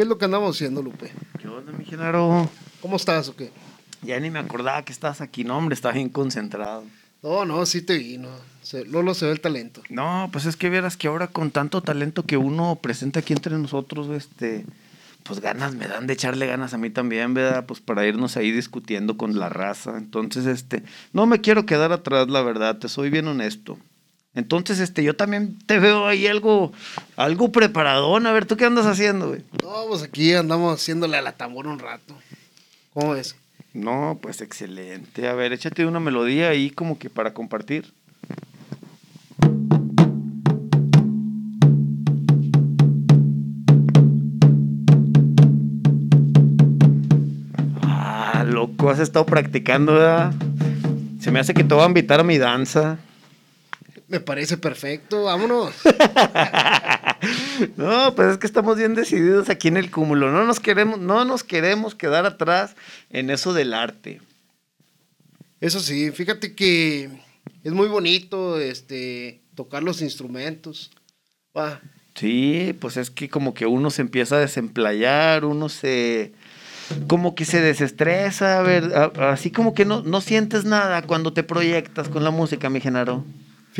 ¿Qué 0.00 0.04
es 0.04 0.08
lo 0.08 0.16
que 0.16 0.24
andamos 0.24 0.56
haciendo, 0.56 0.80
Lupe? 0.80 1.12
¿Qué 1.42 1.46
onda, 1.46 1.72
mi 1.72 1.84
Genaro? 1.84 2.48
¿Cómo 2.80 2.96
estás 2.96 3.28
o 3.28 3.36
qué? 3.36 3.50
Ya 4.00 4.18
ni 4.18 4.30
me 4.30 4.38
acordaba 4.38 4.82
que 4.82 4.92
estabas 4.94 5.20
aquí. 5.20 5.44
No, 5.44 5.58
hombre, 5.58 5.74
estás 5.74 5.92
bien 5.92 6.08
concentrado. 6.08 6.84
No, 7.22 7.44
no, 7.44 7.66
sí 7.66 7.82
te 7.82 7.98
vi, 7.98 8.16
no. 8.16 8.30
Se- 8.62 8.86
Lolo 8.86 9.12
se 9.12 9.26
ve 9.26 9.32
el 9.32 9.42
talento. 9.42 9.82
No, 9.90 10.30
pues 10.32 10.46
es 10.46 10.56
que 10.56 10.70
vieras 10.70 10.96
que 10.96 11.08
ahora 11.08 11.26
con 11.26 11.50
tanto 11.50 11.82
talento 11.82 12.22
que 12.22 12.38
uno 12.38 12.78
presenta 12.80 13.20
aquí 13.20 13.34
entre 13.34 13.58
nosotros, 13.58 14.08
este, 14.08 14.64
pues 15.22 15.40
ganas 15.40 15.74
me 15.74 15.86
dan 15.86 16.06
de 16.06 16.14
echarle 16.14 16.46
ganas 16.46 16.72
a 16.72 16.78
mí 16.78 16.88
también, 16.88 17.34
¿verdad? 17.34 17.66
Pues 17.66 17.80
para 17.80 18.06
irnos 18.06 18.38
ahí 18.38 18.52
discutiendo 18.52 19.18
con 19.18 19.38
la 19.38 19.50
raza. 19.50 19.98
Entonces, 19.98 20.46
este, 20.46 20.82
no 21.12 21.26
me 21.26 21.42
quiero 21.42 21.66
quedar 21.66 21.92
atrás, 21.92 22.26
la 22.30 22.40
verdad, 22.40 22.78
te 22.78 22.88
soy 22.88 23.10
bien 23.10 23.28
honesto. 23.28 23.76
Entonces, 24.34 24.78
este, 24.78 25.02
yo 25.02 25.16
también 25.16 25.58
te 25.66 25.80
veo 25.80 26.06
ahí 26.06 26.28
algo, 26.28 26.72
algo 27.16 27.50
preparadón. 27.50 28.26
A 28.26 28.32
ver, 28.32 28.46
¿tú 28.46 28.56
qué 28.56 28.64
andas 28.64 28.86
haciendo, 28.86 29.28
güey? 29.28 29.42
No, 29.62 29.86
pues 29.88 30.02
aquí 30.02 30.32
andamos 30.34 30.80
haciéndole 30.80 31.16
a 31.16 31.22
la 31.22 31.32
tambora 31.32 31.68
un 31.68 31.80
rato. 31.80 32.14
¿Cómo 32.94 33.12
ves? 33.12 33.34
No, 33.74 34.18
pues 34.22 34.40
excelente. 34.40 35.26
A 35.28 35.34
ver, 35.34 35.52
échate 35.52 35.84
una 35.84 35.98
melodía 35.98 36.48
ahí 36.48 36.70
como 36.70 36.98
que 36.98 37.10
para 37.10 37.34
compartir. 37.34 37.92
Ah, 47.82 48.44
loco, 48.46 48.90
has 48.90 49.00
estado 49.00 49.26
practicando, 49.26 49.94
¿verdad? 49.94 50.32
Se 51.20 51.32
me 51.32 51.40
hace 51.40 51.52
que 51.52 51.64
te 51.64 51.74
voy 51.74 51.82
a 51.82 51.86
invitar 51.86 52.20
a 52.20 52.24
mi 52.24 52.38
danza. 52.38 52.98
Me 54.10 54.18
parece 54.18 54.58
perfecto, 54.58 55.24
vámonos. 55.24 55.74
No, 57.76 58.14
pues 58.14 58.32
es 58.32 58.38
que 58.38 58.46
estamos 58.46 58.78
bien 58.78 58.94
decididos 58.94 59.50
aquí 59.50 59.68
en 59.68 59.76
el 59.76 59.90
cúmulo. 59.90 60.32
No 60.32 60.46
nos 60.46 60.58
queremos, 60.58 60.98
no 60.98 61.26
nos 61.26 61.44
queremos 61.44 61.94
quedar 61.94 62.24
atrás 62.24 62.74
en 63.10 63.28
eso 63.28 63.52
del 63.52 63.74
arte. 63.74 64.22
Eso 65.60 65.80
sí, 65.80 66.10
fíjate 66.12 66.54
que 66.54 67.10
es 67.62 67.72
muy 67.72 67.88
bonito 67.88 68.58
este 68.58 69.42
tocar 69.54 69.82
los 69.82 70.00
instrumentos. 70.00 70.90
Sí, 72.14 72.74
pues 72.80 72.96
es 72.96 73.10
que 73.10 73.28
como 73.28 73.52
que 73.52 73.66
uno 73.66 73.90
se 73.90 74.00
empieza 74.00 74.36
a 74.36 74.40
desemplayar, 74.40 75.44
uno 75.44 75.68
se... 75.68 76.32
como 77.06 77.34
que 77.34 77.44
se 77.44 77.60
desestresa, 77.60 78.58
a 78.58 78.62
ver, 78.62 78.94
así 79.20 79.50
como 79.50 79.74
que 79.74 79.84
no, 79.84 80.00
no 80.00 80.22
sientes 80.22 80.64
nada 80.64 81.02
cuando 81.02 81.34
te 81.34 81.42
proyectas 81.42 82.08
con 82.08 82.24
la 82.24 82.30
música, 82.30 82.70
mi 82.70 82.80
Genaro. 82.80 83.26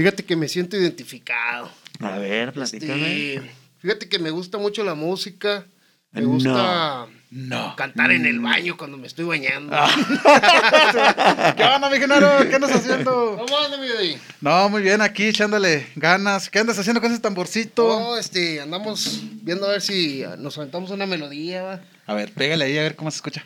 Fíjate 0.01 0.25
que 0.25 0.37
me 0.37 0.49
siento 0.49 0.77
identificado. 0.77 1.71
A 2.01 2.19
ver, 2.19 2.53
platícame. 2.53 3.35
Este, 3.35 3.51
fíjate 3.79 4.09
que 4.09 4.19
me 4.19 4.31
gusta 4.31 4.59
mucho 4.59 4.83
la 4.85 4.95
música. 4.95 5.67
Me 6.13 6.23
No. 6.23 6.29
gusta 6.31 7.07
No. 7.31 7.77
cantar 7.77 8.11
en 8.11 8.27
el 8.27 8.41
baño 8.41 8.77
cuando 8.77 8.97
me 8.97 9.07
estoy 9.07 9.25
bañando. 9.27 9.77
¿Qué 11.57 11.63
onda, 11.65 11.89
mi 11.91 11.99
Genaro? 11.99 12.49
¿Qué 12.49 12.55
andas 12.57 12.73
haciendo? 12.73 13.37
¿Cómo 13.39 13.59
anda, 13.59 13.77
mi 13.79 13.87
Eddie? 13.87 14.19
No, 14.41 14.69
muy 14.69 14.83
bien, 14.83 15.01
aquí 15.03 15.27
echándole 15.27 15.87
ganas. 15.95 16.51
¿Qué 16.51 16.59
andas 16.59 16.79
haciendo 16.79 17.01
con 17.01 17.13
ese 17.13 17.21
tamborcito? 17.21 17.87
No, 18.01 18.17
este, 18.17 18.61
andamos 18.61 19.21
viendo 19.43 19.67
a 19.67 19.71
ver 19.73 19.83
si 19.83 20.25
nos 20.39 20.57
aventamos 20.59 20.91
una 20.91 21.07
melodía, 21.07 21.63
va. 21.63 21.81
A 22.07 22.15
ver, 22.15 22.33
pégale 22.33 22.65
ahí 22.65 22.77
a 22.79 22.83
ver 22.83 22.97
cómo 22.97 23.11
se 23.11 23.17
escucha. 23.17 23.45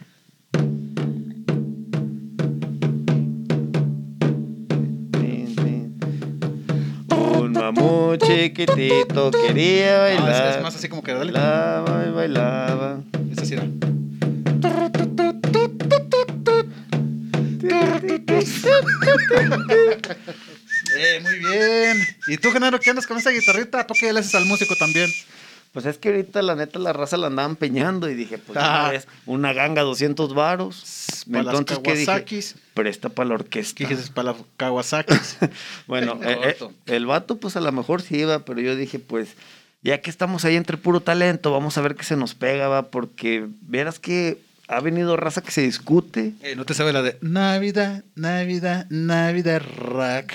Un 7.70 7.74
mamú 7.74 8.16
chiquitito 8.16 9.30
quería 9.30 10.10
es- 10.10 10.20
bailar. 10.20 10.56
es 10.58 10.62
más 10.62 10.74
así 10.76 10.88
como 10.88 11.02
que 11.02 11.12
dale. 11.14 11.32
Bailaba 11.32 12.04
y 12.06 12.10
bailaba. 12.10 13.00
Esa 13.32 13.44
sí 13.46 13.54
era. 13.54 13.64
Eh, 20.96 21.20
muy 21.22 21.38
bien. 21.38 22.06
¿Y 22.28 22.36
tú, 22.36 22.50
Genaro, 22.52 22.78
qué 22.78 22.90
andas 22.90 23.06
con 23.06 23.18
esa 23.18 23.30
guitarrita? 23.30 23.86
¿Por 23.86 23.96
qué 23.96 24.12
le 24.12 24.20
haces 24.20 24.34
al 24.34 24.44
músico 24.44 24.76
también? 24.76 25.10
Pues 25.74 25.84
es 25.86 25.98
que 25.98 26.08
ahorita 26.10 26.40
la 26.40 26.54
neta 26.54 26.78
la 26.78 26.92
raza 26.94 27.16
la 27.16 27.26
andaba 27.26 27.48
empeñando 27.48 28.08
y 28.08 28.14
dije, 28.14 28.38
pues 28.38 28.56
Ah. 28.62 28.78
una 28.84 28.90
vez, 28.92 29.08
una 29.26 29.52
ganga 29.52 29.82
200 29.82 30.32
varos. 30.32 31.24
Para 31.30 31.40
Entonces, 31.40 31.80
¿qué 31.80 31.92
dije? 31.94 32.06
Kawasaki's. 32.06 32.54
Presta 32.74 33.08
para 33.10 33.28
la 33.30 33.34
orquesta. 33.34 33.74
¿Qué 33.76 33.86
dices 33.88 34.08
para 34.08 34.32
la 34.32 34.36
Kawasaki? 34.56 35.12
Bueno, 35.86 36.18
eh, 36.22 36.56
eh, 36.60 36.68
el 36.86 37.06
vato 37.06 37.36
pues 37.38 37.56
a 37.56 37.60
lo 37.60 37.72
mejor 37.72 38.00
sí 38.02 38.18
iba, 38.18 38.38
pero 38.44 38.60
yo 38.60 38.76
dije, 38.76 38.98
pues 39.00 39.34
ya 39.82 40.00
que 40.00 40.10
estamos 40.10 40.44
ahí 40.44 40.54
entre 40.56 40.76
puro 40.78 41.00
talento, 41.00 41.50
vamos 41.50 41.76
a 41.76 41.82
ver 41.82 41.96
qué 41.96 42.04
se 42.04 42.16
nos 42.16 42.34
pega, 42.34 42.68
va, 42.68 42.84
porque 42.90 43.46
verás 43.62 43.98
que 43.98 44.38
ha 44.68 44.80
venido 44.80 45.16
raza 45.16 45.42
que 45.42 45.50
se 45.50 45.60
discute. 45.60 46.32
Eh, 46.42 46.54
¿No 46.56 46.64
te 46.64 46.72
sabe 46.74 46.92
la 46.92 47.02
de 47.02 47.18
Navidad, 47.20 48.04
Navidad, 48.14 48.86
Navidad 48.90 49.60
Rock? 49.76 50.32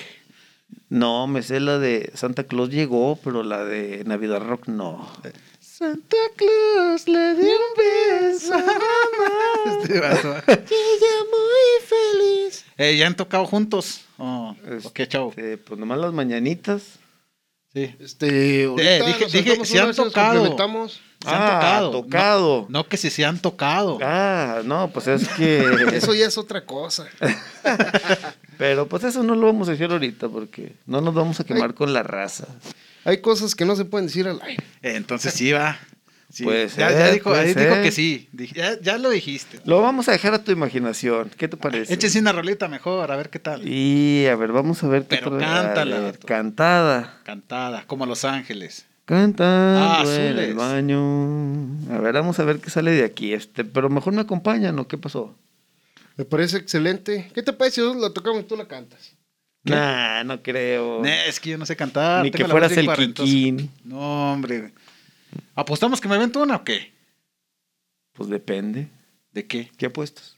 No, 0.89 1.27
me 1.27 1.43
sé 1.43 1.59
la 1.59 1.77
de 1.77 2.11
Santa 2.15 2.43
Claus 2.45 2.69
llegó, 2.69 3.17
pero 3.23 3.43
la 3.43 3.63
de 3.63 4.03
Navidad 4.05 4.39
Rock 4.41 4.67
no. 4.67 5.07
Santa 5.59 6.17
Claus 6.35 7.07
le 7.07 7.35
dio 7.35 7.51
un 7.51 8.31
beso 8.31 8.53
a 8.53 8.57
mamá. 8.57 8.73
Este 9.81 9.99
vato. 9.99 10.27
muy 10.47 11.87
feliz. 11.87 12.65
Eh, 12.77 12.97
¿Ya 12.97 13.07
han 13.07 13.15
tocado 13.15 13.45
juntos? 13.45 14.01
Oh, 14.17 14.55
ok, 14.83 15.01
chavo. 15.07 15.29
Este, 15.29 15.57
pues 15.57 15.79
nomás 15.79 15.99
las 15.99 16.11
mañanitas. 16.11 16.81
Sí. 17.71 17.95
Este, 17.99 18.65
ahorita 18.65 18.89
Eh, 18.97 19.03
dije- 19.05 19.23
nos 19.25 19.31
dije, 19.31 19.65
si 19.65 19.77
han 19.77 19.93
tocado. 19.95 20.43
Se 20.43 21.29
han 21.29 21.41
Ah, 21.41 21.59
tocado. 21.59 21.91
tocado. 21.91 22.65
No, 22.67 22.79
no 22.79 22.87
que 22.89 22.97
si 22.97 23.09
se 23.11 23.23
han 23.25 23.39
tocado. 23.39 23.99
Ah, 24.01 24.61
no, 24.65 24.89
pues 24.91 25.07
es 25.07 25.27
que... 25.29 25.59
Eso 25.93 26.13
ya 26.15 26.25
es 26.25 26.37
otra 26.37 26.65
cosa. 26.65 27.05
Pero 28.59 28.87
pues 28.87 29.05
eso 29.05 29.23
no 29.23 29.35
lo 29.35 29.47
vamos 29.47 29.69
a 29.69 29.71
decir 29.71 29.89
ahorita 29.89 30.27
porque 30.27 30.73
no 30.85 30.99
nos 30.99 31.13
vamos 31.15 31.39
a 31.39 31.45
quemar 31.45 31.73
con 31.73 31.93
la 31.93 32.03
raza. 32.03 32.45
Hay 33.05 33.21
cosas 33.21 33.55
que 33.55 33.63
no 33.63 33.75
se 33.77 33.85
pueden 33.85 34.07
decir 34.07 34.27
al 34.27 34.41
aire. 34.43 34.61
Eh, 34.83 34.95
entonces 34.97 35.33
sí 35.33 35.53
va. 35.53 35.79
Sí. 36.29 36.43
Puede 36.43 36.67
ya, 36.67 36.89
ser, 36.89 36.91
ya 36.99 37.11
dijo, 37.13 37.29
puede 37.29 37.41
ahí 37.41 37.53
dijo 37.53 37.81
que 37.81 37.91
sí. 37.91 38.27
Ya, 38.53 38.77
ya 38.81 38.97
lo 38.97 39.09
dijiste. 39.11 39.61
Lo 39.63 39.81
vamos 39.81 40.09
a 40.09 40.11
dejar 40.11 40.33
a 40.33 40.43
tu 40.43 40.51
imaginación. 40.51 41.31
¿Qué 41.37 41.47
te 41.47 41.55
parece? 41.55 41.93
Échese 41.93 42.19
una 42.19 42.33
rolita 42.33 42.67
mejor, 42.67 43.09
a 43.11 43.15
ver 43.15 43.29
qué 43.29 43.39
tal. 43.39 43.65
Y 43.65 44.27
a 44.27 44.35
ver, 44.35 44.51
vamos 44.51 44.83
a 44.83 44.89
ver 44.89 45.03
qué 45.03 45.15
Pero 45.17 45.37
cántala, 45.39 45.95
A 45.95 45.99
ver, 46.01 46.11
vato. 46.11 46.27
Cantada. 46.27 47.17
Cantada, 47.23 47.85
como 47.87 48.05
Los 48.05 48.25
Ángeles. 48.25 48.85
Cantando 49.05 49.79
Ah, 49.81 50.01
en 50.01 50.07
azules. 50.07 50.49
el 50.49 50.53
baño. 50.53 51.95
A 51.95 51.97
ver, 51.99 52.13
vamos 52.13 52.37
a 52.39 52.43
ver 52.43 52.59
qué 52.59 52.69
sale 52.69 52.91
de 52.91 53.05
aquí. 53.05 53.33
Este, 53.33 53.63
pero 53.63 53.89
mejor 53.89 54.13
me 54.13 54.21
acompañan, 54.21 54.77
¿o 54.77 54.87
qué 54.87 54.97
pasó? 54.97 55.33
Me 56.19 56.25
parece 56.25 56.57
excelente. 56.57 57.31
¿Qué 57.33 57.41
te 57.41 57.53
parece 57.53 57.79
si 57.81 57.97
la 57.97 58.09
tocamos 58.09 58.41
y 58.41 58.43
tú 58.43 58.57
la 58.57 58.67
cantas? 58.67 59.15
Nah, 59.63 60.21
no 60.25 60.43
creo. 60.43 61.01
Es 61.05 61.39
que 61.39 61.51
yo 61.51 61.57
no 61.57 61.65
sé 61.65 61.77
cantar. 61.77 62.25
Ni 62.25 62.29
tengo 62.29 62.43
que 62.43 62.51
fueras 62.51 62.75
el. 62.75 62.89
Kikín. 62.91 63.71
No, 63.85 64.33
hombre. 64.33 64.73
¿Apostamos 65.55 66.01
que 66.01 66.09
me 66.09 66.15
avento 66.15 66.43
una 66.43 66.57
o 66.57 66.63
qué? 66.65 66.91
Pues 68.11 68.27
depende. 68.27 68.89
¿De 69.31 69.47
qué? 69.47 69.71
¿Qué 69.77 69.85
apuestas? 69.85 70.35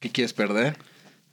¿Qué 0.00 0.10
quieres 0.10 0.34
perder? 0.34 0.76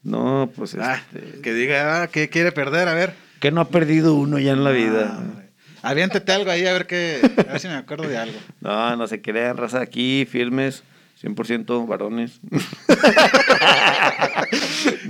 No, 0.02 0.50
pues 0.56 0.76
Ah, 0.76 1.04
este, 1.14 1.42
que 1.42 1.54
diga, 1.54 2.04
ah, 2.04 2.08
¿qué 2.08 2.30
quiere 2.30 2.54
perder? 2.54 2.88
A 2.88 2.94
ver. 2.94 3.16
que 3.42 3.52
no 3.52 3.60
ha 3.60 3.68
perdido 3.68 4.14
uno 4.16 4.40
ya 4.40 4.54
en 4.54 4.64
la 4.64 4.72
vida. 4.72 5.12
Ah, 5.14 5.18
hombre. 5.18 5.50
Aviéntate 5.82 6.32
algo 6.32 6.52
ahí 6.52 6.66
a 6.66 6.72
ver 6.72 6.88
qué, 6.88 7.20
a 7.38 7.52
ver 7.52 7.60
si 7.60 7.68
me 7.68 7.74
acuerdo 7.74 8.08
de 8.08 8.18
algo. 8.18 8.40
No, 8.62 8.96
no 8.96 9.08
se 9.08 9.22
crean, 9.22 9.58
raza 9.58 9.82
aquí, 9.82 10.26
firmes, 10.26 10.84
100% 11.22 11.88
varones. 11.88 12.40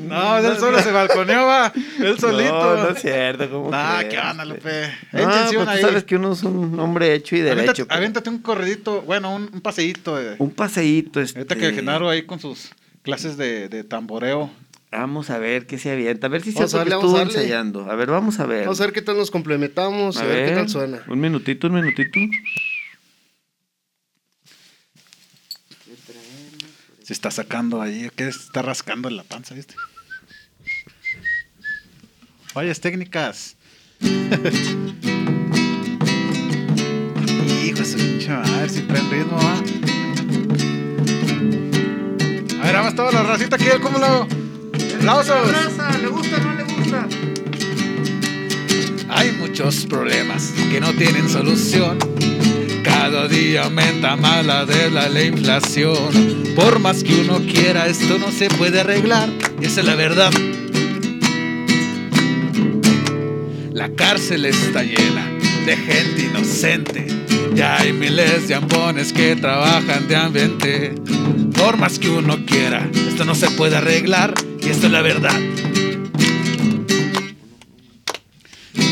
No, 0.07 0.37
él 0.37 0.57
solo 0.57 0.79
se 0.81 0.91
balconeó, 0.91 1.45
va. 1.45 1.73
Él 1.99 2.17
solito. 2.19 2.53
No, 2.53 2.83
no 2.83 2.89
es 2.89 3.01
cierto, 3.01 3.49
¿cómo 3.49 3.69
Ah, 3.73 3.97
crees? 3.99 4.13
qué 4.13 4.19
onda, 4.29 4.45
Lupe. 4.45 4.87
No, 5.11 5.23
pues 5.23 5.51
tú 5.51 5.59
ahí. 5.69 5.81
sabes 5.81 6.03
que 6.03 6.15
uno 6.15 6.33
es 6.33 6.43
un 6.43 6.79
hombre 6.79 7.13
hecho 7.13 7.35
y 7.35 7.39
derecho. 7.41 7.61
Aviéntate, 7.61 7.85
pero 7.85 7.97
aviéntate 7.97 8.29
un 8.29 8.37
corredito, 8.39 9.01
bueno, 9.01 9.33
un, 9.35 9.49
un 9.51 9.61
paseíto. 9.61 10.19
eh. 10.21 10.35
Un 10.39 10.51
paseíto. 10.51 11.19
Este... 11.19 11.39
Ahorita 11.39 11.55
que 11.55 11.73
Genaro 11.73 12.09
ahí 12.09 12.23
con 12.23 12.39
sus 12.39 12.69
clases 13.01 13.35
de, 13.37 13.67
de 13.67 13.83
tamboreo. 13.83 14.49
Vamos 14.91 15.29
a 15.29 15.39
ver 15.39 15.65
qué 15.65 15.77
se 15.77 15.91
avienta. 15.91 16.27
A 16.27 16.29
ver 16.29 16.41
si 16.41 16.51
se 16.53 16.63
estuvo 16.63 16.85
vamos 16.85 17.13
a 17.13 17.17
darle. 17.17 17.33
ensayando. 17.33 17.89
A 17.91 17.95
ver, 17.95 18.09
vamos 18.09 18.39
a 18.39 18.45
ver. 18.45 18.61
Vamos 18.63 18.79
a 18.79 18.85
ver 18.85 18.93
qué 18.93 19.01
tal 19.01 19.17
nos 19.17 19.31
complementamos 19.31 20.17
a 20.17 20.23
ver, 20.23 20.49
qué 20.49 20.55
tal 20.55 20.69
suena. 20.69 21.01
Un 21.07 21.19
minutito, 21.19 21.67
un 21.67 21.73
minutito. 21.73 22.19
Se 27.05 27.13
está 27.13 27.29
sacando 27.29 27.83
ahí, 27.83 28.09
¿qué? 28.15 28.31
Se 28.31 28.39
está 28.39 28.63
rascando 28.63 29.07
en 29.09 29.17
la 29.17 29.23
panza, 29.23 29.53
¿viste? 29.53 29.75
Fallas 32.47 32.81
técnicas. 32.81 33.57
Hijo 37.63 37.77
de 37.77 37.85
su 37.85 37.97
pinche 37.97 38.29
madre, 38.31 38.69
si 38.69 38.81
traen 38.81 39.11
ritmo, 39.11 39.37
va. 39.37 39.53
A 42.59 42.65
ver, 42.65 42.75
vamos 42.75 42.95
toda 42.95 43.11
la 43.11 43.21
racita 43.21 43.55
aquí 43.57 43.65
del 43.65 43.81
cúmulo. 43.81 44.27
¡Aplausos! 44.95 45.51
¿Le 46.01 46.07
gusta 46.07 46.37
o 46.37 46.39
no 46.39 46.55
le 46.55 46.63
gusta? 46.63 47.07
Hay 49.09 49.31
muchos 49.33 49.85
problemas 49.85 50.53
que 50.71 50.79
no 50.81 50.91
tienen 50.93 51.29
solución, 51.29 51.99
Cada 52.85 53.27
día 53.27 53.63
aumenta 53.63 54.15
más 54.15 54.45
la 54.45 54.63
deuda, 54.63 55.09
la 55.09 55.23
inflación. 55.23 56.53
Por 56.55 56.77
más 56.77 57.03
que 57.03 57.21
uno 57.21 57.39
quiera, 57.39 57.87
esto 57.87 58.19
no 58.19 58.31
se 58.31 58.47
puede 58.47 58.81
arreglar. 58.81 59.27
Y 59.59 59.65
esa 59.65 59.81
es 59.81 59.87
la 59.87 59.95
verdad. 59.95 60.31
La 63.73 63.89
cárcel 63.89 64.45
está 64.45 64.83
llena 64.83 65.31
de 65.65 65.75
gente 65.75 66.21
inocente. 66.29 67.07
Ya 67.55 67.77
hay 67.77 67.91
miles 67.91 68.47
de 68.47 68.55
ambones 68.55 69.11
que 69.11 69.35
trabajan 69.35 70.07
de 70.07 70.15
ambiente. 70.15 70.93
Por 71.57 71.77
más 71.77 71.97
que 71.97 72.09
uno 72.09 72.45
quiera, 72.45 72.87
esto 73.07 73.25
no 73.25 73.33
se 73.33 73.49
puede 73.51 73.77
arreglar. 73.77 74.35
Y 74.61 74.69
esto 74.69 74.85
es 74.85 74.91
la 74.91 75.01
verdad. 75.01 75.39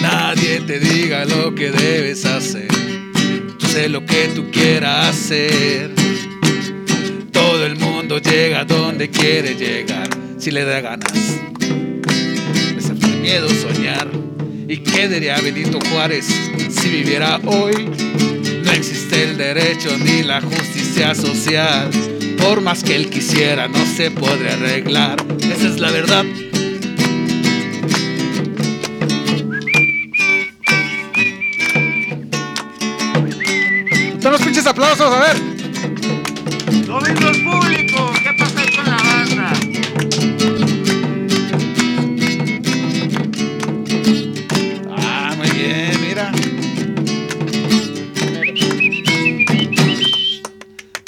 Nadie 0.01 0.61
te 0.61 0.79
diga 0.79 1.25
lo 1.25 1.53
que 1.53 1.71
debes 1.71 2.25
hacer. 2.25 2.92
Sé 3.73 3.89
lo 3.89 4.05
que 4.05 4.27
tú 4.35 4.51
quieras 4.51 5.09
hacer. 5.09 5.89
Todo 7.31 7.65
el 7.65 7.75
mundo 7.75 8.19
llega 8.19 8.65
donde 8.65 9.09
quiere 9.09 9.55
llegar, 9.55 10.07
si 10.37 10.51
le 10.51 10.63
da 10.63 10.79
ganas. 10.79 11.11
Es 12.77 12.89
el 12.91 13.19
miedo 13.19 13.49
soñar. 13.49 14.07
¿Y 14.67 14.77
qué 14.77 15.09
diría 15.09 15.41
Benito 15.41 15.79
Juárez 15.89 16.27
si 16.69 16.87
viviera 16.87 17.41
hoy? 17.45 17.89
No 18.63 18.71
existe 18.73 19.23
el 19.23 19.37
derecho 19.37 19.89
ni 19.97 20.21
la 20.21 20.39
justicia 20.39 21.15
social. 21.15 21.89
Por 22.37 22.61
más 22.61 22.83
que 22.83 22.95
él 22.95 23.09
quisiera, 23.09 23.67
no 23.67 23.83
se 23.87 24.11
podría 24.11 24.53
arreglar. 24.53 25.17
Esa 25.39 25.67
es 25.67 25.79
la 25.79 25.89
verdad. 25.89 26.25
Los 34.33 34.41
pinches 34.41 34.65
aplausos, 34.65 35.13
a 35.13 35.19
ver. 35.19 35.38
¡Domingo 36.88 37.27
el 37.27 37.44
público! 37.44 38.12
¿Qué 38.24 38.33
pasa 38.39 38.59
ahí 38.62 38.75
con 38.75 38.85
la 38.85 38.97
banda? 38.97 39.53
Ah, 44.97 45.35
muy 45.38 45.50
bien, 45.51 46.01
mira. 46.01 46.31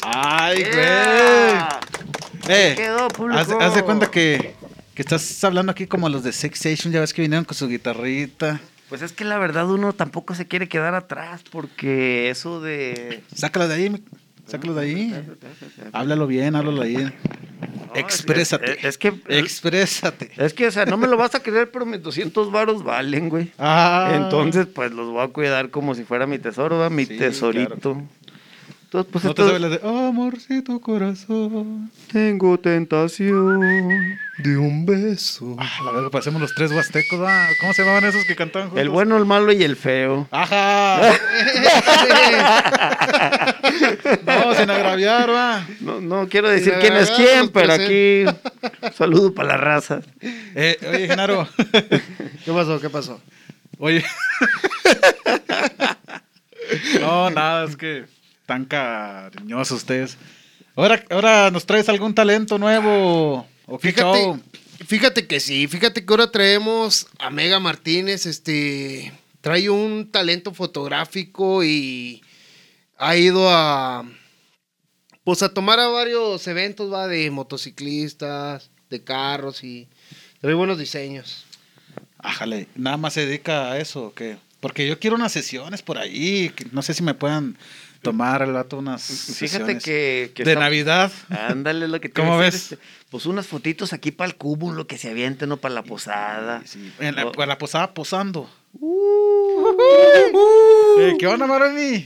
Ay, 0.03 0.61
güey. 0.61 0.75
Yeah. 0.75 1.79
Eh, 2.47 2.73
quedó, 2.77 3.07
público? 3.07 3.39
haz, 3.39 3.49
haz 3.49 3.73
de 3.73 3.81
cuenta 3.81 4.11
que, 4.11 4.53
que 4.93 5.01
estás 5.01 5.43
hablando 5.43 5.71
aquí 5.71 5.87
como 5.87 6.09
los 6.09 6.23
de 6.23 6.31
Sex 6.31 6.63
Station, 6.63 6.93
ya 6.93 6.99
ves 6.99 7.11
que 7.11 7.23
vinieron 7.23 7.43
con 7.43 7.57
su 7.57 7.67
guitarrita. 7.67 8.61
Pues 8.89 9.01
es 9.01 9.13
que 9.13 9.25
la 9.25 9.37
verdad 9.37 9.69
uno 9.69 9.93
tampoco 9.93 10.35
se 10.35 10.47
quiere 10.47 10.69
quedar 10.69 10.93
atrás 10.93 11.43
porque 11.51 12.29
eso 12.29 12.61
de... 12.61 13.23
Sácalo 13.33 13.67
de 13.67 13.75
ahí, 13.75 14.03
sácalo 14.45 14.75
de 14.75 14.85
ahí. 14.85 15.25
Háblalo 15.91 16.27
bien, 16.27 16.55
háblalo 16.55 16.81
ahí. 16.83 16.95
No, 16.95 17.11
Exprésate. 17.95 18.73
Es, 18.79 18.85
es 18.85 18.97
que... 18.97 19.13
Exprésate. 19.27 20.31
Es 20.37 20.53
que, 20.53 20.67
o 20.67 20.71
sea, 20.71 20.85
no 20.85 20.97
me 20.97 21.07
lo 21.07 21.17
vas 21.17 21.33
a 21.33 21.39
creer, 21.41 21.71
pero 21.71 21.85
mis 21.85 22.01
200 22.03 22.51
varos 22.51 22.83
valen, 22.83 23.29
güey. 23.29 23.51
Ah. 23.57 24.11
Entonces, 24.15 24.67
pues 24.67 24.91
los 24.91 25.09
voy 25.09 25.23
a 25.23 25.29
cuidar 25.29 25.69
como 25.71 25.95
si 25.95 26.03
fuera 26.03 26.27
mi 26.27 26.37
tesoro, 26.37 26.77
¿va? 26.77 26.89
mi 26.89 27.05
Sí, 27.05 27.17
tesorito. 27.17 28.01
Entonces, 29.01 29.11
pues 29.11 29.23
No 29.25 29.33
te 29.33 29.41
esto- 29.41 29.47
sabes 29.55 29.61
la 29.61 29.69
de 29.69 30.07
amorcito 30.07 30.79
corazón. 30.79 31.91
Tengo 32.11 32.57
tentación. 32.59 34.17
De 34.37 34.57
un 34.57 34.85
beso. 34.85 35.55
Ah, 35.57 35.69
la 35.85 35.91
verdad, 35.91 36.09
parecemos 36.11 36.41
los 36.41 36.53
tres 36.55 36.69
huastecos. 36.71 37.19
¿Cómo 37.61 37.73
se 37.73 37.83
llamaban 37.83 38.03
esos 38.05 38.25
que 38.25 38.35
cantaban 38.35 38.67
juntos? 38.69 38.81
El 38.81 38.89
bueno, 38.89 39.17
el 39.17 39.25
malo 39.25 39.51
y 39.53 39.63
el 39.63 39.75
feo. 39.77 40.27
Ajá. 40.31 40.99
no, 44.25 44.55
sin 44.55 44.69
agraviar, 44.69 45.29
va. 45.29 45.65
No, 45.79 46.01
no 46.01 46.27
quiero 46.27 46.49
decir 46.49 46.73
quién 46.81 46.93
es 46.97 47.09
quién, 47.11 47.49
pero 47.49 47.73
aquí 47.73 48.25
saludo 48.97 49.33
para 49.33 49.49
la 49.49 49.57
raza. 49.57 50.01
Eh, 50.21 50.77
oye, 50.93 51.07
Genaro. 51.07 51.47
¿Qué 51.71 52.51
pasó? 52.51 52.79
¿Qué 52.81 52.89
pasó? 52.89 53.21
Oye. 53.79 54.03
no, 56.99 57.29
nada, 57.29 57.65
es 57.65 57.77
que 57.77 58.05
tan 58.45 58.65
cariñosos 58.65 59.79
ustedes. 59.79 60.17
Ahora, 60.75 61.03
ahora 61.09 61.51
nos 61.51 61.65
traes 61.65 61.89
algún 61.89 62.13
talento 62.13 62.57
nuevo. 62.57 63.47
¿O 63.65 63.79
qué 63.79 63.91
Fíjate, 63.91 64.21
show? 64.21 64.39
fíjate 64.85 65.27
que 65.27 65.39
sí, 65.39 65.67
fíjate 65.67 66.05
que 66.05 66.13
ahora 66.13 66.31
traemos 66.31 67.07
a 67.17 67.29
Mega 67.29 67.59
Martínez, 67.59 68.25
este, 68.25 69.11
trae 69.41 69.69
un 69.69 70.11
talento 70.11 70.53
fotográfico 70.53 71.63
y 71.63 72.21
ha 72.97 73.15
ido 73.15 73.49
a, 73.49 74.05
pues 75.23 75.43
a 75.43 75.53
tomar 75.53 75.79
a 75.79 75.87
varios 75.87 76.45
eventos, 76.47 76.91
va, 76.91 77.07
de 77.07 77.31
motociclistas, 77.31 78.69
de 78.89 79.03
carros 79.03 79.63
y 79.63 79.87
trae 80.41 80.53
buenos 80.53 80.77
diseños. 80.77 81.45
Ájale, 82.19 82.67
nada 82.75 82.97
más 82.97 83.13
se 83.13 83.25
dedica 83.25 83.71
a 83.71 83.79
eso, 83.79 84.07
¿o 84.07 84.13
qué? 84.13 84.37
Porque 84.59 84.87
yo 84.87 84.99
quiero 84.99 85.15
unas 85.15 85.31
sesiones 85.31 85.81
por 85.81 85.97
ahí. 85.97 86.51
no 86.71 86.81
sé 86.81 86.93
si 86.93 87.03
me 87.03 87.13
puedan 87.13 87.57
tomar 88.05 88.41
el 88.41 88.51
vato 88.53 88.77
unas 88.77 89.01
Fíjate 89.37 89.77
que... 89.79 90.31
que 90.33 90.43
de 90.43 90.51
está- 90.51 90.59
Navidad. 90.61 91.11
Ándale 91.29 91.87
lo 91.87 91.99
que 91.99 92.09
te 92.09 92.21
¿Cómo 92.21 92.37
ves? 92.37 92.55
este, 92.55 92.77
pues 93.09 93.25
unas 93.25 93.45
fotitos 93.47 93.91
aquí 93.93 94.11
para 94.11 94.29
el 94.29 94.35
cúmulo 94.35 94.87
que 94.87 94.97
se 94.97 95.09
avienten, 95.09 95.49
no 95.49 95.57
para 95.57 95.73
la 95.75 95.83
posada. 95.83 96.61
Sí, 96.65 96.91
en 96.99 97.15
la, 97.15 97.25
O- 97.27 97.31
para 97.31 97.47
la 97.47 97.57
posada 97.57 97.93
posando. 97.93 98.49
Uh. 98.73 99.65
Eh, 100.99 101.15
¿Qué 101.19 101.27
onda, 101.27 101.45
Maroni? 101.47 102.05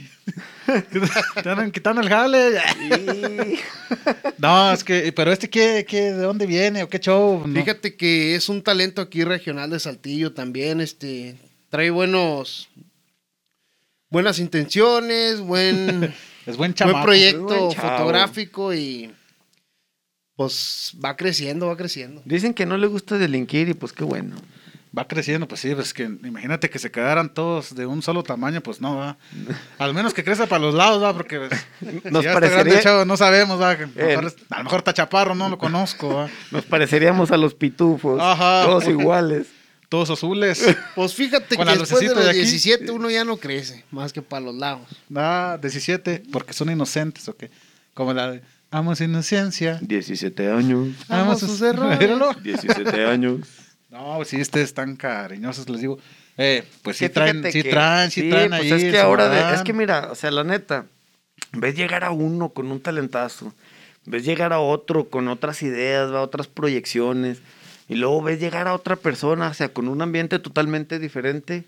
Te 1.43 1.49
andan 1.49 1.71
quitando 1.71 2.01
el 2.01 2.09
jale. 2.09 2.59
Sí. 2.59 3.59
No, 4.37 4.71
es 4.71 4.83
que, 4.83 5.11
pero 5.13 5.31
este, 5.31 5.49
¿qué, 5.49 5.85
qué, 5.87 6.11
¿de 6.13 6.21
dónde 6.21 6.45
viene 6.45 6.83
o 6.83 6.89
qué 6.89 6.99
show? 6.99 7.43
No. 7.47 7.59
Fíjate 7.59 7.95
que 7.95 8.35
es 8.35 8.49
un 8.49 8.61
talento 8.61 9.01
aquí 9.01 9.23
regional 9.23 9.69
de 9.71 9.79
Saltillo 9.79 10.33
también, 10.33 10.79
este, 10.81 11.35
trae 11.69 11.89
buenos, 11.89 12.69
buenas 14.09 14.39
intenciones, 14.39 15.39
buen... 15.41 16.13
Es 16.45 16.57
buen 16.57 16.71
Buen 16.71 16.73
chamaco. 16.73 17.03
proyecto 17.05 17.45
Buen 17.45 17.71
chavo. 17.75 17.97
fotográfico 17.97 18.73
y 18.73 19.13
pues 20.35 20.93
va 21.03 21.15
creciendo, 21.15 21.67
va 21.67 21.77
creciendo. 21.77 22.23
Dicen 22.25 22.55
que 22.55 22.65
no 22.65 22.75
le 22.77 22.87
gusta 22.87 23.19
delinquir 23.19 23.69
y 23.69 23.73
pues 23.75 23.93
qué 23.93 24.03
bueno. 24.03 24.35
Va 24.97 25.07
creciendo, 25.07 25.47
pues 25.47 25.61
sí, 25.61 25.75
pues 25.75 25.93
que 25.93 26.03
imagínate 26.05 26.71
que 26.71 26.79
se 26.79 26.89
quedaran 26.89 27.31
todos 27.35 27.75
de 27.75 27.85
un 27.85 28.01
solo 28.01 28.23
tamaño, 28.23 28.61
pues 28.61 28.81
no, 28.81 28.95
va. 28.95 29.17
Al 29.77 29.93
menos 29.93 30.15
que 30.15 30.23
crezca 30.23 30.47
para 30.47 30.63
los 30.63 30.73
lados, 30.73 31.03
va, 31.03 31.13
porque 31.13 31.39
pues, 31.39 31.67
si 32.03 32.09
Nos 32.09 32.23
ya 32.23 32.33
parecería- 32.33 32.79
chavo, 32.81 33.05
no 33.05 33.15
sabemos, 33.15 33.61
va. 33.61 33.77
que 33.77 33.83
a 33.83 33.87
lo 33.87 34.01
Eh, 34.29 34.33
a 34.49 34.57
lo 34.57 34.63
mejor 34.63 34.79
está 34.79 34.93
chaparro, 34.93 35.35
no 35.35 35.49
lo 35.49 35.59
conozco, 35.59 36.15
va. 36.15 36.29
Nos 36.51 36.65
pareceríamos 36.65 37.29
a 37.29 37.37
los 37.37 37.53
pitufos. 37.53 38.19
Ajá. 38.19 38.63
Todos 38.65 38.87
iguales. 38.87 39.45
Todos 39.89 40.09
azules. 40.11 40.63
Pues 40.95 41.13
fíjate 41.13 41.57
que 41.57 41.65
después 41.65 42.01
de 42.01 42.15
los 42.15 42.23
de 42.23 42.29
aquí. 42.29 42.39
17 42.39 42.91
uno 42.91 43.09
ya 43.09 43.23
no 43.25 43.37
crece, 43.37 43.83
más 43.91 44.13
que 44.13 44.21
para 44.21 44.45
los 44.45 44.55
lados. 44.55 44.87
Ah, 45.15 45.57
17, 45.61 46.23
porque 46.31 46.53
son 46.53 46.69
inocentes, 46.71 47.27
¿o 47.27 47.35
qué? 47.35 47.49
Como 47.93 48.13
la 48.13 48.31
de, 48.31 48.41
amo 48.71 48.95
su 48.95 49.03
inocencia. 49.03 49.79
17 49.81 50.51
años. 50.51 50.89
Amo 51.07 51.35
sus 51.37 51.59
errores. 51.63 51.99
Míralo. 51.99 52.33
17 52.35 53.05
años. 53.05 53.41
No, 53.91 54.17
pues 54.17 54.27
sí, 54.27 54.39
ustedes 54.39 54.67
están 54.67 54.95
cariñosos, 54.95 55.67
les 55.67 55.81
digo. 55.81 55.97
Eh, 56.37 56.63
pues 56.83 56.97
sí 56.97 57.09
traen, 57.09 57.43
sí 57.51 57.63
que- 57.63 57.71
traen, 57.71 58.11
sí, 58.11 58.29
traen 58.29 58.49
pues 58.49 58.61
ahí. 58.61 58.71
Es 58.71 58.91
que 58.91 58.99
ahora, 58.99 59.29
de- 59.29 59.55
es 59.55 59.63
que 59.63 59.73
mira, 59.73 60.09
o 60.11 60.13
sea, 60.15 60.29
la 60.29 60.43
neta, 60.43 60.85
ves 61.53 61.73
llegar 61.75 62.03
a 62.03 62.11
uno 62.11 62.49
con 62.49 62.71
un 62.71 62.79
talentazo, 62.79 63.51
ves 64.05 64.23
llegar 64.25 64.53
a 64.53 64.59
otro 64.59 65.09
con 65.09 65.27
otras 65.27 65.63
ideas, 65.63 66.13
va, 66.13 66.21
otras 66.21 66.45
proyecciones, 66.45 67.39
y 67.89 67.95
luego 67.95 68.21
ves 68.21 68.39
llegar 68.39 68.67
a 68.69 68.73
otra 68.73 68.95
persona, 68.95 69.49
o 69.49 69.53
sea, 69.53 69.69
con 69.73 69.89
un 69.89 70.01
ambiente 70.01 70.39
totalmente 70.39 70.97
diferente. 70.99 71.65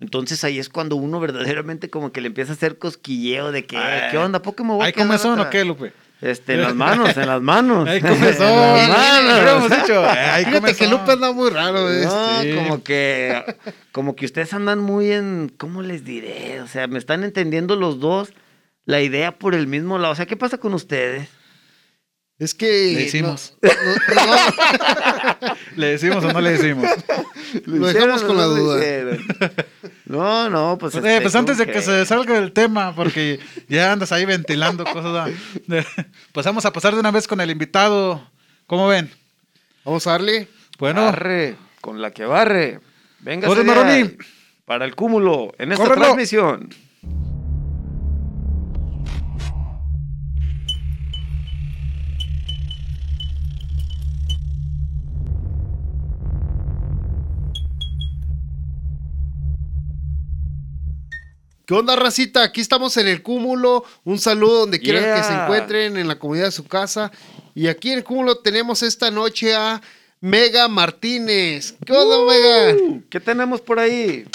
Entonces 0.00 0.42
ahí 0.44 0.58
es 0.58 0.68
cuando 0.68 0.96
uno 0.96 1.18
verdaderamente 1.20 1.88
como 1.90 2.12
que 2.12 2.20
le 2.20 2.26
empieza 2.28 2.52
a 2.52 2.54
hacer 2.54 2.78
cosquilleo 2.78 3.50
de 3.52 3.64
que, 3.66 3.76
Ay. 3.78 4.10
¿qué 4.10 4.18
onda? 4.18 4.42
¿Por 4.42 4.54
qué 4.54 4.62
me 4.62 4.70
voy 4.74 4.82
a 4.82 4.84
¿Hay 4.86 4.92
comezón 4.92 5.32
o 5.38 5.42
atrás?" 5.42 5.48
qué, 5.50 5.64
Lupe? 5.64 5.92
Este, 6.20 6.54
en 6.54 6.62
las 6.62 6.74
manos, 6.76 7.16
en 7.16 7.26
las 7.26 7.42
manos. 7.42 7.88
Hay 7.88 7.98
En 8.02 8.06
comezón. 8.06 8.46
las 8.46 8.88
Lo 8.88 8.94
manos. 8.94 9.32
habíamos 9.32 9.70
dicho. 9.70 10.04
Fíjate 10.46 10.74
que. 10.76 10.86
Lupe 10.88 11.12
anda 11.12 11.32
muy 11.32 11.50
raro. 11.50 11.90
este. 11.90 12.06
No, 12.06 12.42
Sí. 12.42 12.54
como 12.54 12.82
que, 12.84 13.56
como 13.90 14.14
que 14.14 14.26
ustedes 14.26 14.52
andan 14.54 14.78
muy 14.78 15.10
en, 15.10 15.52
¿cómo 15.56 15.82
les 15.82 16.04
diré? 16.04 16.60
O 16.60 16.68
sea, 16.68 16.86
me 16.86 16.98
están 17.00 17.24
entendiendo 17.24 17.74
los 17.76 17.98
dos 17.98 18.32
la 18.84 19.00
idea 19.00 19.32
por 19.38 19.54
el 19.54 19.66
mismo 19.66 19.98
lado. 19.98 20.12
O 20.12 20.16
sea, 20.16 20.26
¿qué 20.26 20.36
pasa 20.36 20.58
con 20.58 20.74
ustedes? 20.74 21.28
Es 22.42 22.54
que... 22.54 22.92
Le 22.94 23.04
decimos. 23.04 23.54
no- 23.62 23.70
no- 23.70 24.26
no, 24.26 25.56
¿Le 25.76 25.86
decimos 25.86 26.24
o 26.24 26.32
no 26.32 26.40
le 26.40 26.50
decimos? 26.58 26.90
Lo 27.66 27.86
dejamos 27.86 28.22
con 28.24 28.36
la 28.36 28.44
duda. 28.44 28.80
No, 30.06 30.50
no, 30.50 30.76
pues. 30.78 30.92
Pues, 30.94 31.04
eh, 31.04 31.08
este, 31.10 31.20
pues 31.22 31.34
antes 31.36 31.56
de 31.58 31.66
¿cómo 31.66 31.74
que 31.76 31.82
se 31.82 32.04
salga 32.04 32.34
del 32.40 32.50
tema, 32.52 32.94
porque 32.96 33.38
ya 33.68 33.92
andas 33.92 34.10
ahí 34.10 34.24
ventilando 34.24 34.84
cosas. 34.84 35.30
Pues 36.32 36.44
vamos 36.46 36.66
a 36.66 36.72
pasar 36.72 36.94
de 36.94 37.00
una 37.00 37.12
vez 37.12 37.28
con 37.28 37.40
el 37.40 37.50
invitado. 37.50 38.28
¿Cómo 38.66 38.88
ven? 38.88 39.08
Vamos 39.84 40.04
a 40.08 40.12
darle. 40.12 40.48
Bueno, 40.78 41.04
Barre, 41.04 41.56
con 41.80 42.02
la 42.02 42.10
que 42.10 42.24
barre. 42.24 42.80
Venga, 43.20 43.46
Corre, 43.46 43.62
Maroni. 43.62 44.16
para 44.64 44.84
el 44.84 44.96
cúmulo 44.96 45.54
en 45.58 45.70
esta 45.70 45.84
Córrelo. 45.84 46.06
transmisión. 46.06 46.68
¿Qué 61.72 61.78
onda, 61.78 61.96
racita? 61.96 62.42
Aquí 62.42 62.60
estamos 62.60 62.98
en 62.98 63.08
el 63.08 63.22
cúmulo. 63.22 63.82
Un 64.04 64.18
saludo 64.18 64.60
donde 64.60 64.78
quiera 64.78 65.16
que 65.16 65.22
se 65.22 65.32
encuentren, 65.32 65.96
en 65.96 66.06
la 66.06 66.18
comunidad 66.18 66.44
de 66.44 66.52
su 66.52 66.64
casa. 66.64 67.10
Y 67.54 67.68
aquí 67.68 67.92
en 67.92 68.00
el 68.00 68.04
cúmulo 68.04 68.36
tenemos 68.36 68.82
esta 68.82 69.10
noche 69.10 69.54
a 69.54 69.80
Mega 70.20 70.68
Martínez. 70.68 71.74
¿Qué 71.86 71.94
onda, 71.94 72.30
Mega? 72.30 73.00
¿Qué 73.08 73.20
tenemos 73.20 73.62
por 73.62 73.78
ahí? 73.78 74.26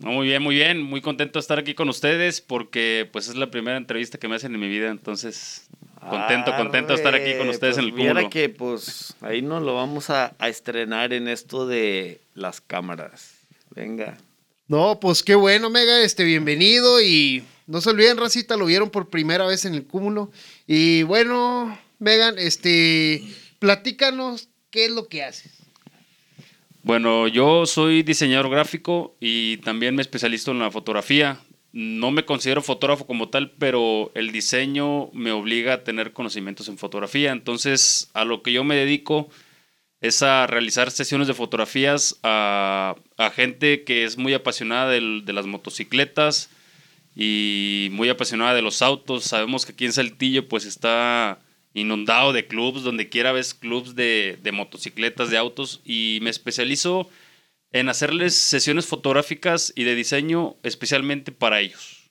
No, 0.00 0.10
muy 0.10 0.26
bien, 0.26 0.42
muy 0.42 0.56
bien. 0.56 0.82
Muy 0.82 1.00
contento 1.00 1.38
de 1.38 1.42
estar 1.42 1.60
aquí 1.60 1.72
con 1.74 1.88
ustedes 1.88 2.40
porque 2.40 3.08
pues 3.12 3.28
es 3.28 3.36
la 3.36 3.48
primera 3.48 3.76
entrevista 3.76 4.18
que 4.18 4.26
me 4.26 4.34
hacen 4.34 4.52
en 4.52 4.60
mi 4.60 4.68
vida. 4.68 4.88
Entonces, 4.88 5.68
contento, 6.00 6.52
contento 6.56 6.88
de 6.88 6.96
estar 6.96 7.14
aquí 7.14 7.36
con 7.38 7.48
ustedes 7.48 7.78
en 7.78 7.84
el 7.84 7.90
pues 7.90 8.02
viera 8.02 8.14
cúmulo. 8.14 8.30
que 8.30 8.48
pues 8.48 9.14
ahí 9.20 9.40
nos 9.40 9.62
lo 9.62 9.76
vamos 9.76 10.10
a, 10.10 10.34
a 10.40 10.48
estrenar 10.48 11.12
en 11.12 11.28
esto 11.28 11.64
de 11.64 12.20
las 12.34 12.60
cámaras. 12.60 13.34
Venga. 13.70 14.18
No, 14.68 14.98
pues 14.98 15.22
qué 15.22 15.36
bueno, 15.36 15.70
Mega. 15.70 16.02
Este, 16.02 16.24
bienvenido. 16.24 17.00
Y 17.00 17.44
no 17.66 17.80
se 17.80 17.90
olviden, 17.90 18.16
racita, 18.16 18.56
lo 18.56 18.66
vieron 18.66 18.90
por 18.90 19.08
primera 19.08 19.46
vez 19.46 19.64
en 19.64 19.74
el 19.74 19.84
cúmulo. 19.84 20.32
Y 20.66 21.04
bueno, 21.04 21.78
Megan, 22.00 22.36
este, 22.38 23.22
platícanos 23.60 24.48
qué 24.70 24.86
es 24.86 24.90
lo 24.90 25.06
que 25.06 25.22
haces. 25.22 25.52
Bueno, 26.82 27.28
yo 27.28 27.66
soy 27.66 28.02
diseñador 28.02 28.50
gráfico 28.50 29.16
y 29.20 29.58
también 29.58 29.94
me 29.94 30.02
especializo 30.02 30.50
en 30.50 30.58
la 30.58 30.70
fotografía. 30.70 31.40
No 31.72 32.10
me 32.10 32.24
considero 32.24 32.62
fotógrafo 32.62 33.06
como 33.06 33.28
tal, 33.28 33.52
pero 33.52 34.10
el 34.14 34.32
diseño 34.32 35.10
me 35.12 35.30
obliga 35.30 35.74
a 35.74 35.84
tener 35.84 36.12
conocimientos 36.12 36.68
en 36.68 36.78
fotografía. 36.78 37.30
Entonces, 37.30 38.10
a 38.14 38.24
lo 38.24 38.42
que 38.42 38.52
yo 38.52 38.64
me 38.64 38.76
dedico 38.76 39.28
es 40.00 40.22
a 40.22 40.46
realizar 40.46 40.90
sesiones 40.90 41.28
de 41.28 41.34
fotografías 41.34 42.18
a, 42.22 42.94
gente 43.34 43.84
que 43.84 44.04
es 44.04 44.18
muy 44.18 44.34
apasionada 44.34 44.90
de 44.90 45.32
las 45.32 45.46
motocicletas 45.46 46.50
y 47.14 47.88
muy 47.92 48.08
apasionada 48.10 48.54
de 48.54 48.62
los 48.62 48.82
autos. 48.82 49.24
Sabemos 49.24 49.64
que 49.64 49.72
aquí 49.72 49.86
en 49.86 49.92
Saltillo 49.92 50.48
pues 50.48 50.66
está 50.66 51.38
inundado 51.72 52.32
de 52.32 52.46
clubs, 52.46 52.82
donde 52.82 53.08
quiera 53.08 53.32
ves 53.32 53.54
clubs 53.54 53.94
de, 53.94 54.38
de 54.42 54.52
motocicletas, 54.52 55.30
de 55.30 55.38
autos, 55.38 55.80
y 55.84 56.18
me 56.22 56.30
especializo 56.30 57.08
en 57.72 57.88
hacerles 57.88 58.34
sesiones 58.34 58.86
fotográficas 58.86 59.72
y 59.76 59.84
de 59.84 59.94
diseño 59.94 60.56
especialmente 60.62 61.32
para 61.32 61.60
ellos. 61.60 62.05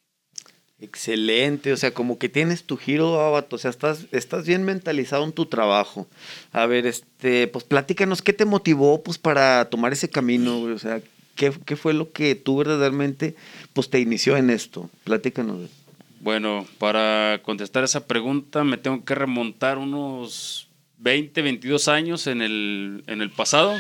Excelente, 0.86 1.74
o 1.74 1.78
sea, 1.78 1.96
como 1.96 2.20
que 2.20 2.30
tienes 2.30 2.64
tu 2.64 2.78
giro, 2.78 3.20
Abato, 3.20 3.56
o 3.56 3.60
sea, 3.60 3.72
estás, 3.72 4.06
estás 4.12 4.46
bien 4.46 4.64
mentalizado 4.64 5.24
en 5.24 5.32
tu 5.32 5.48
trabajo. 5.48 6.08
A 6.52 6.68
ver, 6.68 6.86
este, 6.86 7.48
pues 7.48 7.64
platícanos, 7.64 8.22
¿qué 8.22 8.34
te 8.34 8.46
motivó 8.46 9.02
pues 9.02 9.18
para 9.18 9.66
tomar 9.66 9.94
ese 9.94 10.12
camino? 10.12 10.62
O 10.62 10.78
sea, 10.78 11.02
¿qué, 11.34 11.52
qué 11.66 11.76
fue 11.76 11.96
lo 11.96 12.12
que 12.12 12.36
tú 12.36 12.58
verdaderamente 12.58 13.36
pues 13.74 13.90
te 13.90 14.00
inició 14.00 14.38
en 14.38 14.52
esto? 14.52 14.92
Platícanos. 15.04 15.72
Bueno, 16.20 16.68
para 16.78 17.42
contestar 17.42 17.84
esa 17.84 18.06
pregunta 18.06 18.64
me 18.64 18.78
tengo 18.78 19.04
que 19.04 19.16
remontar 19.16 19.80
unos 19.80 20.68
20, 21.00 21.42
22 21.42 21.88
años 21.88 22.28
en 22.28 22.44
el, 22.44 23.04
en 23.08 23.24
el 23.24 23.32
pasado. 23.32 23.74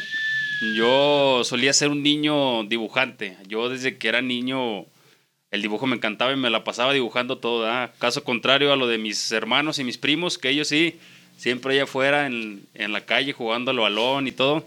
Yo 0.75 1.41
solía 1.43 1.71
ser 1.71 1.89
un 1.89 2.01
niño 2.01 2.63
dibujante. 2.63 3.37
Yo 3.47 3.69
desde 3.69 3.99
que 3.99 4.07
era 4.07 4.23
niño 4.23 4.87
el 5.55 5.61
dibujo 5.61 5.87
me 5.87 5.95
encantaba 5.95 6.31
y 6.33 6.35
me 6.35 6.49
la 6.49 6.63
pasaba 6.63 6.93
dibujando 6.93 7.37
todo. 7.39 7.67
Caso 7.97 8.23
contrario 8.23 8.71
a 8.71 8.75
lo 8.75 8.87
de 8.87 8.97
mis 8.97 9.31
hermanos 9.31 9.79
y 9.79 9.83
mis 9.83 9.97
primos, 9.97 10.37
que 10.37 10.49
ellos 10.49 10.67
sí, 10.67 10.99
siempre 11.37 11.73
allá 11.73 11.83
afuera 11.83 12.27
en, 12.27 12.63
en 12.73 12.91
la 12.91 13.01
calle 13.05 13.33
jugando 13.33 13.71
al 13.71 13.79
balón 13.79 14.27
y 14.27 14.31
todo. 14.31 14.65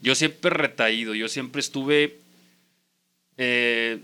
Yo 0.00 0.14
siempre 0.14 0.50
retaído, 0.50 1.14
yo 1.14 1.28
siempre 1.28 1.60
estuve 1.60 2.18
eh, 3.36 3.98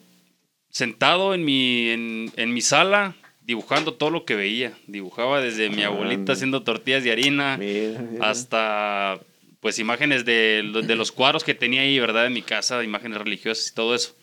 sentado 0.71 1.35
en 1.35 1.45
mi, 1.45 1.89
en, 1.91 2.33
en 2.37 2.53
mi 2.55 2.61
sala 2.61 3.15
dibujando 3.43 3.95
todo 3.95 4.11
lo 4.11 4.25
que 4.25 4.35
veía. 4.35 4.73
Dibujaba 4.87 5.41
desde 5.41 5.71
mi 5.71 5.83
abuelita 5.83 6.21
Ande. 6.21 6.33
haciendo 6.33 6.63
tortillas 6.63 7.03
de 7.05 7.13
harina 7.13 7.57
Mira, 7.57 8.01
mira. 8.01 8.31
hasta 8.31 9.19
pues 9.61 9.79
imágenes 9.81 10.25
de, 10.25 10.83
de 10.87 10.95
los 10.95 11.11
cuadros 11.11 11.43
que 11.43 11.55
tenía 11.55 11.81
ahí, 11.81 11.99
¿verdad? 11.99 12.27
En 12.27 12.33
mi 12.33 12.43
casa, 12.43 12.85
imágenes 12.85 13.19
religiosas 13.19 13.69
y 13.69 13.75
todo 13.75 13.95
eso. 13.95 14.15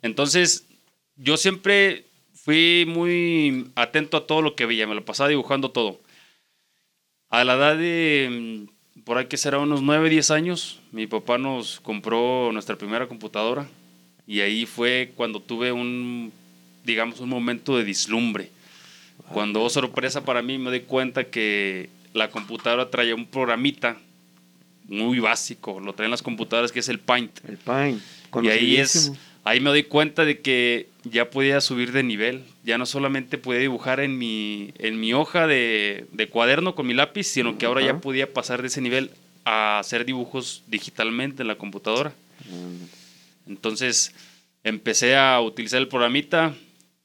Entonces, 0.00 0.66
yo 1.16 1.36
siempre 1.36 2.04
fui 2.34 2.84
muy 2.88 3.70
atento 3.76 4.16
a 4.16 4.26
todo 4.26 4.42
lo 4.42 4.56
que 4.56 4.66
veía, 4.66 4.86
me 4.86 4.94
lo 4.94 5.04
pasaba 5.04 5.28
dibujando 5.28 5.70
todo. 5.70 6.00
A 7.30 7.44
la 7.44 7.54
edad 7.54 7.76
de, 7.76 8.66
mm, 8.66 9.02
por 9.04 9.18
ahí 9.18 9.26
que 9.26 9.36
será 9.36 9.58
unos 9.58 9.82
9, 9.82 10.10
10 10.10 10.30
años, 10.30 10.80
mi 10.90 11.06
papá 11.06 11.38
nos 11.38 11.80
compró 11.80 12.50
nuestra 12.52 12.76
primera 12.76 13.06
computadora 13.06 13.68
y 14.26 14.40
ahí 14.40 14.66
fue 14.66 15.12
cuando 15.16 15.40
tuve 15.40 15.72
un, 15.72 16.32
digamos, 16.84 17.20
un 17.20 17.28
momento 17.28 17.76
de 17.76 17.84
dislumbre. 17.84 18.50
Cuando, 19.32 19.62
oh, 19.62 19.70
sorpresa 19.70 20.24
para 20.24 20.42
mí, 20.42 20.58
me 20.58 20.70
doy 20.70 20.80
cuenta 20.80 21.24
que 21.24 21.88
la 22.12 22.28
computadora 22.30 22.90
traía 22.90 23.14
un 23.14 23.26
programita 23.26 23.96
muy 24.84 25.20
básico, 25.20 25.80
lo 25.80 25.94
traen 25.94 26.10
las 26.10 26.22
computadoras, 26.22 26.72
que 26.72 26.80
es 26.80 26.88
el 26.88 26.98
Paint. 26.98 27.38
El 27.48 27.56
Pine. 27.56 27.98
Y 28.42 28.48
ahí 28.48 28.76
es, 28.76 29.12
ahí 29.44 29.60
me 29.60 29.70
doy 29.70 29.84
cuenta 29.84 30.24
de 30.24 30.40
que 30.40 30.88
ya 31.04 31.30
podía 31.30 31.60
subir 31.60 31.92
de 31.92 32.02
nivel. 32.02 32.44
Ya 32.64 32.78
no 32.78 32.86
solamente 32.86 33.38
podía 33.38 33.60
dibujar 33.60 34.00
en 34.00 34.18
mi, 34.18 34.72
en 34.78 35.00
mi 35.00 35.12
hoja 35.12 35.46
de, 35.46 36.06
de 36.12 36.28
cuaderno 36.28 36.74
con 36.74 36.86
mi 36.86 36.94
lápiz, 36.94 37.24
sino 37.24 37.58
que 37.58 37.66
ahora 37.66 37.82
ya 37.82 37.98
podía 37.98 38.32
pasar 38.32 38.62
de 38.62 38.68
ese 38.68 38.80
nivel 38.80 39.10
a 39.44 39.78
hacer 39.78 40.04
dibujos 40.04 40.62
digitalmente 40.68 41.42
en 41.42 41.48
la 41.48 41.56
computadora. 41.56 42.12
Entonces 43.46 44.14
empecé 44.64 45.16
a 45.16 45.40
utilizar 45.40 45.80
el 45.80 45.88
programita, 45.88 46.54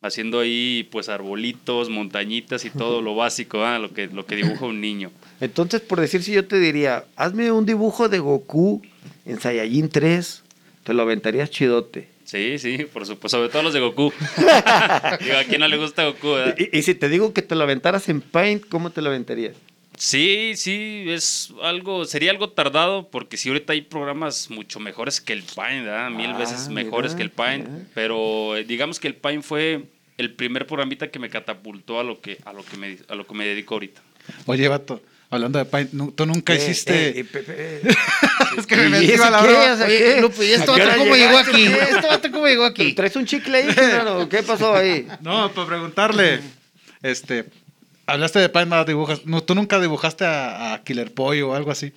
haciendo 0.02 0.40
ahí 0.40 0.88
pues 0.92 1.10
arbolitos, 1.10 1.90
montañitas 1.90 2.66
y 2.66 2.70
todo 2.70 3.02
lo 3.02 3.16
básico, 3.16 3.64
¿ah? 3.64 3.80
lo, 3.80 3.94
que, 3.94 4.08
lo 4.08 4.26
que 4.26 4.36
dibuja 4.36 4.66
un 4.66 4.82
niño. 4.82 5.12
Entonces, 5.42 5.82
por 5.82 6.00
decir 6.00 6.24
si 6.24 6.32
yo 6.32 6.46
te 6.46 6.60
diría, 6.60 7.06
hazme 7.16 7.52
un 7.52 7.66
dibujo 7.66 8.10
de 8.10 8.20
Goku 8.20 8.82
en 9.26 9.40
Saiyajin 9.40 9.90
3, 9.90 10.44
te 10.84 10.94
lo 10.94 11.04
aventarías 11.04 11.50
chidote. 11.50 12.17
Sí, 12.28 12.60
sí, 12.60 12.80
por 12.92 13.06
supuesto, 13.06 13.38
sobre 13.38 13.50
todo 13.50 13.64
los 13.64 13.74
de 13.74 13.80
Goku. 13.80 14.12
Digo, 15.22 15.38
a 15.38 15.44
quién 15.46 15.62
no 15.62 15.68
le 15.70 15.78
gusta 15.78 16.04
Goku, 16.06 16.34
¿verdad? 16.34 16.56
Y, 16.58 16.78
y 16.78 16.82
si 16.82 16.94
te 16.94 17.08
digo 17.08 17.34
que 17.34 17.42
te 17.42 17.56
lo 17.56 17.64
aventaras 17.64 18.10
en 18.10 18.20
Paint, 18.20 18.66
¿cómo 18.68 18.90
te 18.90 19.02
lo 19.02 19.10
aventarías? 19.10 19.56
Sí, 19.98 20.52
sí, 20.58 21.06
es 21.08 21.54
algo, 21.64 22.04
sería 22.06 22.32
algo 22.32 22.50
tardado 22.50 23.08
porque 23.10 23.38
si 23.38 23.48
ahorita 23.50 23.72
hay 23.74 23.82
programas 23.82 24.50
mucho 24.50 24.80
mejores 24.82 25.22
que 25.22 25.32
el 25.32 25.42
Paint, 25.44 25.86
¿verdad? 25.86 26.10
Mil 26.12 26.32
Ah, 26.32 26.38
veces 26.38 26.68
mejores 26.68 27.14
mira, 27.14 27.18
que 27.18 27.24
el 27.24 27.32
Paint, 27.32 27.68
mira. 27.70 27.86
pero 27.96 28.58
eh, 28.58 28.64
digamos 28.66 29.00
que 29.00 29.08
el 29.08 29.16
Paint 29.16 29.42
fue 29.44 29.86
el 30.18 30.34
primer 30.34 30.68
programita 30.68 31.10
que 31.10 31.20
me 31.20 31.30
catapultó 31.30 32.00
a 32.00 32.04
lo 32.04 32.20
que 32.20 32.38
a 32.44 32.52
lo 32.54 32.64
que 32.66 32.76
me 32.78 32.98
a 33.08 33.16
lo 33.16 33.26
que 33.26 33.34
me 33.36 33.48
dedico 33.48 33.76
ahorita. 33.76 34.02
Oye, 34.46 34.68
vato, 34.68 35.02
hablando 35.30 35.60
de 35.60 35.66
Paint, 35.66 35.92
tú 36.16 36.26
nunca 36.26 36.54
Eh, 36.54 36.58
hiciste. 36.58 37.20
eh, 37.20 37.26
eh, 37.34 37.82
es 38.58 38.66
que 38.66 38.76
me 38.78 38.86
¿Y 38.88 38.90
metí 38.90 39.12
ese 39.12 39.24
a 39.24 39.30
la 39.32 39.42
qué? 39.42 39.48
broma. 39.48 39.74
O 39.74 39.78
sea, 39.78 39.86
Oye, 39.88 39.98
¿qué? 39.98 40.22
Lupe, 40.22 40.46
¿y 40.46 40.52
este 40.52 40.64
¿A 40.64 40.66
qué 40.66 40.72
vato 40.72 40.84
hora 40.84 40.98
cómo 40.98 41.16
llegó 41.16 41.38
aquí? 41.38 41.66
¿Este 41.66 42.08
vato 42.08 42.32
cómo 42.32 42.48
llegó 42.48 42.66
aquí? 42.66 42.94
¿Traes 42.94 43.16
un 43.16 43.26
chicle 43.26 43.58
ahí, 43.58 43.68
claro? 43.74 44.28
¿Qué 44.30 44.44
pasó 44.44 44.76
ahí? 44.76 45.08
No, 45.22 45.52
para 45.54 45.68
preguntarle, 45.68 46.40
este, 47.04 47.46
hablaste 48.06 48.40
de 48.40 48.50
Paint, 48.50 48.74
dibujas. 48.88 49.26
No, 49.26 49.42
tú 49.44 49.56
nunca 49.56 49.80
dibujaste 49.80 50.26
a, 50.26 50.74
a 50.74 50.84
Killer 50.84 51.14
Pollo 51.14 51.50
o 51.50 51.54
algo 51.56 51.72
así. 51.72 51.92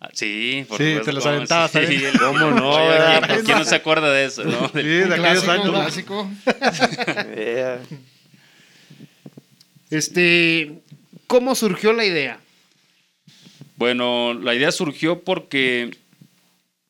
Ah, 0.00 0.10
Sí, 0.12 0.66
por 0.68 0.76
Sí, 0.78 0.96
te 1.02 1.12
los 1.12 1.24
aventabas 1.24 1.70
Sí, 1.70 1.78
el- 1.78 2.18
¿Cómo 2.18 2.50
no? 2.50 2.76
¿quién, 3.26 3.44
quién 3.44 3.58
no 3.58 3.64
se 3.64 3.74
acuerda 3.76 4.10
de 4.12 4.26
eso? 4.26 4.44
no? 4.44 4.68
Sí, 4.68 4.82
de 4.82 5.04
Un 5.04 5.12
aquellos 5.12 5.44
clásico, 5.44 5.50
años. 5.50 5.70
clásico. 5.70 6.30
Vea. 7.34 7.78
Este, 9.90 10.80
¿cómo 11.26 11.54
surgió 11.54 11.92
la 11.92 12.04
idea? 12.04 12.38
Bueno, 13.76 14.34
la 14.34 14.54
idea 14.54 14.70
surgió 14.70 15.22
porque, 15.22 15.96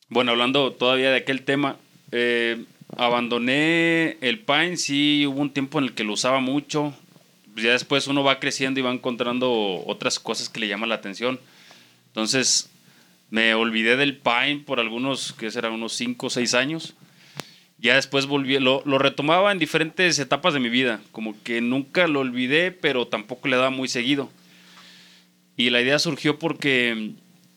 bueno, 0.08 0.32
hablando 0.32 0.72
todavía 0.72 1.10
de 1.10 1.16
aquel 1.16 1.42
tema, 1.42 1.78
eh, 2.12 2.62
abandoné 2.96 4.18
el 4.20 4.40
Paint, 4.40 4.76
sí, 4.76 5.26
hubo 5.26 5.40
un 5.40 5.50
tiempo 5.50 5.78
en 5.78 5.86
el 5.86 5.94
que 5.94 6.04
lo 6.04 6.12
usaba 6.12 6.40
mucho. 6.40 6.94
Ya 7.56 7.72
después 7.72 8.06
uno 8.06 8.22
va 8.22 8.38
creciendo 8.38 8.80
y 8.80 8.82
va 8.82 8.92
encontrando 8.92 9.82
otras 9.86 10.18
cosas 10.18 10.48
que 10.48 10.60
le 10.60 10.68
llaman 10.68 10.90
la 10.90 10.96
atención. 10.96 11.40
Entonces, 12.08 12.68
me 13.30 13.54
olvidé 13.54 13.96
del 13.96 14.18
Paint 14.18 14.66
por 14.66 14.78
algunos, 14.78 15.32
que 15.32 15.50
será 15.50 15.70
unos 15.70 15.94
5 15.94 16.26
o 16.26 16.30
6 16.30 16.52
años. 16.52 16.94
Ya 17.78 17.94
después 17.94 18.26
volví, 18.26 18.58
lo 18.58 18.98
retomaba 18.98 19.52
en 19.52 19.58
diferentes 19.58 20.18
etapas 20.18 20.52
de 20.52 20.60
mi 20.60 20.68
vida. 20.68 21.00
Como 21.12 21.34
que 21.42 21.60
nunca 21.60 22.06
lo 22.08 22.20
olvidé, 22.20 22.72
pero 22.72 23.06
tampoco 23.06 23.48
le 23.48 23.56
daba 23.56 23.70
muy 23.70 23.88
seguido. 23.88 24.30
Y 25.56 25.70
la 25.70 25.80
idea 25.80 25.98
surgió 25.98 26.38
porque 26.38 27.12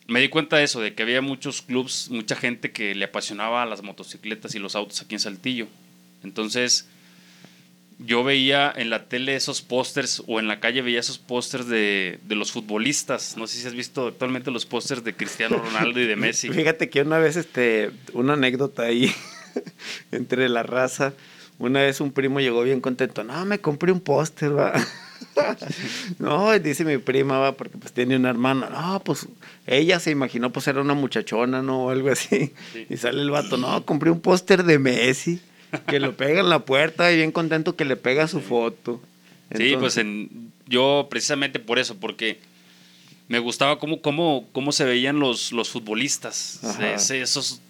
me 0.06 0.20
di 0.20 0.28
cuenta 0.28 0.56
de 0.56 0.64
eso, 0.64 0.80
de 0.80 0.94
que 0.94 1.02
había 1.02 1.20
muchos 1.20 1.62
clubs, 1.62 2.08
mucha 2.10 2.36
gente 2.36 2.72
que 2.72 2.94
le 2.94 3.04
apasionaba 3.04 3.66
las 3.66 3.82
motocicletas 3.82 4.54
y 4.54 4.58
los 4.58 4.74
autos 4.74 5.02
aquí 5.02 5.14
en 5.14 5.20
Saltillo. 5.20 5.66
Entonces, 6.22 6.88
yo 7.98 8.22
veía 8.22 8.72
en 8.74 8.90
la 8.90 9.08
tele 9.08 9.34
esos 9.34 9.60
pósters 9.60 10.22
o 10.26 10.38
en 10.38 10.46
la 10.46 10.60
calle 10.60 10.82
veía 10.82 11.00
esos 11.00 11.18
pósters 11.18 11.66
de, 11.66 12.20
de 12.22 12.34
los 12.36 12.52
futbolistas. 12.52 13.36
No 13.36 13.46
sé 13.46 13.58
si 13.58 13.66
has 13.66 13.74
visto 13.74 14.06
actualmente 14.06 14.50
los 14.50 14.66
pósters 14.66 15.02
de 15.02 15.14
Cristiano 15.14 15.58
Ronaldo 15.58 16.00
y 16.00 16.06
de 16.06 16.16
Messi. 16.16 16.48
Fíjate 16.52 16.88
que 16.88 17.02
una 17.02 17.18
vez, 17.18 17.36
este, 17.36 17.90
una 18.12 18.34
anécdota 18.34 18.84
ahí 18.84 19.12
entre 20.12 20.48
la 20.48 20.62
raza. 20.62 21.14
Una 21.58 21.80
vez 21.82 22.00
un 22.00 22.12
primo 22.12 22.38
llegó 22.40 22.62
bien 22.62 22.80
contento. 22.80 23.24
No, 23.24 23.44
me 23.44 23.58
compré 23.60 23.90
un 23.92 24.00
póster, 24.00 24.56
va. 24.56 24.72
no, 26.18 26.56
dice 26.58 26.84
mi 26.84 26.98
prima, 26.98 27.38
va, 27.38 27.52
porque 27.52 27.76
pues 27.78 27.92
tiene 27.92 28.16
una 28.16 28.30
hermana. 28.30 28.68
No, 28.70 29.00
pues 29.04 29.26
ella 29.66 29.98
se 30.00 30.10
imaginó, 30.10 30.52
pues 30.52 30.68
era 30.68 30.80
una 30.80 30.94
muchachona, 30.94 31.62
¿no? 31.62 31.86
O 31.86 31.90
algo 31.90 32.10
así. 32.10 32.52
Sí. 32.72 32.86
Y 32.90 32.96
sale 32.96 33.22
el 33.22 33.30
vato, 33.30 33.56
no, 33.56 33.84
compré 33.84 34.10
un 34.10 34.20
póster 34.20 34.64
de 34.64 34.78
Messi. 34.78 35.40
Que 35.86 36.00
lo 36.00 36.16
pega 36.16 36.40
en 36.40 36.48
la 36.48 36.60
puerta 36.60 37.12
y 37.12 37.16
bien 37.16 37.30
contento 37.32 37.76
que 37.76 37.84
le 37.84 37.96
pega 37.96 38.26
su 38.26 38.40
foto. 38.40 39.02
Sí, 39.54 39.74
pues 39.78 39.96
en, 39.98 40.50
yo 40.66 41.08
precisamente 41.10 41.58
por 41.58 41.78
eso, 41.78 41.96
porque 41.98 42.38
me 43.28 43.38
gustaba 43.38 43.78
cómo, 43.78 44.00
cómo, 44.00 44.48
cómo 44.52 44.72
se 44.72 44.84
veían 44.84 45.18
los, 45.18 45.52
los 45.52 45.68
futbolistas, 45.68 46.60
ese- 46.80 47.20
esos 47.20 47.60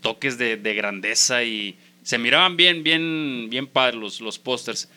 toques 0.00 0.38
de, 0.38 0.56
de 0.56 0.74
grandeza 0.74 1.44
y 1.44 1.76
se 2.06 2.18
miraban 2.18 2.56
bien, 2.56 2.84
bien, 2.84 3.48
bien 3.50 3.66
padres 3.66 3.96
los, 3.96 4.20
los 4.20 4.38
pósters. 4.38 4.88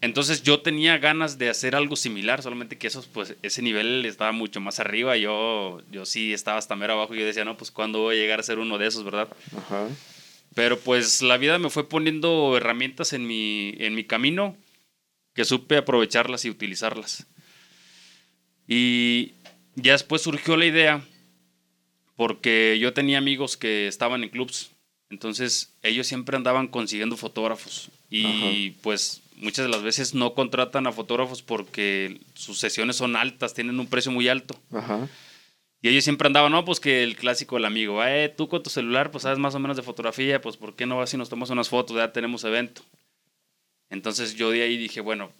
Entonces 0.00 0.44
yo 0.44 0.60
tenía 0.60 0.96
ganas 0.98 1.38
de 1.38 1.48
hacer 1.48 1.74
algo 1.74 1.96
similar, 1.96 2.40
solamente 2.40 2.78
que 2.78 2.86
esos, 2.86 3.08
pues, 3.08 3.34
ese 3.42 3.62
nivel 3.62 4.06
estaba 4.06 4.30
mucho 4.30 4.60
más 4.60 4.78
arriba. 4.78 5.16
Yo, 5.16 5.82
yo 5.90 6.06
sí 6.06 6.32
estaba 6.32 6.58
hasta 6.58 6.76
mero 6.76 6.92
abajo 6.92 7.16
y 7.16 7.18
yo 7.18 7.26
decía, 7.26 7.44
no, 7.44 7.56
pues 7.56 7.72
cuándo 7.72 7.98
voy 7.98 8.14
a 8.14 8.20
llegar 8.20 8.38
a 8.38 8.44
ser 8.44 8.60
uno 8.60 8.78
de 8.78 8.86
esos, 8.86 9.02
¿verdad? 9.02 9.28
Ajá. 9.56 9.88
Pero 10.54 10.78
pues 10.78 11.20
la 11.20 11.36
vida 11.36 11.58
me 11.58 11.68
fue 11.68 11.88
poniendo 11.88 12.56
herramientas 12.56 13.12
en 13.12 13.26
mi, 13.26 13.74
en 13.78 13.96
mi 13.96 14.04
camino 14.04 14.56
que 15.34 15.44
supe 15.44 15.76
aprovecharlas 15.76 16.44
y 16.44 16.50
utilizarlas. 16.50 17.26
Y 18.68 19.32
ya 19.74 19.92
después 19.92 20.22
surgió 20.22 20.56
la 20.56 20.66
idea 20.66 21.04
porque 22.14 22.78
yo 22.80 22.92
tenía 22.92 23.18
amigos 23.18 23.56
que 23.56 23.88
estaban 23.88 24.22
en 24.22 24.28
clubs, 24.28 24.70
entonces 25.10 25.72
ellos 25.82 26.06
siempre 26.06 26.36
andaban 26.36 26.68
consiguiendo 26.68 27.16
fotógrafos 27.16 27.90
y 28.10 28.70
pues 28.82 29.22
muchas 29.36 29.64
de 29.64 29.70
las 29.70 29.82
veces 29.82 30.14
no 30.14 30.34
contratan 30.34 30.86
a 30.86 30.92
fotógrafos 30.92 31.42
porque 31.42 32.20
sus 32.34 32.58
sesiones 32.58 32.96
son 32.96 33.16
altas, 33.16 33.54
tienen 33.54 33.80
un 33.80 33.86
precio 33.86 34.12
muy 34.12 34.28
alto. 34.28 34.58
Ajá. 34.72 35.08
Y 35.82 35.88
ellos 35.88 36.04
siempre 36.04 36.26
andaban, 36.26 36.50
no, 36.50 36.64
pues 36.64 36.80
que 36.80 37.02
el 37.02 37.14
clásico 37.14 37.56
del 37.56 37.66
amigo, 37.66 38.02
eh, 38.02 38.32
tú 38.34 38.48
con 38.48 38.62
tu 38.62 38.70
celular, 38.70 39.10
pues 39.10 39.22
sabes 39.22 39.38
más 39.38 39.54
o 39.54 39.58
menos 39.58 39.76
de 39.76 39.82
fotografía, 39.82 40.40
pues 40.40 40.56
¿por 40.56 40.74
qué 40.74 40.86
no 40.86 40.96
vas 40.96 41.12
y 41.12 41.18
nos 41.18 41.28
tomamos 41.28 41.50
unas 41.50 41.68
fotos? 41.68 41.96
Ya 41.96 42.10
tenemos 42.10 42.42
evento. 42.44 42.82
Entonces 43.90 44.34
yo 44.34 44.50
de 44.50 44.62
ahí 44.62 44.78
dije, 44.78 45.02
bueno, 45.02 45.30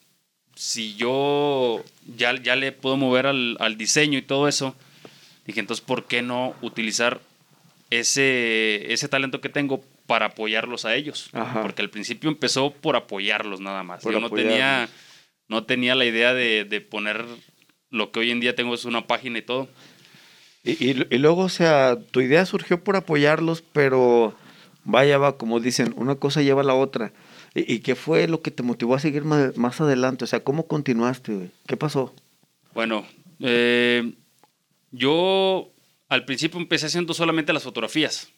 si 0.54 0.96
yo 0.96 1.82
ya, 2.16 2.40
ya 2.42 2.56
le 2.56 2.72
puedo 2.72 2.96
mover 2.98 3.26
al, 3.26 3.56
al 3.58 3.78
diseño 3.78 4.18
y 4.18 4.22
todo 4.22 4.46
eso, 4.46 4.76
dije, 5.46 5.60
entonces 5.60 5.84
¿por 5.84 6.04
qué 6.04 6.20
no 6.20 6.54
utilizar 6.60 7.22
ese, 8.00 8.92
ese 8.92 9.08
talento 9.08 9.40
que 9.40 9.48
tengo 9.48 9.82
para 10.06 10.26
apoyarlos 10.26 10.84
a 10.84 10.94
ellos? 10.94 11.30
Ajá. 11.32 11.62
Porque 11.62 11.82
al 11.82 11.90
principio 11.90 12.28
empezó 12.30 12.70
por 12.72 12.96
apoyarlos 12.96 13.60
nada 13.60 13.82
más. 13.82 14.02
Por 14.02 14.12
yo 14.12 14.20
no 14.20 14.26
apoyarlos. 14.26 14.52
tenía, 14.54 14.88
no 15.48 15.64
tenía 15.64 15.94
la 15.94 16.04
idea 16.04 16.34
de, 16.34 16.64
de 16.64 16.80
poner 16.80 17.24
lo 17.90 18.10
que 18.10 18.20
hoy 18.20 18.30
en 18.30 18.40
día 18.40 18.54
tengo 18.54 18.74
es 18.74 18.84
una 18.84 19.06
página 19.06 19.38
y 19.38 19.42
todo. 19.42 19.68
Y, 20.62 20.72
y- 20.90 21.06
y 21.10 21.18
luego, 21.18 21.42
o 21.42 21.48
sea, 21.48 21.96
tu 22.10 22.20
idea 22.20 22.44
surgió 22.46 22.82
por 22.82 22.96
apoyarlos, 22.96 23.62
pero 23.72 24.34
vaya, 24.84 25.18
va, 25.18 25.36
como 25.36 25.60
dicen, 25.60 25.92
una 25.96 26.14
cosa 26.16 26.42
lleva 26.42 26.62
a 26.62 26.64
la 26.64 26.74
otra. 26.74 27.12
¿Y, 27.54 27.74
y 27.74 27.78
qué 27.80 27.94
fue 27.94 28.26
lo 28.28 28.40
que 28.42 28.50
te 28.50 28.62
motivó 28.62 28.94
a 28.94 28.98
seguir 29.00 29.24
más, 29.24 29.56
más 29.56 29.80
adelante? 29.80 30.24
O 30.24 30.26
sea, 30.26 30.40
¿cómo 30.42 30.66
continuaste, 30.66 31.32
güey? 31.34 31.50
¿Qué 31.66 31.76
pasó? 31.76 32.14
Bueno, 32.74 33.06
eh, 33.40 34.12
yo 34.90 35.70
al 36.14 36.24
principio 36.24 36.58
empecé 36.60 36.86
haciendo 36.86 37.14
solamente 37.14 37.52
las 37.52 37.62
fotografías. 37.62 38.32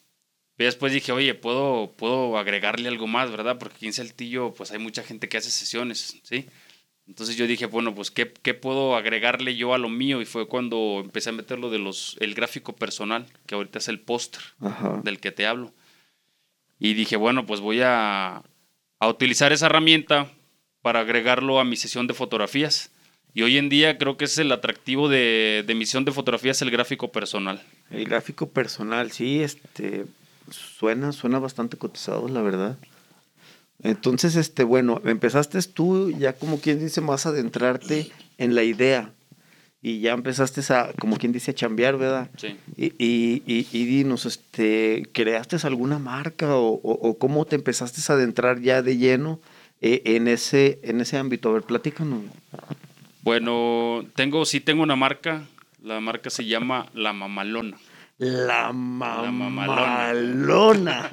Pero 0.57 0.69
después 0.69 0.93
dije, 0.93 1.13
oye, 1.13 1.35
puedo, 1.35 1.93
puedo 1.97 2.39
agregarle 2.39 2.89
algo 2.89 3.07
más, 3.07 3.31
¿verdad? 3.31 3.59
Porque 3.59 3.77
aquí 3.77 3.87
en 3.87 3.93
Saltillo, 3.93 4.55
pues 4.55 4.71
hay 4.71 4.79
mucha 4.79 5.03
gente 5.03 5.29
que 5.29 5.37
hace 5.37 5.51
sesiones, 5.51 6.19
¿sí? 6.23 6.47
Entonces 7.07 7.37
yo 7.37 7.47
dije, 7.47 7.67
bueno, 7.67 7.95
pues, 7.95 8.11
¿qué, 8.11 8.33
qué 8.33 8.55
puedo 8.55 8.97
agregarle 8.97 9.55
yo 9.55 9.75
a 9.75 9.79
lo 9.79 9.89
mío? 9.89 10.21
Y 10.21 10.25
fue 10.25 10.49
cuando 10.49 11.03
empecé 11.05 11.29
a 11.29 11.33
meter 11.33 11.59
lo 11.59 11.71
de 11.71 11.79
los, 11.79 12.17
el 12.21 12.35
gráfico 12.35 12.75
personal, 12.75 13.27
que 13.47 13.55
ahorita 13.55 13.79
es 13.79 13.89
el 13.89 14.01
póster 14.01 14.43
del 15.05 15.21
que 15.21 15.31
te 15.31 15.47
hablo. 15.47 15.73
Y 16.79 16.95
dije, 16.95 17.17
bueno, 17.17 17.47
pues 17.47 17.61
voy 17.61 17.83
a, 17.83 18.43
a 18.99 19.09
utilizar 19.09 19.53
esa 19.53 19.67
herramienta 19.67 20.33
para 20.83 21.01
agregarlo 21.01 21.61
a 21.61 21.65
mi 21.65 21.77
sesión 21.77 22.07
de 22.07 22.15
fotografías. 22.15 22.93
Y 23.37 23.43
hoy 23.43 23.59
en 23.59 23.69
día 23.69 23.99
creo 23.99 24.17
que 24.17 24.25
es 24.25 24.39
el 24.39 24.51
atractivo 24.51 25.11
de, 25.11 25.63
de 25.67 25.75
mi 25.75 25.85
sesión 25.85 26.07
de 26.07 26.13
fotografías, 26.13 26.63
el 26.63 26.71
gráfico 26.71 27.13
personal. 27.13 27.63
El 27.91 28.07
gráfico 28.07 28.49
personal, 28.49 29.13
sí, 29.13 29.43
este, 29.43 30.07
suena, 30.51 31.13
suena 31.13 31.39
bastante 31.39 31.77
cotizado, 31.77 32.29
la 32.29 32.41
verdad. 32.41 32.79
Entonces, 33.83 34.37
este, 34.37 34.65
bueno, 34.65 35.03
empezaste 35.05 35.61
tú 35.65 36.11
ya 36.19 36.33
como 36.33 36.61
quien 36.63 36.79
dice 36.81 37.03
más 37.03 37.27
adentrarte 37.27 38.11
en 38.39 38.55
la 38.55 38.63
idea 38.63 39.13
y 39.83 40.01
ya 40.01 40.13
empezaste 40.15 40.63
a, 40.73 40.95
como 40.99 41.19
quien 41.19 41.33
dice, 41.33 41.51
a 41.51 41.55
chambear, 41.55 41.99
¿verdad? 41.99 42.31
Sí. 42.39 42.57
Y, 42.79 42.87
y, 42.97 43.43
y, 43.47 43.69
y 43.71 43.85
dinos, 43.85 44.25
este, 44.25 45.07
¿creaste 45.13 45.59
alguna 45.65 45.99
marca 45.99 46.57
o, 46.57 46.71
o- 46.83 47.09
o 47.11 47.19
cómo 47.19 47.45
te 47.45 47.57
empezaste 47.57 48.01
a 48.11 48.17
adentrar 48.17 48.63
ya 48.63 48.81
de 48.81 48.97
lleno 48.97 49.41
eh, 49.83 50.01
en, 50.07 50.27
ese, 50.27 50.81
en 50.83 51.03
ese 51.03 51.19
ámbito? 51.19 51.51
A 51.51 51.53
ver, 51.53 51.65
platícanos. 51.65 52.23
Bueno, 53.27 54.07
tengo, 54.15 54.45
sí 54.45 54.61
tengo 54.61 54.85
una 54.85 54.95
marca. 54.95 55.43
La 55.83 55.99
marca 56.01 56.31
se 56.31 56.45
llama 56.45 56.87
La 56.95 57.13
Mamalona. 57.13 57.77
La 58.19 58.73
mamalona. 58.73 59.33
mamalona. 59.51 61.13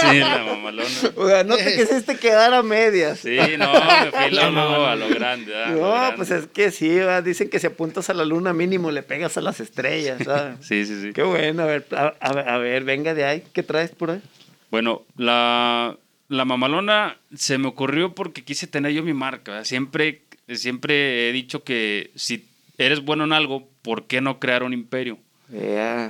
Sí, 0.00 0.18
La 0.18 0.44
Mamalona. 0.44 0.88
o 1.16 1.28
sea, 1.28 1.44
no 1.44 1.56
te 1.56 1.76
quisiste 1.76 2.16
quedar 2.16 2.54
a 2.54 2.62
medias. 2.62 3.18
Sí, 3.20 3.36
no, 3.58 3.70
me 3.70 4.10
fui 4.12 4.30
luego 4.32 4.86
a 4.86 4.96
lo 4.96 5.10
grande. 5.10 5.52
¿verdad? 5.52 5.64
A 5.66 5.72
lo 5.74 5.80
No, 5.82 5.90
grande. 5.92 6.16
pues 6.16 6.30
es 6.30 6.46
que 6.46 6.70
sí, 6.70 6.88
¿verdad? 6.88 7.22
dicen 7.22 7.50
que 7.50 7.58
si 7.60 7.66
apuntas 7.66 8.08
a 8.08 8.14
la 8.14 8.24
luna 8.24 8.54
mínimo 8.54 8.90
le 8.90 9.02
pegas 9.02 9.36
a 9.36 9.42
las 9.42 9.60
estrellas. 9.60 10.22
¿sabes? 10.24 10.56
Sí, 10.66 10.86
sí, 10.86 11.02
sí. 11.02 11.12
Qué 11.12 11.22
bueno, 11.22 11.64
a 11.64 11.66
ver, 11.66 11.86
a, 11.94 12.14
a 12.18 12.32
ver, 12.32 12.48
a 12.48 12.56
ver, 12.58 12.84
venga 12.84 13.12
de 13.12 13.24
ahí, 13.26 13.44
¿qué 13.52 13.62
traes 13.62 13.90
por 13.90 14.10
ahí? 14.10 14.22
Bueno, 14.70 15.02
la, 15.18 15.96
la 16.28 16.44
mamalona 16.46 17.18
se 17.34 17.58
me 17.58 17.68
ocurrió 17.68 18.14
porque 18.14 18.42
quise 18.42 18.66
tener 18.66 18.92
yo 18.92 19.02
mi 19.02 19.12
marca. 19.14 19.52
¿verdad? 19.52 19.64
Siempre, 19.66 20.22
siempre 20.48 21.28
he 21.28 21.32
dicho 21.32 21.64
que 21.64 22.10
si 22.14 22.48
eres 22.78 23.04
bueno 23.04 23.24
en 23.24 23.32
algo, 23.32 23.68
¿por 23.82 24.06
qué 24.06 24.20
no 24.20 24.38
crear 24.38 24.62
un 24.62 24.72
imperio? 24.72 25.18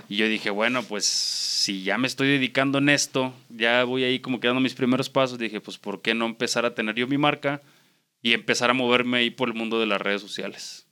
Y 0.08 0.16
yo 0.16 0.28
dije, 0.28 0.50
bueno, 0.50 0.82
pues 0.82 1.04
si 1.04 1.82
ya 1.82 1.98
me 1.98 2.06
estoy 2.06 2.28
dedicando 2.28 2.78
en 2.78 2.88
esto, 2.88 3.34
ya 3.50 3.84
voy 3.84 4.04
ahí 4.04 4.20
como 4.20 4.40
quedando 4.40 4.60
mis 4.60 4.74
primeros 4.74 5.10
pasos, 5.10 5.38
dije, 5.38 5.60
pues 5.60 5.78
¿por 5.78 6.00
qué 6.00 6.14
no 6.14 6.26
empezar 6.26 6.64
a 6.64 6.74
tener 6.74 6.94
yo 6.94 7.06
mi 7.06 7.18
marca 7.18 7.60
y 8.22 8.32
empezar 8.32 8.70
a 8.70 8.74
moverme 8.74 9.18
ahí 9.18 9.30
por 9.30 9.48
el 9.48 9.54
mundo 9.54 9.78
de 9.78 9.86
las 9.86 10.00
redes 10.00 10.22
sociales? 10.22 10.86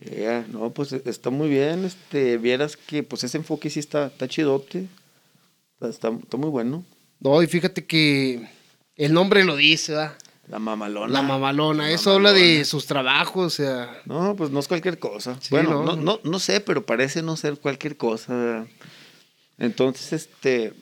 Ya, 0.00 0.46
no, 0.52 0.70
pues 0.70 0.92
está 0.92 1.30
muy 1.30 1.48
bien, 1.48 1.84
este, 1.84 2.38
vieras 2.38 2.76
que 2.76 3.02
pues 3.02 3.24
ese 3.24 3.38
enfoque 3.38 3.68
sí 3.68 3.80
está, 3.80 4.06
está 4.06 4.28
chidote, 4.28 4.86
está, 5.74 5.88
está, 5.88 6.10
está 6.22 6.36
muy 6.36 6.50
bueno. 6.50 6.84
No, 7.18 7.42
y 7.42 7.48
fíjate 7.48 7.84
que 7.84 8.48
el 8.94 9.12
nombre 9.12 9.44
lo 9.44 9.56
dice, 9.56 9.92
¿verdad? 9.92 10.16
La 10.48 10.58
mamalona. 10.58 11.12
La 11.12 11.22
mamalona. 11.22 11.84
La 11.84 11.90
Eso 11.90 12.12
habla 12.12 12.32
de 12.32 12.64
sus 12.64 12.86
trabajos, 12.86 13.46
o 13.46 13.50
sea. 13.50 14.00
No, 14.06 14.34
pues 14.34 14.50
no 14.50 14.60
es 14.60 14.68
cualquier 14.68 14.98
cosa. 14.98 15.36
Sí, 15.40 15.48
bueno, 15.50 15.84
no. 15.84 15.96
no, 15.96 15.96
no, 15.96 16.20
no 16.24 16.38
sé, 16.38 16.60
pero 16.60 16.86
parece 16.86 17.22
no 17.22 17.36
ser 17.36 17.58
cualquier 17.58 17.96
cosa. 17.96 18.66
Entonces, 19.58 20.12
este, 20.12 20.72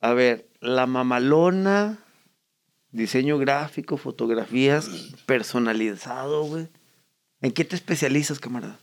a 0.00 0.14
ver, 0.14 0.48
la 0.60 0.86
mamalona, 0.86 1.98
diseño 2.92 3.38
gráfico, 3.38 3.96
fotografías, 3.96 4.88
personalizado, 5.26 6.44
güey. 6.44 6.68
¿En 7.42 7.52
qué 7.52 7.64
te 7.64 7.76
especializas, 7.76 8.38
camarada? 8.38 8.78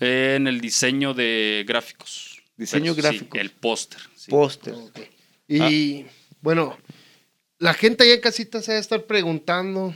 En 0.00 0.46
el 0.46 0.60
diseño 0.60 1.14
de 1.14 1.64
gráficos. 1.66 2.40
Diseño 2.56 2.94
gráfico. 2.94 3.38
el 3.38 3.50
póster. 3.50 4.00
sí. 4.14 4.30
Póster. 4.30 4.74
Y 5.48 6.06
bueno, 6.40 6.78
la 7.62 7.74
gente 7.74 8.02
allá 8.02 8.14
en 8.14 8.20
casita 8.20 8.60
se 8.60 8.72
va 8.72 8.78
a 8.78 8.80
estar 8.80 9.04
preguntando 9.04 9.94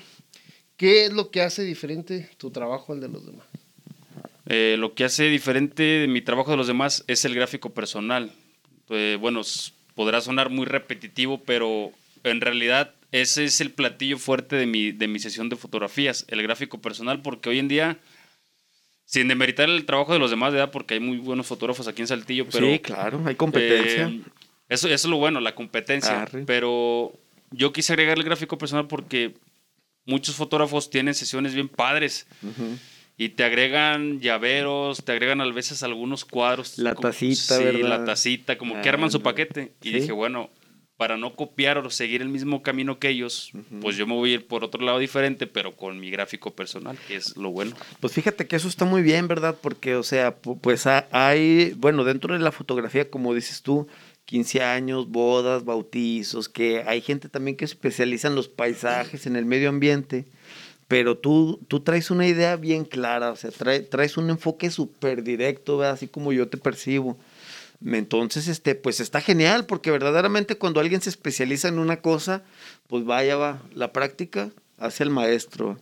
qué 0.76 1.07
es 1.07 1.12
lo 1.12 1.33
que 1.33 1.42
hace 1.42 1.64
diferente 1.64 2.31
tu 2.37 2.52
trabajo 2.52 2.92
al 2.92 3.00
de 3.00 3.09
los 3.09 3.26
demás. 3.26 3.44
Eh, 4.46 4.76
lo 4.79 4.94
que 4.94 5.02
hace 5.02 5.24
diferente 5.24 5.83
de 5.83 6.07
mi 6.07 6.20
trabajo 6.20 6.52
de 6.52 6.57
los 6.57 6.68
demás 6.68 7.02
es 7.09 7.24
el 7.24 7.35
gráfico 7.35 7.70
personal. 7.70 8.31
Eh, 8.90 9.18
bueno, 9.20 9.40
podrá 9.96 10.20
sonar 10.20 10.48
muy 10.48 10.64
repetitivo, 10.64 11.42
pero 11.42 11.90
en 12.22 12.40
realidad 12.40 12.94
ese 13.11 13.46
es 13.46 13.61
el 13.61 13.72
platillo 13.72 14.16
fuerte 14.16 14.55
de 14.55 14.66
mi, 14.66 14.92
de 14.92 15.09
mi 15.09 15.18
sesión 15.18 15.48
de 15.48 15.57
fotografías, 15.57 16.24
el 16.29 16.44
gráfico 16.44 16.81
personal, 16.81 17.20
porque 17.20 17.48
hoy 17.48 17.59
en 17.59 17.66
día, 17.66 17.98
sin 19.07 19.26
demeritar 19.26 19.68
el 19.68 19.87
trabajo 19.87 20.12
de 20.12 20.20
los 20.20 20.31
demás, 20.31 20.52
¿verdad? 20.52 20.70
porque 20.70 20.94
hay 20.94 21.00
muy 21.00 21.16
buenos 21.16 21.48
fotógrafos 21.48 21.88
aquí 21.88 22.02
en 22.02 22.07
Saltillo, 22.07 22.46
pero... 22.48 22.70
sí, 22.70 22.79
claro, 22.79 23.20
hay 23.26 23.35
competencia. 23.35 24.07
Eh, 24.07 24.20
eso, 24.68 24.87
eso 24.87 24.94
es 24.94 25.05
lo 25.07 25.16
bueno, 25.16 25.40
la 25.40 25.57
competencia. 25.57 26.22
Arre. 26.22 26.44
Pero 26.46 27.12
yo 27.50 27.72
quise 27.72 27.92
agregar 27.92 28.18
el 28.18 28.24
gráfico 28.24 28.59
personal 28.59 28.87
porque 28.87 29.35
muchos 30.04 30.35
fotógrafos 30.37 30.90
tienen 30.90 31.14
sesiones 31.14 31.54
bien 31.54 31.68
padres 31.68 32.26
y 33.18 33.30
te 33.30 33.44
agregan 33.44 34.20
llaveros, 34.20 35.04
te 35.04 35.12
agregan 35.12 35.40
a 35.40 35.50
veces 35.52 35.82
algunos 35.82 36.24
cuadros. 36.24 36.78
La 36.78 36.94
como- 36.94 37.09
tacita, 37.09 37.59
sí, 37.59 37.64
¿verdad? 37.64 37.88
la 37.88 38.04
tacita, 38.04 38.59
como 38.59 38.80
que 38.82 38.88
arman 38.88 39.11
su 39.11 39.18
Ah, 39.18 39.22
paquete. 39.22 39.72
Y 39.82 39.88
sí. 39.90 39.94
dije, 40.00 40.12
bueno, 40.12 40.50
para 40.98 41.16
no 41.18 41.35
copiar 41.35 41.76
o 41.78 41.90
seguir 41.90 42.22
el 42.22 42.28
mismo 42.30 42.62
camino 42.62 42.98
que 42.98 43.09
ellos, 43.11 43.52
pues 43.82 43.96
yo 43.96 44.06
me 44.06 44.14
voy 44.14 44.30
a 44.30 44.35
ir 44.35 44.46
por 44.46 44.64
otro 44.64 44.82
lado 44.82 44.98
diferente, 44.98 45.46
pero 45.46 45.76
con 45.76 46.00
mi 46.00 46.11
gráfico 46.11 46.54
personal, 46.54 46.96
que 47.06 47.16
es 47.16 47.37
lo 47.37 47.50
bueno. 47.50 47.76
Pues 48.00 48.14
fíjate 48.14 48.46
que 48.46 48.56
eso 48.56 48.66
está 48.68 48.87
muy 48.87 49.02
bien, 49.02 49.28
¿verdad? 49.28 49.56
Porque, 49.61 49.94
o 49.96 50.02
sea, 50.02 50.40
pu- 50.40 50.59
pues 50.59 50.87
ha- 50.87 51.06
hay, 51.11 51.74
bueno, 51.76 52.02
dentro 52.04 52.32
de 52.32 52.40
la 52.40 52.50
fotografía, 52.50 53.11
como 53.11 53.35
dices 53.35 53.61
tú, 53.61 53.87
15 54.27 54.62
años, 54.62 55.09
bodas, 55.09 55.65
bautizos, 55.65 56.49
que 56.49 56.83
hay 56.87 57.01
gente 57.01 57.29
también 57.29 57.57
que 57.57 57.65
especializa 57.65 58.29
en 58.29 58.35
los 58.35 58.49
paisajes, 58.49 59.27
en 59.27 59.37
el 59.37 59.45
medio 59.47 59.69
ambiente, 59.69 60.25
pero 60.89 61.17
tú, 61.17 61.61
tú 61.69 61.81
traes 61.81 62.11
una 62.11 62.27
idea 62.27 62.57
bien 62.57 62.85
clara, 62.85 63.31
o 63.33 63.37
sea, 63.37 63.51
trae- 63.51 63.89
traes 63.89 64.17
un 64.17 64.29
enfoque 64.31 64.71
súper 64.71 65.23
directo, 65.23 65.83
así 65.83 66.07
como 66.09 66.33
yo 66.33 66.49
te 66.49 66.59
percibo. 66.59 67.17
Entonces, 67.85 68.49
este, 68.49 68.75
pues 68.75 69.01
está 69.01 69.21
genial, 69.21 69.67
porque 69.67 69.91
verdaderamente 69.91 70.57
cuando 70.57 70.81
alguien 70.81 71.01
se 71.03 71.11
especializa 71.11 71.69
en 71.69 71.79
una 71.79 72.01
cosa, 72.01 72.43
pues 72.89 73.05
vaya, 73.05 73.37
va, 73.37 73.62
la 73.75 73.93
práctica 73.93 74.51
hace 74.79 75.03
el 75.05 75.11
maestro. 75.11 75.79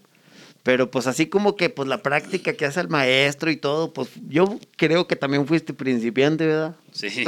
Pero 0.65 0.91
pues 0.91 1.07
así 1.07 1.27
como 1.27 1.57
que 1.57 1.69
pues 1.69 1.89
la 1.89 1.99
práctica 1.99 2.55
que 2.55 2.65
hace 2.65 2.81
el 2.81 2.89
maestro 2.89 3.51
y 3.51 3.57
todo, 3.57 3.93
pues 3.93 4.09
yo 4.29 4.59
creo 4.77 5.07
que 5.07 5.15
también 5.15 5.47
fuiste 5.47 5.75
principiante, 5.75 6.47
¿verdad? 6.47 6.75
Sí, 6.91 7.11
sí, 7.11 7.25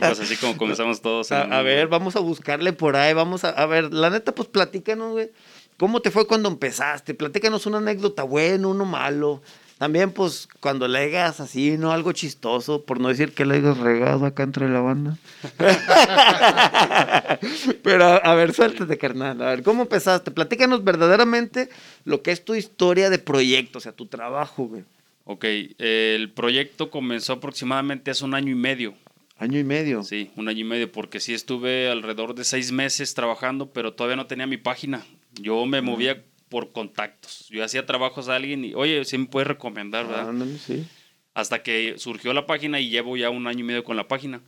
pues 0.00 0.20
así 0.20 0.36
como 0.36 0.56
comenzamos 0.56 1.00
todos. 1.00 1.30
A, 1.30 1.62
ver, 1.62 1.86
vamos 1.86 2.16
a 2.16 2.20
buscarle 2.20 2.72
por 2.72 2.96
ahí, 2.96 3.14
vamos 3.14 3.44
a, 3.44 3.50
a 3.50 3.66
ver, 3.66 3.94
la 3.94 4.10
neta, 4.10 4.34
pues 4.34 4.48
platícanos, 4.48 5.12
güey. 5.12 5.30
¿Cómo 5.78 6.00
te 6.00 6.10
fue 6.10 6.26
cuando 6.26 6.48
empezaste? 6.48 7.14
Platícanos 7.14 7.64
una 7.64 7.78
anécdota 7.78 8.24
bueno, 8.24 8.70
uno 8.70 8.84
malo. 8.84 9.40
También, 9.78 10.10
pues, 10.10 10.46
cuando 10.60 10.86
le 10.88 11.04
hagas 11.04 11.40
así, 11.40 11.78
¿no? 11.78 11.90
Algo 11.90 12.12
chistoso, 12.12 12.84
por 12.84 13.00
no 13.00 13.08
decir 13.08 13.32
que 13.32 13.46
le 13.46 13.54
hayas 13.54 13.78
regado 13.78 14.26
acá 14.26 14.42
entre 14.42 14.68
la 14.68 14.80
banda. 14.80 15.16
Pero, 17.82 18.04
a, 18.04 18.16
a 18.16 18.34
ver, 18.34 18.52
suéltate, 18.52 18.98
carnal. 18.98 19.40
A 19.42 19.46
ver, 19.46 19.62
¿cómo 19.62 19.82
empezaste? 19.82 20.30
Platícanos 20.30 20.84
verdaderamente 20.84 21.68
lo 22.04 22.22
que 22.22 22.32
es 22.32 22.44
tu 22.44 22.54
historia 22.54 23.10
de 23.10 23.18
proyecto, 23.18 23.78
o 23.78 23.80
sea, 23.80 23.92
tu 23.92 24.06
trabajo, 24.06 24.64
güey. 24.64 24.84
Ok, 25.24 25.44
el 25.78 26.30
proyecto 26.32 26.90
comenzó 26.90 27.34
aproximadamente 27.34 28.10
hace 28.10 28.24
un 28.24 28.34
año 28.34 28.50
y 28.50 28.56
medio. 28.56 28.94
Año 29.38 29.58
y 29.58 29.64
medio. 29.64 30.02
Sí, 30.02 30.30
un 30.36 30.48
año 30.48 30.60
y 30.60 30.64
medio, 30.64 30.92
porque 30.92 31.20
sí 31.20 31.32
estuve 31.32 31.88
alrededor 31.88 32.34
de 32.34 32.44
seis 32.44 32.72
meses 32.72 33.14
trabajando, 33.14 33.70
pero 33.70 33.92
todavía 33.92 34.16
no 34.16 34.26
tenía 34.26 34.46
mi 34.46 34.56
página. 34.56 35.06
Yo 35.40 35.64
me 35.66 35.80
movía 35.80 36.22
por 36.48 36.72
contactos. 36.72 37.46
Yo 37.48 37.64
hacía 37.64 37.86
trabajos 37.86 38.28
a 38.28 38.36
alguien 38.36 38.64
y, 38.64 38.74
oye, 38.74 39.04
sí 39.04 39.16
me 39.16 39.26
puedes 39.26 39.46
recomendar, 39.46 40.06
¿verdad? 40.06 40.34
Sí. 40.66 40.84
Hasta 41.32 41.62
que 41.62 41.94
surgió 41.96 42.34
la 42.34 42.44
página 42.46 42.80
y 42.80 42.90
llevo 42.90 43.16
ya 43.16 43.30
un 43.30 43.46
año 43.46 43.60
y 43.60 43.62
medio 43.62 43.84
con 43.84 43.96
la 43.96 44.08
página. 44.08 44.40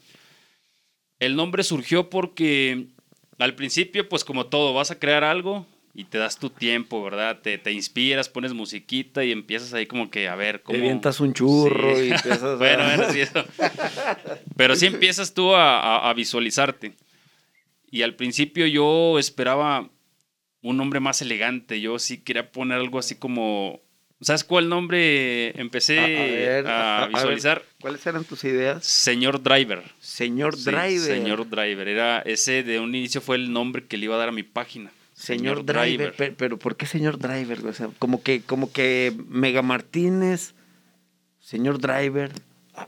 El 1.24 1.36
nombre 1.36 1.62
surgió 1.62 2.10
porque 2.10 2.86
al 3.38 3.54
principio, 3.54 4.08
pues 4.08 4.24
como 4.24 4.46
todo, 4.46 4.74
vas 4.74 4.90
a 4.90 4.98
crear 4.98 5.22
algo 5.24 5.66
y 5.94 6.04
te 6.04 6.18
das 6.18 6.38
tu 6.38 6.50
tiempo, 6.50 7.02
¿verdad? 7.04 7.40
Te, 7.42 7.58
te 7.58 7.70
inspiras, 7.70 8.28
pones 8.28 8.52
musiquita 8.54 9.24
y 9.24 9.30
empiezas 9.30 9.72
ahí 9.74 9.86
como 9.86 10.10
que 10.10 10.26
a 10.28 10.34
ver 10.36 10.58
Te 10.58 10.64
cómo... 10.64 10.78
avientas 10.78 11.20
un 11.20 11.32
churro 11.34 11.94
Sí. 11.96 12.08
y 12.08 12.10
empiezas 12.12 12.42
a... 12.42 12.54
bueno, 12.56 12.84
bueno, 12.84 13.04
sí, 13.12 13.20
eso. 13.20 13.44
Pero 14.56 14.74
sí 14.74 14.86
empiezas 14.86 15.32
tú 15.34 15.54
a, 15.54 15.78
a- 15.80 16.10
a 16.10 16.14
visualizarte. 16.14 16.92
Y 17.90 18.02
al 18.02 18.14
principio 18.16 18.66
yo 18.66 19.18
esperaba 19.18 19.88
un 20.62 20.76
nombre 20.76 20.98
más 21.00 21.20
elegante. 21.22 21.80
Yo 21.80 21.98
sí 21.98 22.18
quería 22.18 22.50
poner 22.50 22.78
algo 22.78 22.98
así 22.98 23.14
como... 23.16 23.80
¿Sabes 24.22 24.44
cuál 24.44 24.68
nombre 24.68 25.58
empecé 25.60 25.98
A- 25.98 26.02
a, 26.02 26.06
a 26.06 26.08
ver, 26.26 26.66
a- 26.66 26.70
a- 26.70 27.02
a 27.02 27.06
ver. 27.06 27.14
visualizar? 27.16 27.62
¿Cuáles 27.80 28.06
eran 28.06 28.24
tus 28.24 28.44
ideas? 28.44 28.84
Señor 28.84 29.42
Driver. 29.42 29.82
Señor 30.00 30.56
Sí, 30.56 30.64
Driver. 30.70 31.00
Señor 31.00 31.50
Driver. 31.50 31.88
Era 31.88 32.20
ese 32.20 32.62
de 32.62 32.78
un 32.80 32.94
inicio 32.94 33.20
fue 33.20 33.36
el 33.36 33.52
nombre 33.52 33.84
que 33.84 33.96
le 33.96 34.04
iba 34.04 34.14
a 34.14 34.18
dar 34.18 34.28
a 34.28 34.32
mi 34.32 34.42
página. 34.44 34.90
Señor 35.14 35.64
Driver, 35.64 36.14
pe- 36.14 36.32
pero, 36.32 36.58
¿por 36.58 36.76
qué 36.76 36.86
señor 36.86 37.18
Driver? 37.18 37.64
O 37.66 37.72
sea, 37.72 37.88
como 37.98 38.22
que, 38.22 38.42
como 38.42 38.72
que 38.72 39.12
Mega 39.28 39.62
Martínez, 39.62 40.54
señor 41.40 41.78
Driver, 41.80 42.32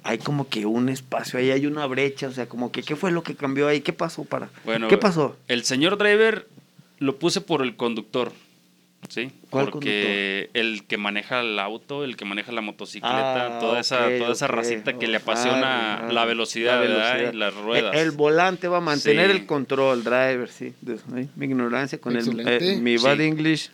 hay 0.03 0.19
como 0.19 0.49
que 0.49 0.67
un 0.67 0.89
espacio 0.89 1.39
ahí, 1.39 1.51
hay 1.51 1.67
una 1.67 1.87
brecha, 1.87 2.27
o 2.29 2.33
sea, 2.33 2.47
como 2.49 2.73
que, 2.73 2.83
¿qué 2.83 2.97
fue 2.97 3.13
lo 3.13 3.23
que 3.23 3.35
cambió 3.37 3.69
ahí? 3.69 3.83
¿Qué 3.83 3.93
pasó 3.93 4.25
para? 4.25 4.49
Bueno, 4.65 4.89
¿Qué 4.89 4.99
pasó? 4.99 5.37
El 5.49 5.65
señor 5.65 5.97
Driver 5.99 6.49
lo 6.99 7.17
puse 7.19 7.41
por 7.41 7.63
el 7.63 7.77
conductor. 7.77 8.33
¿Sí? 9.09 9.31
¿Cuál 9.51 9.71
Porque 9.71 10.51
el 10.55 10.87
que 10.87 10.97
maneja 10.97 11.41
el 11.41 11.59
auto, 11.59 12.05
el 12.05 12.17
que 12.17 12.25
maneja 12.25 12.51
la 12.53 12.63
motocicleta, 12.63 13.57
Ah, 13.57 13.59
toda 13.61 13.79
esa, 13.81 14.09
toda 14.19 14.33
esa 14.33 14.47
racita 14.49 14.95
que 14.99 15.07
le 15.07 15.17
Ah, 15.19 15.21
apasiona 15.21 15.95
ah, 16.09 16.13
la 16.13 16.25
velocidad, 16.25 16.81
¿verdad? 16.81 17.13
velocidad. 17.15 17.33
Y 17.33 17.37
las 17.37 17.55
ruedas. 17.55 17.95
El, 17.95 18.01
el 18.01 18.11
volante 18.13 18.67
va 18.67 18.79
a 18.79 18.81
mantener 18.81 19.31
Sí. 19.31 19.37
el 19.37 19.47
control, 19.47 20.03
driver, 20.03 20.49
sí. 20.49 20.73
Ahí, 21.15 21.29
mi 21.37 21.47
ignorancia 21.47 22.01
con 22.01 22.17
el, 22.17 22.25
eh, 22.49 22.79
mi 22.81 22.97
bad 22.97 23.17
Sí. 23.19 23.23
English. 23.23 23.71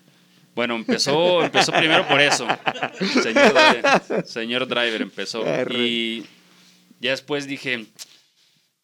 Bueno, 0.54 0.74
empezó, 0.74 1.42
empezó 1.44 1.72
primero 1.72 2.06
por 2.08 2.20
eso. 2.20 2.46
Señor, 3.22 3.54
Dri- 3.54 4.24
señor 4.24 4.66
Driver 4.66 5.00
empezó. 5.00 5.44
Y 5.70 6.24
ya 7.00 7.12
después 7.12 7.46
dije, 7.46 7.86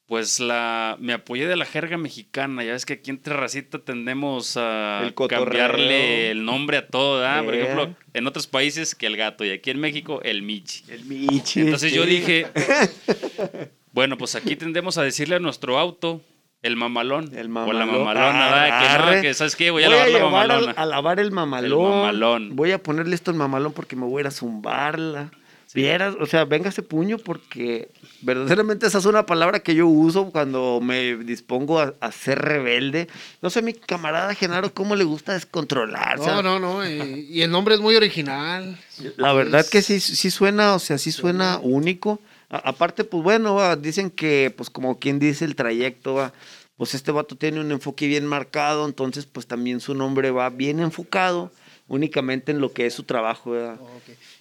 pues 0.06 0.38
la 0.38 0.96
me 1.00 1.12
apoyé 1.12 1.46
de 1.48 1.56
la 1.56 1.64
jerga 1.64 1.96
mexicana. 1.98 2.62
Ya 2.64 2.72
ves 2.72 2.86
que 2.86 2.94
aquí 2.94 3.10
en 3.10 3.18
Terracita 3.18 3.78
tendemos 3.80 4.56
a 4.56 5.02
El 5.04 5.14
cambiarle 5.14 6.30
el 6.30 6.44
nombre 6.44 6.76
a 6.78 6.86
todo, 6.86 7.18
¿verdad? 7.20 7.44
Por 7.44 7.54
ejemplo, 7.54 7.94
en 8.14 8.26
otros 8.26 8.46
países 8.46 8.94
que 8.94 9.06
el 9.06 9.16
gato 9.16 9.44
y 9.44 9.50
aquí 9.50 9.70
en 9.70 9.80
México 9.80 10.20
el 10.22 10.42
Michi. 10.42 10.84
El 10.88 11.04
Michi. 11.06 11.60
Entonces 11.62 11.92
yo 11.92 12.04
dije, 12.06 12.46
bueno, 13.92 14.16
pues 14.18 14.34
aquí 14.34 14.56
tendemos 14.56 14.98
a 14.98 15.02
decirle 15.02 15.36
a 15.36 15.40
nuestro 15.40 15.78
auto 15.78 16.20
el 16.62 16.76
mamalón. 16.76 17.36
El 17.36 17.46
O 17.46 17.50
mamalón. 17.50 17.78
la 17.78 17.86
mamalona, 17.86 18.50
¿verdad? 18.50 19.08
Que, 19.10 19.16
no, 19.16 19.22
que, 19.22 19.34
¿sabes 19.34 19.56
qué? 19.56 19.70
Voy 19.70 19.84
a 19.84 19.88
lavar 19.90 20.08
la 20.10 20.16
al- 20.18 20.22
mamalona. 20.24 20.72
a 20.72 20.86
lavar 20.86 21.20
el 21.20 21.30
mamalón. 21.32 21.90
mamalón. 21.90 22.56
Voy 22.56 22.72
a 22.72 22.82
ponerle 22.82 23.14
esto 23.14 23.30
al 23.30 23.36
mamalón 23.36 23.72
porque 23.72 23.96
me 23.96 24.04
voy 24.04 24.18
a 24.18 24.22
ir 24.22 24.26
a 24.26 24.30
zumbarla. 24.30 25.30
Vieras, 25.76 26.14
o 26.18 26.24
sea, 26.26 26.44
venga 26.46 26.70
ese 26.70 26.82
puño 26.82 27.18
porque 27.18 27.90
verdaderamente 28.22 28.86
esa 28.86 28.96
es 28.98 29.04
una 29.04 29.26
palabra 29.26 29.60
que 29.60 29.74
yo 29.74 29.86
uso 29.86 30.30
cuando 30.30 30.80
me 30.82 31.16
dispongo 31.18 31.78
a, 31.78 31.94
a 32.00 32.10
ser 32.12 32.38
rebelde. 32.40 33.08
No 33.42 33.50
sé, 33.50 33.60
mi 33.60 33.74
camarada 33.74 34.34
Genaro, 34.34 34.72
cómo 34.72 34.96
le 34.96 35.04
gusta 35.04 35.34
descontrolar. 35.34 36.18
o 36.18 36.24
sea, 36.24 36.36
No, 36.36 36.42
no, 36.42 36.58
no. 36.58 36.88
Y, 36.88 37.26
y 37.30 37.42
el 37.42 37.50
nombre 37.50 37.74
es 37.74 37.80
muy 37.82 37.94
original. 37.94 38.78
La 39.18 39.34
verdad 39.34 39.66
que 39.70 39.82
sí, 39.82 40.00
sí 40.00 40.30
suena, 40.30 40.74
o 40.74 40.78
sea, 40.78 40.96
sí 40.96 41.12
suena 41.12 41.58
único. 41.62 42.20
A- 42.48 42.70
aparte, 42.70 43.04
pues 43.04 43.22
bueno, 43.22 43.54
va, 43.56 43.76
dicen 43.76 44.10
que, 44.10 44.52
pues 44.56 44.70
como 44.70 44.98
quien 44.98 45.18
dice 45.18 45.44
el 45.44 45.56
trayecto, 45.56 46.14
va, 46.14 46.32
pues 46.78 46.94
este 46.94 47.12
vato 47.12 47.36
tiene 47.36 47.60
un 47.60 47.70
enfoque 47.70 48.06
bien 48.06 48.24
marcado, 48.26 48.86
entonces 48.86 49.26
pues 49.26 49.46
también 49.46 49.80
su 49.80 49.94
nombre 49.94 50.30
va 50.30 50.48
bien 50.48 50.80
enfocado 50.80 51.50
únicamente 51.88 52.50
en 52.52 52.60
lo 52.60 52.72
que 52.72 52.86
es 52.86 52.94
su 52.94 53.02
trabajo, 53.04 53.50
¿verdad? 53.52 53.78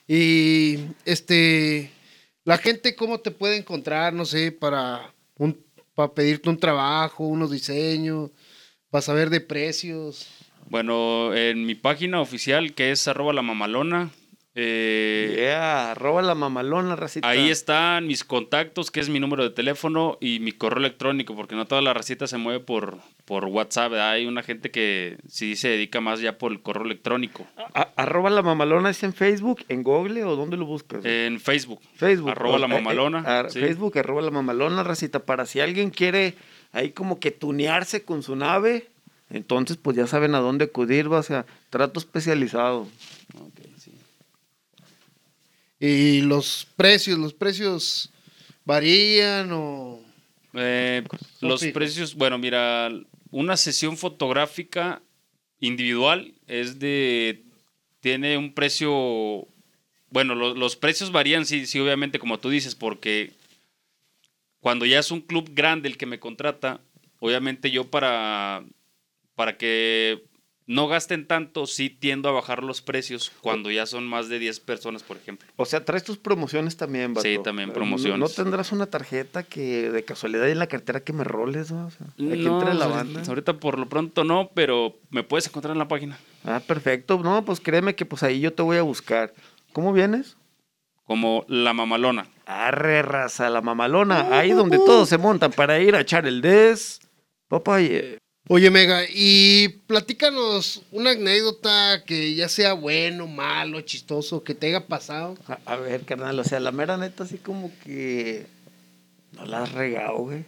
Y 0.08 0.80
este, 1.06 1.92
la 2.44 2.58
gente, 2.58 2.96
¿cómo 2.96 3.20
te 3.20 3.32
puede 3.32 3.58
encontrar? 3.58 4.14
No 4.14 4.26
sé, 4.26 4.52
para, 4.52 5.14
un, 5.38 5.64
para 5.96 6.14
pedirte 6.14 6.50
un 6.50 6.60
trabajo, 6.60 7.26
unos 7.26 7.52
diseños, 7.52 8.32
para 8.90 9.02
saber 9.02 9.30
de 9.30 9.42
precios. 9.42 10.28
Bueno, 10.70 11.34
en 11.36 11.66
mi 11.66 11.76
página 11.76 12.22
oficial, 12.22 12.74
que 12.74 12.92
es 12.92 13.08
arroba 13.08 13.34
la 13.34 13.42
mamalona, 13.42 14.12
eh, 14.56 15.34
Yeah, 15.38 15.92
arroba 15.92 16.22
la 16.22 16.34
mamalona, 16.36 16.96
racita. 16.96 17.28
ahí 17.28 17.50
están 17.50 18.08
mis 18.08 18.24
contactos, 18.24 18.90
que 18.90 19.00
es 19.02 19.10
mi 19.10 19.20
número 19.20 19.44
de 19.44 19.50
teléfono 19.50 20.18
y 20.22 20.40
mi 20.40 20.52
correo 20.54 20.80
electrónico, 20.80 21.36
porque 21.36 21.56
no 21.56 21.66
toda 21.68 21.82
la 21.82 21.94
racita 21.94 22.26
se 22.28 22.38
mueve 22.38 22.60
por, 22.62 22.98
por 23.26 23.46
WhatsApp. 23.46 23.92
¿verdad? 23.92 24.12
Hay 24.12 24.26
una 24.26 24.44
gente 24.44 24.72
que 24.72 25.18
sí 25.28 25.56
se 25.56 25.68
dedica 25.70 26.00
más 26.02 26.22
ya 26.22 26.38
por 26.38 26.52
el 26.52 26.62
correo 26.62 26.86
electrónico. 26.86 27.46
A- 27.74 27.90
arroba 27.98 28.30
la 28.30 28.42
mamalona 28.42 28.90
es 28.90 29.04
en 29.04 29.14
Facebook, 29.14 29.64
en 29.68 29.84
Google 29.84 30.24
o 30.24 30.36
dónde 30.36 30.56
lo 30.58 30.66
buscas? 30.66 31.04
En 31.04 31.40
Facebook. 31.40 31.82
Facebook. 31.96 32.30
Arroba 32.32 32.58
la 32.60 32.68
Eh, 32.68 32.70
eh, 32.70 32.74
mamalona. 32.82 33.50
sí. 33.50 33.60
Facebook, 33.60 33.98
arroba 33.98 34.22
la 34.22 34.32
mamalona, 34.32 34.84
racita. 34.84 35.20
Para 35.20 35.46
si 35.46 35.60
alguien 35.60 35.90
quiere 35.90 36.34
ahí 36.72 36.92
como 36.92 37.20
que 37.20 37.32
tunearse 37.32 38.04
con 38.04 38.24
su 38.24 38.36
nave, 38.36 38.88
entonces 39.30 39.76
pues 39.78 39.98
ya 39.98 40.08
saben 40.08 40.34
a 40.36 40.40
dónde 40.40 40.66
acudir, 40.66 41.12
va, 41.12 41.20
o 41.20 41.24
sea, 41.24 41.46
trato 41.70 42.00
especializado. 42.00 42.82
Ok, 43.38 43.60
sí. 43.64 43.65
Y 45.80 46.22
los 46.22 46.68
precios, 46.76 47.18
los 47.20 47.34
precios 47.34 48.10
varían 48.64 49.50
o... 49.52 50.00
Eh, 50.54 51.04
los 51.42 51.62
fijos. 51.62 51.74
precios, 51.74 52.16
bueno, 52.16 52.38
mira, 52.38 52.90
una 53.32 53.58
sesión 53.58 53.98
fotográfica 53.98 55.02
individual 55.60 56.34
es 56.48 56.80
de, 56.80 57.44
tiene 58.00 58.38
un 58.38 58.54
precio, 58.54 59.48
bueno, 60.10 60.34
lo- 60.34 60.56
los 60.56 60.78
precios 60.78 61.12
varían, 61.12 61.46
sí, 61.46 61.66
sí, 61.66 61.80
obviamente, 61.80 62.20
como 62.20 62.40
tú 62.40 62.50
dices, 62.50 62.74
porque 62.74 63.34
cuando 64.62 64.86
ya 64.86 65.00
es 65.00 65.12
un 65.12 65.22
club 65.22 65.50
grande 65.54 65.90
el 65.90 65.98
que 65.98 66.06
me 66.06 66.20
contrata, 66.20 66.80
obviamente 67.20 67.70
yo 67.72 67.90
para, 67.90 68.64
para 69.36 69.58
que 69.58 70.24
no 70.68 70.88
gasten 70.88 71.28
tanto, 71.28 71.68
sí 71.68 71.90
tiendo 71.92 72.28
a 72.28 72.32
bajar 72.32 72.64
los 72.64 72.82
precios 72.82 73.32
cuando 73.42 73.70
ya 73.70 73.86
son 73.86 74.08
más 74.08 74.30
de 74.30 74.40
10 74.40 74.60
personas, 74.62 75.04
por 75.04 75.18
ejemplo. 75.18 75.48
O 75.58 75.66
sea, 75.66 75.86
traes 75.86 76.04
tus 76.04 76.18
promociones 76.18 76.76
también, 76.76 77.14
vato. 77.14 77.28
Sí, 77.28 77.38
también, 77.44 77.70
¿No- 77.70 77.74
promociones. 77.74 78.20
¿No, 78.20 78.28
tendrás 78.28 78.72
una 78.72 78.88
tarjeta 78.88 79.44
que 79.44 79.92
de 79.92 80.04
casualidad 80.04 80.50
en 80.50 80.58
la 80.58 80.66
cartera 80.68 81.02
que 81.02 81.14
me 81.14 81.24
roles, 81.24 81.72
¿no? 81.72 81.86
O 81.86 81.92
sea, 81.92 82.08
aquí 82.08 82.46
No, 82.46 82.60
entre 82.60 82.74
la 82.74 82.88
banda. 82.88 83.22
Ahorita 83.28 83.54
por 83.60 83.78
lo 83.78 83.88
pronto 83.88 84.24
no, 84.24 84.50
pero 84.56 84.98
me 85.12 85.22
puedes 85.24 85.46
encontrar 85.48 85.74
en 85.74 85.80
la 85.80 85.88
página. 85.88 86.18
Ah, 86.44 86.60
perfecto. 86.66 87.20
No, 87.24 87.46
pues 87.46 87.60
créeme 87.60 87.94
que 87.96 88.06
pues 88.06 88.24
ahí 88.24 88.40
yo 88.40 88.52
te 88.54 88.64
voy 88.64 88.78
a 88.78 88.82
buscar. 88.82 89.34
¿Cómo 89.72 89.94
vienes? 89.94 90.36
Como 91.04 91.46
la 91.48 91.74
mamalona. 91.74 92.28
Arre, 92.48 93.04
raza, 93.04 93.50
la 93.52 93.62
mamalona. 93.62 94.36
Ahí 94.40 94.52
donde 94.52 94.78
todos 94.80 95.10
se 95.10 95.20
montan 95.20 95.52
para 95.52 95.80
ir 95.80 95.96
a 95.96 96.02
echar 96.02 96.26
el 96.26 96.42
des. 96.42 97.00
Papá, 97.48 97.80
eh, 97.82 98.18
Oye, 98.48 98.70
Mega, 98.70 99.02
y 99.10 99.70
platícanos 99.88 100.84
una 100.92 101.12
anécdota 101.12 102.04
que 102.06 102.36
ya 102.36 102.48
sea 102.48 102.74
bueno, 102.74 103.26
malo, 103.26 103.82
chistoso, 103.82 104.44
que 104.44 104.54
te 104.54 104.68
haya 104.68 104.86
pasado. 104.86 105.36
a, 105.48 105.58
a 105.66 105.76
ver, 105.78 106.02
carnal, 106.06 106.40
o 106.40 106.44
sea, 106.44 106.60
la 106.60 106.72
mera 106.72 106.96
neta 106.96 107.24
así 107.24 107.38
como 107.40 107.72
que 107.84 108.46
no 109.32 109.46
la 109.48 109.64
has 109.64 109.72
regado, 109.72 110.18
güey. 110.20 110.44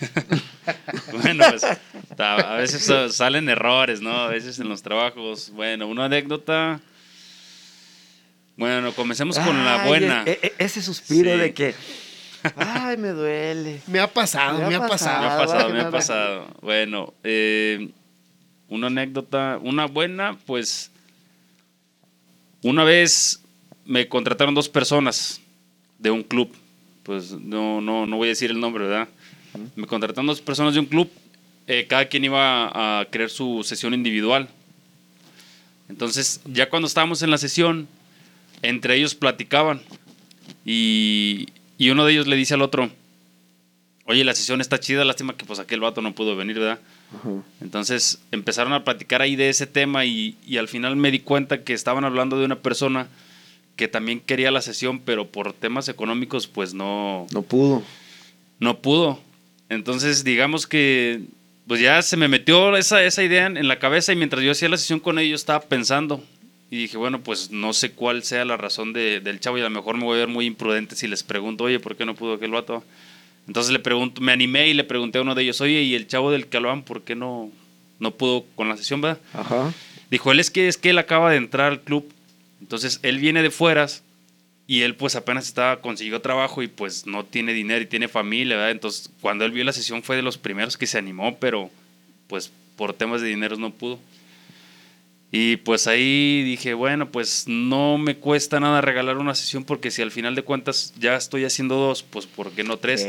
Bueno, 1.20 1.44
pues 1.50 1.62
ta- 2.16 2.54
a 2.54 2.56
veces 2.56 2.84
sa- 2.84 3.08
salen 3.10 3.48
errores, 3.48 4.00
¿no? 4.00 4.12
A 4.16 4.28
veces 4.28 4.58
en 4.60 4.68
los 4.68 4.80
trabajos. 4.80 5.50
Bueno, 5.50 5.88
una 5.88 6.04
anécdota. 6.04 6.80
Bueno, 8.56 8.94
comencemos 8.94 9.38
con 9.40 9.64
la 9.64 9.84
buena. 9.86 10.22
e- 10.24 10.38
e- 10.40 10.54
ese 10.58 10.80
suspiro 10.80 11.32
Sí. 11.32 11.38
de 11.38 11.52
que, 11.52 11.74
ay, 12.56 12.96
me 12.96 13.08
duele. 13.08 13.80
Me 13.86 13.98
ha 14.00 14.06
pasado, 14.06 14.58
Me 14.58 14.68
me, 14.68 14.74
ha 14.74 14.84
ha 14.84 14.88
pasado. 14.88 15.20
Me 15.22 15.28
ha 15.28 15.38
pasado, 15.38 15.68
me 15.70 15.80
ha 15.80 15.90
pasado. 15.90 16.46
Bueno, 16.60 17.14
eh, 17.22 17.90
una 18.68 18.86
anécdota, 18.88 19.58
una 19.62 19.86
buena, 19.86 20.36
pues 20.46 20.90
una 22.62 22.84
vez 22.84 23.40
me 23.84 24.08
contrataron 24.08 24.54
dos 24.54 24.68
personas 24.68 25.40
de 25.98 26.10
un 26.10 26.22
club. 26.22 26.52
Pues 27.02 27.32
no, 27.32 27.80
no, 27.80 28.06
no 28.06 28.16
voy 28.16 28.28
a 28.28 28.30
decir 28.30 28.50
el 28.50 28.60
nombre, 28.60 28.84
¿verdad? 28.86 29.08
Me 29.74 29.86
contrataron 29.86 30.26
dos 30.26 30.40
personas 30.40 30.74
de 30.74 30.80
un 30.80 30.86
club. 30.86 31.10
eh, 31.66 31.86
cada 31.88 32.06
quien 32.06 32.24
iba 32.24 33.00
a 33.00 33.04
crear 33.06 33.30
su 33.30 33.62
sesión 33.64 33.94
individual. 33.94 34.48
Entonces, 35.88 36.40
ya 36.46 36.68
cuando 36.70 36.86
estábamos 36.88 37.22
en 37.22 37.30
la 37.30 37.38
sesión, 37.38 37.86
entre 38.62 38.96
ellos 38.96 39.14
platicaban. 39.14 39.80
Y, 40.64 41.48
y 41.84 41.90
uno 41.90 42.04
de 42.04 42.12
ellos 42.12 42.26
le 42.26 42.36
dice 42.36 42.54
al 42.54 42.62
otro, 42.62 42.90
oye, 44.06 44.24
la 44.24 44.34
sesión 44.34 44.60
está 44.60 44.78
chida, 44.78 45.04
lástima 45.04 45.36
que 45.36 45.44
pues 45.44 45.58
aquel 45.58 45.80
vato 45.80 46.02
no 46.02 46.14
pudo 46.14 46.36
venir, 46.36 46.58
¿verdad? 46.58 46.78
Entonces 47.60 48.20
empezaron 48.30 48.72
a 48.72 48.84
platicar 48.84 49.22
ahí 49.22 49.36
de 49.36 49.48
ese 49.48 49.66
tema 49.66 50.04
y, 50.04 50.36
y 50.46 50.56
al 50.58 50.68
final 50.68 50.96
me 50.96 51.10
di 51.10 51.20
cuenta 51.20 51.62
que 51.62 51.72
estaban 51.72 52.04
hablando 52.04 52.38
de 52.38 52.44
una 52.46 52.56
persona 52.60 53.08
que 53.76 53.88
también 53.88 54.20
quería 54.20 54.50
la 54.50 54.60
sesión, 54.62 55.00
pero 55.00 55.26
por 55.28 55.52
temas 55.52 55.88
económicos 55.88 56.46
pues 56.46 56.74
no, 56.74 57.26
No 57.32 57.42
pudo. 57.42 57.82
no 58.60 58.78
pudo. 58.78 59.20
Entonces 59.68 60.24
digamos 60.24 60.66
que 60.66 61.20
pues 61.66 61.80
ya 61.80 62.02
se 62.02 62.16
me 62.16 62.28
metió 62.28 62.76
esa, 62.76 63.02
esa 63.02 63.22
idea 63.22 63.46
en, 63.46 63.56
en 63.56 63.68
la 63.68 63.78
cabeza 63.78 64.12
y 64.12 64.16
mientras 64.16 64.42
yo 64.42 64.50
hacía 64.52 64.68
la 64.68 64.76
sesión 64.76 65.00
con 65.00 65.18
ellos 65.18 65.40
estaba 65.40 65.60
pensando 65.60 66.22
y 66.72 66.76
dije, 66.78 66.96
bueno, 66.96 67.20
pues 67.20 67.50
no 67.50 67.74
sé 67.74 67.92
cuál 67.92 68.22
sea 68.22 68.46
la 68.46 68.56
razón 68.56 68.94
de- 68.94 69.20
del 69.20 69.40
chavo 69.40 69.58
y 69.58 69.60
a 69.60 69.64
lo 69.64 69.70
mejor 69.70 69.96
me 69.98 70.04
voy 70.04 70.16
a 70.16 70.20
ver 70.20 70.28
muy 70.28 70.46
imprudente 70.46 70.96
si 70.96 71.06
les 71.06 71.22
pregunto, 71.22 71.64
oye, 71.64 71.78
¿por 71.78 71.96
qué 71.96 72.06
no 72.06 72.14
pudo 72.14 72.32
aquel 72.32 72.50
vato? 72.50 72.82
Entonces 73.46 73.72
le 73.72 73.78
pregunto, 73.78 74.22
me 74.22 74.32
animé 74.32 74.68
y 74.68 74.72
le 74.74 74.82
pregunté 74.84 75.18
a 75.18 75.20
uno 75.20 75.34
de 75.34 75.42
ellos, 75.42 75.60
oye, 75.60 75.82
¿y 75.82 75.94
el 75.94 76.06
chavo 76.06 76.30
del 76.30 76.46
que 76.46 76.56
hablaban 76.56 76.82
por 76.82 77.02
qué 77.02 77.14
no, 77.14 77.50
no 77.98 78.12
pudo 78.12 78.46
con 78.54 78.70
la 78.70 78.78
sesión, 78.78 79.02
verdad? 79.02 79.20
Ajá. 79.34 79.70
Dijo, 80.10 80.32
él 80.32 80.40
es 80.40 80.50
que 80.50 80.66
es 80.66 80.78
que 80.78 80.90
él 80.90 80.98
acaba 80.98 81.30
de 81.30 81.36
entrar 81.36 81.70
al 81.72 81.82
club, 81.82 82.10
entonces 82.62 83.00
él 83.02 83.18
viene 83.18 83.42
de 83.42 83.50
fueras 83.50 84.02
y 84.66 84.80
él 84.80 84.94
pues 84.94 85.14
apenas 85.14 85.46
estaba 85.46 85.80
consiguió 85.82 86.22
trabajo 86.22 86.62
y 86.62 86.68
pues 86.68 87.06
no 87.06 87.24
tiene 87.26 87.52
dinero 87.52 87.82
y 87.82 87.86
tiene 87.86 88.08
familia, 88.08 88.56
¿verdad? 88.56 88.70
Entonces 88.70 89.10
cuando 89.20 89.44
él 89.44 89.50
vio 89.52 89.62
la 89.64 89.72
sesión 89.74 90.02
fue 90.02 90.16
de 90.16 90.22
los 90.22 90.38
primeros 90.38 90.78
que 90.78 90.86
se 90.86 90.96
animó, 90.96 91.36
pero 91.38 91.68
pues 92.28 92.50
por 92.76 92.94
temas 92.94 93.20
de 93.20 93.28
dinero 93.28 93.56
no 93.58 93.70
pudo. 93.70 93.98
Y 95.34 95.56
pues 95.56 95.86
ahí 95.86 96.42
dije, 96.44 96.74
bueno, 96.74 97.10
pues 97.10 97.44
no 97.48 97.96
me 97.96 98.16
cuesta 98.16 98.60
nada 98.60 98.82
regalar 98.82 99.16
una 99.16 99.34
sesión 99.34 99.64
porque 99.64 99.90
si 99.90 100.02
al 100.02 100.10
final 100.10 100.34
de 100.34 100.42
cuentas 100.42 100.92
ya 100.98 101.16
estoy 101.16 101.44
haciendo 101.46 101.76
dos, 101.76 102.02
pues 102.02 102.26
¿por 102.26 102.50
qué 102.52 102.64
no 102.64 102.76
tres? 102.76 103.06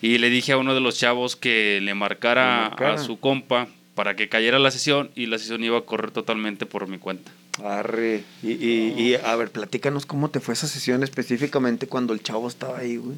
Y 0.00 0.18
le 0.18 0.30
dije 0.30 0.52
a 0.52 0.56
uno 0.58 0.72
de 0.74 0.80
los 0.80 0.98
chavos 0.98 1.34
que 1.34 1.80
le 1.82 1.94
marcara, 1.94 2.62
Le 2.64 2.68
marcara. 2.70 2.94
a 2.94 2.98
su 2.98 3.18
compa 3.18 3.66
para 3.96 4.14
que 4.16 4.28
cayera 4.28 4.58
la 4.60 4.70
sesión 4.70 5.10
y 5.16 5.26
la 5.26 5.38
sesión 5.38 5.62
iba 5.64 5.78
a 5.78 5.82
correr 5.82 6.12
totalmente 6.12 6.64
por 6.64 6.86
mi 6.88 6.98
cuenta. 6.98 7.32
Arre. 7.64 8.22
Y, 8.42 8.52
y, 8.52 8.94
y, 8.96 9.14
a 9.16 9.34
ver, 9.36 9.50
platícanos 9.50 10.06
cómo 10.06 10.30
te 10.30 10.40
fue 10.40 10.54
esa 10.54 10.66
sesión 10.68 11.02
específicamente 11.02 11.86
cuando 11.88 12.14
el 12.14 12.22
chavo 12.22 12.46
estaba 12.48 12.78
ahí, 12.78 12.96
güey. 12.96 13.16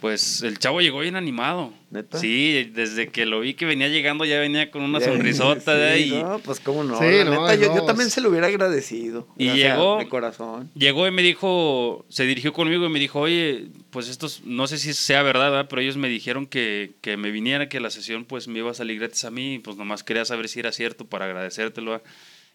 Pues 0.00 0.42
el 0.42 0.58
chavo 0.58 0.80
llegó 0.80 1.00
bien 1.00 1.16
animado. 1.16 1.72
¿Neta? 1.90 2.18
Sí, 2.18 2.70
desde 2.74 3.08
que 3.08 3.24
lo 3.24 3.40
vi 3.40 3.54
que 3.54 3.64
venía 3.64 3.88
llegando 3.88 4.24
ya 4.26 4.38
venía 4.38 4.70
con 4.70 4.82
una 4.82 5.00
sonrisota 5.00 5.72
sí, 5.72 5.78
de 5.78 5.88
ahí. 5.88 6.10
No, 6.22 6.38
pues 6.38 6.60
cómo 6.60 6.84
no. 6.84 6.98
Sí, 6.98 7.04
la 7.06 7.24
no, 7.24 7.30
neta, 7.48 7.54
yo, 7.54 7.68
no, 7.68 7.76
yo 7.76 7.84
también 7.84 8.10
se 8.10 8.20
lo 8.20 8.28
hubiera 8.28 8.46
agradecido. 8.46 9.26
Y 9.38 9.46
sea, 9.46 9.54
llegó- 9.54 9.98
De 9.98 10.08
corazón. 10.08 10.70
Llegó 10.74 11.06
y 11.06 11.10
me 11.10 11.22
dijo, 11.22 12.04
se 12.08 12.24
dirigió 12.26 12.52
conmigo 12.52 12.84
y 12.86 12.88
me 12.90 12.98
dijo, 13.00 13.20
oye, 13.20 13.68
pues 13.90 14.08
estos, 14.08 14.42
no 14.44 14.66
sé 14.66 14.78
si 14.78 14.92
sea 14.92 15.22
verdad, 15.22 15.50
¿verdad? 15.50 15.66
pero 15.70 15.80
ellos 15.82 15.96
me 15.96 16.08
dijeron 16.08 16.46
que, 16.46 16.92
que 17.00 17.16
me 17.16 17.30
viniera, 17.30 17.68
que 17.68 17.80
la 17.80 17.90
sesión 17.90 18.24
pues 18.26 18.48
me 18.48 18.58
iba 18.58 18.70
a 18.70 18.74
salir 18.74 18.98
gratis 19.00 19.24
a 19.24 19.30
mí, 19.30 19.54
y 19.54 19.58
pues 19.58 19.76
nomás 19.76 20.04
quería 20.04 20.24
saber 20.24 20.48
si 20.48 20.60
era 20.60 20.72
cierto 20.72 21.06
para 21.06 21.24
agradecértelo. 21.24 21.92
¿verdad? 21.92 22.06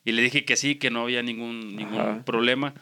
Y 0.06 0.12
le 0.12 0.22
dije 0.22 0.46
que 0.46 0.56
sí, 0.58 0.76
que 0.76 0.92
no 0.92 1.02
había 1.04 1.24
ningún, 1.24 1.76
ningún 1.76 2.00
Ajá. 2.00 2.24
problema. 2.26 2.74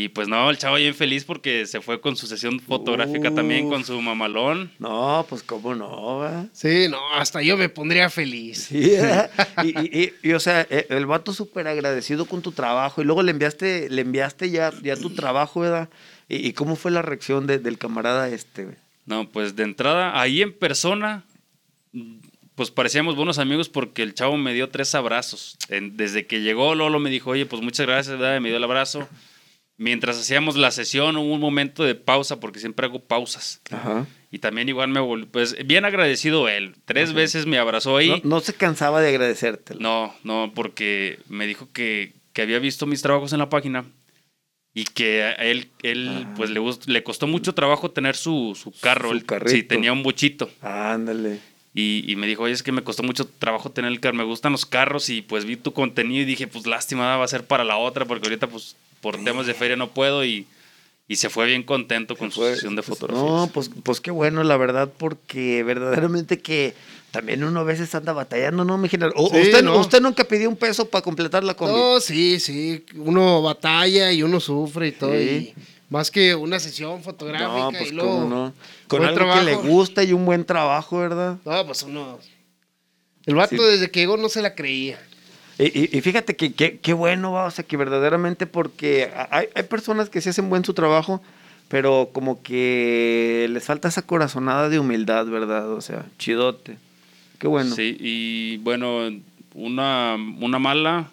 Y 0.00 0.10
pues 0.10 0.28
no, 0.28 0.48
el 0.48 0.58
chavo 0.58 0.76
bien 0.76 0.94
feliz 0.94 1.24
porque 1.24 1.66
se 1.66 1.80
fue 1.80 2.00
con 2.00 2.14
su 2.14 2.28
sesión 2.28 2.60
fotográfica 2.60 3.34
también, 3.34 3.68
con 3.68 3.84
su 3.84 4.00
mamalón. 4.00 4.70
No, 4.78 5.26
pues 5.28 5.42
cómo 5.42 5.74
no, 5.74 6.18
va. 6.18 6.46
Sí, 6.52 6.86
no, 6.88 6.98
hasta 7.14 7.42
yo 7.42 7.56
me 7.56 7.68
pondría 7.68 8.08
feliz. 8.08 8.66
Sí, 8.68 8.90
¿verdad? 8.90 9.28
y, 9.64 9.68
y, 9.76 10.12
y, 10.22 10.28
y, 10.28 10.32
o 10.34 10.38
sea, 10.38 10.64
eh, 10.70 10.86
el 10.90 11.06
vato 11.06 11.32
súper 11.32 11.66
agradecido 11.66 12.26
con 12.26 12.42
tu 12.42 12.52
trabajo 12.52 13.02
y 13.02 13.04
luego 13.04 13.24
le 13.24 13.32
enviaste, 13.32 13.90
le 13.90 14.02
enviaste 14.02 14.50
ya, 14.50 14.72
ya 14.84 14.94
tu 14.96 15.10
trabajo, 15.10 15.60
¿verdad? 15.60 15.88
¿Y, 16.28 16.46
y 16.46 16.52
cómo 16.52 16.76
fue 16.76 16.92
la 16.92 17.02
reacción 17.02 17.48
de- 17.48 17.58
del 17.58 17.76
camarada 17.76 18.28
este, 18.28 18.66
güey? 18.66 18.76
No, 19.04 19.28
pues 19.28 19.56
de 19.56 19.64
entrada, 19.64 20.20
ahí 20.20 20.42
en 20.42 20.52
persona, 20.52 21.24
pues 22.54 22.70
parecíamos 22.70 23.16
buenos 23.16 23.38
amigos 23.38 23.68
porque 23.68 24.02
el 24.04 24.14
chavo 24.14 24.36
me 24.36 24.54
dio 24.54 24.68
tres 24.68 24.94
abrazos. 24.94 25.56
En- 25.68 25.96
desde 25.96 26.26
que 26.26 26.40
llegó, 26.40 26.76
Lolo 26.76 27.00
me 27.00 27.10
dijo, 27.10 27.30
oye, 27.30 27.46
pues 27.46 27.62
muchas 27.62 27.86
gracias, 27.86 28.16
¿verdad? 28.16 28.36
Y 28.36 28.40
me 28.40 28.48
dio 28.50 28.58
el 28.58 28.64
abrazo. 28.64 29.08
Mientras 29.80 30.18
hacíamos 30.18 30.56
la 30.56 30.72
sesión, 30.72 31.16
hubo 31.16 31.32
un 31.34 31.40
momento 31.40 31.84
de 31.84 31.94
pausa 31.94 32.40
porque 32.40 32.58
siempre 32.58 32.86
hago 32.86 32.98
pausas. 33.00 33.60
Ajá. 33.70 34.06
Y 34.30 34.40
también 34.40 34.68
igual 34.68 34.88
me 34.90 34.98
volvió, 35.00 35.28
pues 35.30 35.56
bien 35.66 35.84
agradecido 35.84 36.48
él. 36.48 36.74
Tres 36.84 37.12
veces 37.14 37.46
me 37.46 37.58
abrazó 37.58 37.96
ahí. 37.96 38.08
No, 38.10 38.20
no 38.36 38.40
se 38.40 38.54
cansaba 38.54 39.00
de 39.00 39.08
agradecértelo. 39.10 39.80
No, 39.80 40.14
no, 40.24 40.52
porque 40.54 41.20
me 41.28 41.46
dijo 41.46 41.68
que, 41.72 42.12
que 42.32 42.42
había 42.42 42.58
visto 42.58 42.86
mis 42.86 43.02
trabajos 43.02 43.32
en 43.32 43.38
la 43.38 43.48
página 43.48 43.84
y 44.74 44.84
que 44.84 45.22
a 45.22 45.32
él, 45.34 45.70
él 45.82 46.08
Ah. 46.26 46.34
pues 46.36 46.50
le, 46.50 46.60
le 46.86 47.02
costó 47.04 47.26
mucho 47.28 47.54
trabajo 47.54 47.90
tener 47.92 48.16
su, 48.16 48.58
su 48.60 48.72
carro. 48.80 49.10
Su 49.10 49.16
Él-. 49.16 49.24
Sí, 49.46 49.62
tenía 49.62 49.92
un 49.92 50.02
bochito. 50.02 50.50
Ándale. 50.60 51.38
Y, 51.80 52.10
y 52.10 52.16
me 52.16 52.26
dijo, 52.26 52.42
oye, 52.42 52.54
es 52.54 52.64
que 52.64 52.72
me 52.72 52.82
costó 52.82 53.04
mucho 53.04 53.24
trabajo 53.24 53.70
tener 53.70 53.92
el 53.92 54.00
carro, 54.00 54.16
me 54.16 54.24
gustan 54.24 54.50
los 54.50 54.66
carros 54.66 55.10
y 55.10 55.22
pues 55.22 55.44
vi 55.44 55.54
tu 55.54 55.72
contenido 55.72 56.22
y 56.22 56.24
dije, 56.24 56.48
pues 56.48 56.66
lástima, 56.66 57.16
va 57.16 57.24
a 57.24 57.28
ser 57.28 57.46
para 57.46 57.62
la 57.62 57.76
otra 57.76 58.04
porque 58.04 58.26
ahorita 58.26 58.48
pues 58.48 58.74
por 59.00 59.22
temas 59.22 59.46
de 59.46 59.54
feria 59.54 59.76
no 59.76 59.90
puedo 59.90 60.24
y, 60.24 60.48
y 61.08 61.16
se 61.16 61.30
fue 61.30 61.46
bien 61.46 61.62
contento 61.62 62.14
con 62.16 62.30
su 62.30 62.42
sesión 62.44 62.76
de 62.76 62.82
pues, 62.82 62.98
fotografías. 62.98 63.26
No, 63.30 63.50
pues, 63.52 63.70
pues 63.82 64.00
qué 64.00 64.10
bueno, 64.10 64.44
la 64.44 64.56
verdad, 64.58 64.90
porque 64.96 65.62
verdaderamente 65.64 66.38
que 66.40 66.74
también 67.10 67.42
uno 67.42 67.60
a 67.60 67.64
veces 67.64 67.94
anda 67.94 68.12
batallando, 68.12 68.64
¿no, 68.64 68.76
mi 68.76 68.88
general? 68.90 69.14
O- 69.16 69.30
Sí, 69.30 69.40
usted, 69.40 69.64
no. 69.64 69.78
usted 69.78 70.00
nunca 70.02 70.24
pidió 70.24 70.48
un 70.48 70.56
peso 70.56 70.88
para 70.88 71.02
completar 71.02 71.42
la 71.42 71.54
combi. 71.54 71.72
No, 71.74 71.98
sí, 72.00 72.38
sí. 72.38 72.84
Uno 72.96 73.40
batalla 73.40 74.12
y 74.12 74.22
uno 74.22 74.38
sufre 74.38 74.88
y 74.88 74.92
todo. 74.92 75.12
Sí. 75.12 75.16
y 75.18 75.54
más 75.90 76.10
que 76.10 76.34
una 76.34 76.60
sesión 76.60 77.02
fotográfica 77.02 77.48
No, 77.48 77.70
pues 77.70 77.90
y 77.90 77.94
luego. 77.94 78.10
cómo 78.10 78.28
no. 78.28 78.52
Con 78.88 79.02
algo 79.06 79.32
que 79.34 79.42
le 79.42 79.54
gusta 79.56 80.04
y 80.04 80.12
un 80.12 80.26
buen 80.26 80.44
trabajo, 80.44 80.98
¿verdad? 80.98 81.38
No, 81.46 81.66
pues 81.66 81.82
uno. 81.84 82.18
El 83.24 83.34
vato 83.36 83.56
Sí. 83.56 83.62
desde 83.62 83.90
que 83.90 84.00
llegó 84.00 84.18
no 84.18 84.28
se 84.28 84.42
la 84.42 84.54
creía. 84.54 84.98
Y, 85.58 86.00
fíjate 86.02 86.36
que 86.36 86.52
qué 86.52 86.92
bueno, 86.92 87.32
o 87.32 87.50
sea, 87.50 87.64
que 87.64 87.76
verdaderamente 87.76 88.46
porque 88.46 89.10
hay, 89.30 89.48
hay 89.54 89.62
personas 89.64 90.08
que 90.08 90.20
sí 90.20 90.28
hacen 90.28 90.50
buen 90.50 90.64
su 90.64 90.72
trabajo, 90.72 91.20
pero 91.68 92.10
como 92.12 92.42
que 92.42 93.48
les 93.50 93.64
falta 93.64 93.88
esa 93.88 94.02
corazonada 94.02 94.68
de 94.68 94.78
humildad, 94.78 95.26
¿verdad? 95.26 95.70
O 95.72 95.80
sea, 95.80 96.06
chidote. 96.16 96.78
Qué 97.38 97.48
bueno. 97.48 97.74
Sí, 97.74 97.96
y 97.98 98.56
bueno, 98.58 99.10
una, 99.54 100.16
una 100.40 100.58
mala, 100.58 101.10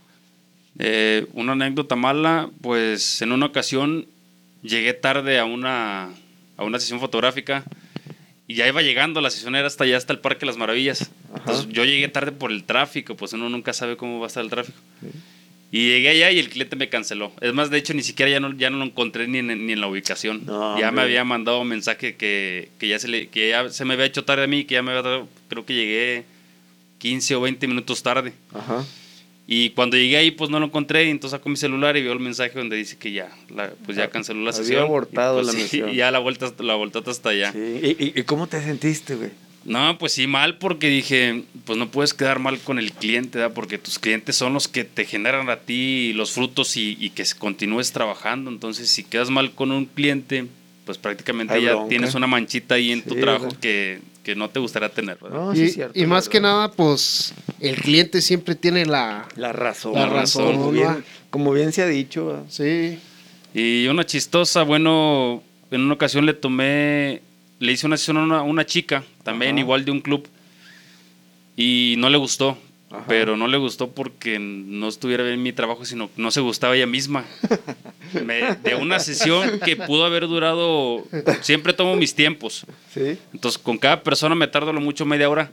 eh, 0.80 1.28
una 1.34 1.54
anécdota 1.54 1.96
mala, 1.96 2.50
pues 2.62 3.22
en 3.22 3.32
una 3.32 3.48
ocasión 3.48 4.06
llegué 4.62 4.94
tarde 4.94 5.40
a 5.40 5.46
una, 5.46 6.10
a 6.58 6.64
una 6.64 6.80
sesión 6.80 7.00
fotográfica 7.00 7.64
y 8.48 8.56
ya 8.56 8.68
iba 8.68 8.82
llegando, 8.82 9.22
la 9.22 9.30
sesión 9.30 9.56
era 9.56 9.68
hasta 9.68 9.84
allá, 9.84 9.98
hasta 9.98 10.14
el 10.14 10.20
Parque 10.20 10.46
Las 10.46 10.58
Maravillas. 10.58 11.10
Entonces 11.36 11.68
yo 11.70 11.84
llegué 11.84 12.08
tarde 12.08 12.32
por 12.32 12.52
el 12.52 12.64
tráfico, 12.64 13.16
pues 13.16 13.34
uno 13.34 13.50
nunca 13.50 13.74
sabe 13.74 13.98
cómo 13.98 14.20
va 14.20 14.26
a 14.26 14.28
estar 14.28 14.44
el 14.44 14.50
tráfico. 14.50 14.78
Y 15.72 15.90
llegué 15.90 16.10
allá 16.10 16.32
y 16.32 16.40
el 16.40 16.50
cliente 16.50 16.76
me 16.76 16.88
canceló. 16.88 17.34
Es 17.42 17.54
más, 17.54 17.70
de 17.70 17.78
hecho, 17.80 17.94
ni 17.94 18.04
siquiera 18.04 18.32
ya 18.32 18.40
no, 18.40 18.54
ya 18.54 18.70
no 18.70 18.78
lo 18.78 18.86
encontré 18.86 19.28
ni 19.28 19.40
en, 19.40 19.48
ni 19.66 19.74
en 19.74 19.82
la 19.82 19.88
ubicación. 19.88 20.46
No, 20.46 20.80
ya 20.80 20.92
me 20.92 21.02
había 21.02 21.24
mandado 21.24 21.60
un 21.60 21.68
mensaje 21.68 22.16
que, 22.16 22.70
que 22.78 22.88
ya 22.88 23.00
se 23.00 23.08
le, 23.08 23.28
que 23.28 23.50
ya 23.50 23.70
se 23.70 23.84
me 23.84 23.96
había 23.96 24.06
hecho 24.06 24.24
tarde 24.24 24.44
a 24.44 24.48
mí, 24.48 24.64
que 24.66 24.76
ya 24.76 24.84
me 24.84 24.92
había 24.92 25.02
dado, 25.02 25.28
creo 25.50 25.66
que 25.66 25.74
llegué 25.74 26.24
15 27.00 27.36
o 27.36 27.42
20 27.42 27.68
minutos 27.68 28.04
tarde. 28.04 28.34
Ajá. 28.54 28.86
Y 29.48 29.70
cuando 29.72 29.96
llegué 29.96 30.18
ahí, 30.18 30.32
pues 30.32 30.50
no 30.50 30.60
lo 30.60 30.66
encontré. 30.66 31.06
Y 31.06 31.10
entonces 31.12 31.38
saco 31.38 31.50
mi 31.50 31.56
celular 31.58 31.96
y 31.98 32.02
veo 32.04 32.14
el 32.14 32.20
mensaje 32.20 32.58
donde 32.58 32.76
dice 32.78 32.98
que 32.98 33.12
ya, 33.12 33.30
la- 33.54 33.72
pues 33.86 33.96
ya 33.98 34.10
canceló 34.10 34.40
la 34.42 34.50
Había 34.50 34.64
sesión. 34.64 34.82
abortado 34.84 35.40
Y, 35.40 35.44
pues, 35.44 35.56
la 35.56 35.62
misión. 35.62 35.90
y 35.92 35.96
ya 35.98 36.10
la 36.12 36.20
vuelta, 36.20 36.52
la 36.60 36.76
voltata 36.76 37.12
hasta 37.12 37.30
allá. 37.30 37.52
Sí. 37.52 37.60
¿Y, 37.60 38.04
y, 38.06 38.14
y 38.20 38.24
cómo 38.24 38.48
te 38.48 38.62
sentiste, 38.62 39.16
güey? 39.16 39.30
No, 39.64 39.98
pues 39.98 40.14
sí, 40.14 40.28
mal 40.28 40.58
porque 40.60 40.88
dije, 40.90 41.44
pues 41.66 41.78
no 41.80 41.90
puedes 41.90 42.14
quedar 42.14 42.38
mal 42.38 42.60
con 42.60 42.78
el 42.78 42.92
cliente, 42.92 43.40
¿verdad? 43.40 43.54
porque 43.56 43.80
tus 43.80 43.98
clientes 43.98 44.36
son 44.36 44.54
los 44.54 44.68
que 44.68 44.84
te 44.84 45.06
generan 45.06 45.50
a 45.50 45.58
ti 45.58 46.14
los 46.14 46.32
frutos 46.34 46.78
y, 46.78 46.96
y 47.00 47.10
que 47.10 47.24
continúes 47.40 47.92
trabajando. 47.92 48.52
Entonces, 48.52 48.90
si 48.90 49.04
quedas 49.04 49.32
mal 49.32 49.52
con 49.54 49.72
un 49.72 49.86
cliente, 49.88 50.46
pues 50.86 51.00
prácticamente 51.00 51.56
Hay 51.56 51.64
ya 51.64 51.72
bronca. 51.72 51.90
tienes 51.90 52.14
una 52.14 52.28
manchita 52.28 52.76
ahí 52.76 52.92
en 52.92 53.02
tu 53.02 53.16
trabajo 53.16 53.46
¿verdad? 53.46 53.60
que, 53.60 54.00
que 54.26 54.36
no 54.36 54.50
te 54.50 54.60
gustaría 54.60 54.90
tener. 54.90 55.20
¿verdad? 55.22 55.38
No, 55.38 55.54
y, 55.54 55.58
sí 55.58 55.64
es 55.66 55.74
cierto, 55.76 55.98
y 55.98 56.06
más 56.08 56.28
que 56.28 56.42
nada, 56.42 56.72
pues 56.72 57.34
el 57.60 57.76
cliente 57.76 58.22
siempre 58.22 58.56
tiene 58.56 58.86
la... 58.88 59.28
La 59.36 59.54
razón. 59.54 59.94
La 59.94 60.08
razón, 60.08 60.54
Como 60.58 60.72
bien, 60.72 61.06
como 61.30 61.54
bien 61.54 61.72
se 61.72 61.84
ha 61.84 61.88
dicho. 61.88 62.26
¿verdad? 62.26 62.44
Sí. 62.50 62.98
Y 63.54 63.86
una 63.88 64.04
chistosa, 64.04 64.64
bueno, 64.64 65.44
en 65.70 65.82
una 65.82 65.94
ocasión 65.94 66.26
le 66.26 66.34
tomé, 66.34 67.22
le 67.60 67.72
hice 67.72 67.86
una 67.86 67.98
sesión 67.98 68.18
a 68.18 68.24
una, 68.24 68.42
una 68.42 68.66
chica, 68.66 69.04
también 69.24 69.52
Ajá. 69.52 69.60
igual 69.60 69.86
de 69.86 69.92
un 69.92 70.02
club, 70.02 70.28
y 71.56 71.94
no 72.00 72.10
le 72.10 72.18
gustó. 72.18 72.58
Ajá. 72.98 73.06
Pero 73.08 73.38
no 73.38 73.48
le 73.48 73.58
gustó 73.58 73.92
porque 73.92 74.40
no 74.40 74.88
estuviera 74.88 75.24
bien 75.24 75.42
mi 75.44 75.54
trabajo, 75.54 75.86
sino 75.86 76.10
no 76.18 76.32
se 76.32 76.42
gustaba 76.42 76.76
ella 76.76 76.88
misma. 76.88 77.26
Me- 78.26 78.56
de 78.64 78.76
una 78.76 79.00
sesión 79.00 79.60
que 79.64 79.76
pudo 79.76 80.06
haber 80.06 80.28
durado, 80.28 81.04
siempre 81.42 81.74
tomo 81.74 81.96
mis 81.96 82.16
tiempos. 82.16 82.66
Sí. 82.94 83.18
Entonces, 83.34 83.58
con 83.62 83.78
cada 83.78 84.04
persona 84.04 84.36
me 84.36 84.48
tardo 84.48 84.72
lo 84.74 84.82
mucho 84.82 85.06
media 85.06 85.30
hora. 85.30 85.52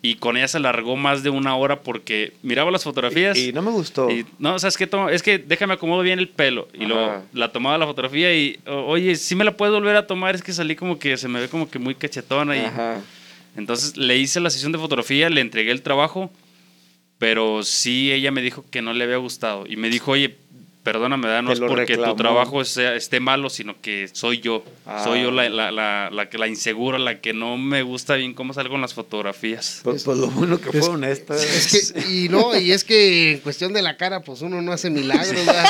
Y 0.00 0.14
con 0.14 0.36
ella 0.36 0.46
se 0.46 0.60
largó 0.60 0.94
más 0.94 1.24
de 1.24 1.30
una 1.30 1.56
hora 1.56 1.80
porque 1.80 2.32
miraba 2.44 2.70
las 2.70 2.84
fotografías. 2.84 3.36
Y, 3.36 3.48
y 3.48 3.52
no 3.52 3.62
me 3.62 3.72
gustó. 3.72 4.08
Y, 4.08 4.24
no, 4.38 4.56
¿sabes 4.60 4.76
qué? 4.76 4.86
Tomo? 4.86 5.08
Es 5.08 5.24
que 5.24 5.38
déjame 5.38 5.74
acomodo 5.74 6.02
bien 6.02 6.20
el 6.20 6.28
pelo. 6.28 6.68
Y 6.72 6.84
luego 6.86 7.24
la 7.32 7.50
tomaba 7.50 7.76
la 7.78 7.86
fotografía 7.86 8.32
y, 8.32 8.60
o- 8.68 8.84
oye, 8.86 9.16
si 9.16 9.34
me 9.34 9.44
la 9.44 9.56
puedes 9.56 9.74
volver 9.74 9.96
a 9.96 10.06
tomar, 10.06 10.36
es 10.36 10.42
que 10.44 10.52
salí 10.52 10.76
como 10.76 11.00
que 11.00 11.16
se 11.16 11.26
me 11.26 11.40
ve 11.40 11.48
como 11.48 11.68
que 11.68 11.80
muy 11.80 11.96
cachetona. 11.96 12.56
Y, 12.56 12.60
Ajá. 12.60 13.00
entonces 13.56 13.96
le 13.96 14.16
hice 14.16 14.38
la 14.38 14.50
sesión 14.50 14.70
de 14.70 14.78
fotografía, 14.78 15.28
le 15.30 15.40
entregué 15.40 15.72
el 15.72 15.82
trabajo, 15.82 16.30
pero 17.18 17.62
sí 17.62 18.12
ella 18.12 18.30
me 18.30 18.42
dijo 18.42 18.64
que 18.70 18.82
no 18.82 18.92
le 18.92 19.04
había 19.04 19.16
gustado. 19.16 19.64
Y 19.66 19.76
me 19.76 19.88
dijo, 19.90 20.12
oye, 20.12 20.36
perdóname, 20.84 21.26
¿verdad? 21.26 21.42
no 21.42 21.52
es 21.52 21.60
porque 21.60 21.84
reclamó. 21.96 22.14
tu 22.14 22.22
trabajo 22.22 22.64
sea- 22.64 22.94
esté 22.94 23.20
malo, 23.20 23.50
sino 23.50 23.78
que 23.82 24.08
soy 24.10 24.40
yo. 24.40 24.64
Ah. 24.86 25.02
Soy 25.04 25.22
yo 25.22 25.30
la, 25.30 25.46
la, 25.50 25.70
la, 25.70 26.08
la, 26.10 26.30
que- 26.30 26.38
la 26.38 26.46
insegura, 26.48 26.98
la 26.98 27.20
que 27.20 27.34
no 27.34 27.58
me 27.58 27.82
gusta 27.82 28.14
bien 28.14 28.32
cómo 28.32 28.54
salgo 28.54 28.76
en 28.76 28.80
las 28.80 28.94
fotografías. 28.94 29.80
Pues, 29.84 30.04
pues 30.04 30.16
lo 30.16 30.28
bueno 30.28 30.58
que 30.58 30.70
Es- 30.70 30.78
fue 30.86 30.94
honesta. 30.94 31.34
Es 31.36 31.92
que, 31.92 32.00
y 32.10 32.28
no, 32.30 32.58
y 32.58 32.72
es 32.72 32.84
que 32.84 33.32
en 33.32 33.40
cuestión 33.40 33.74
de 33.74 33.82
la 33.82 33.98
cara, 33.98 34.20
pues 34.20 34.40
uno 34.40 34.62
no 34.62 34.72
hace 34.72 34.88
milagros, 34.88 35.44
¿verdad? 35.44 35.66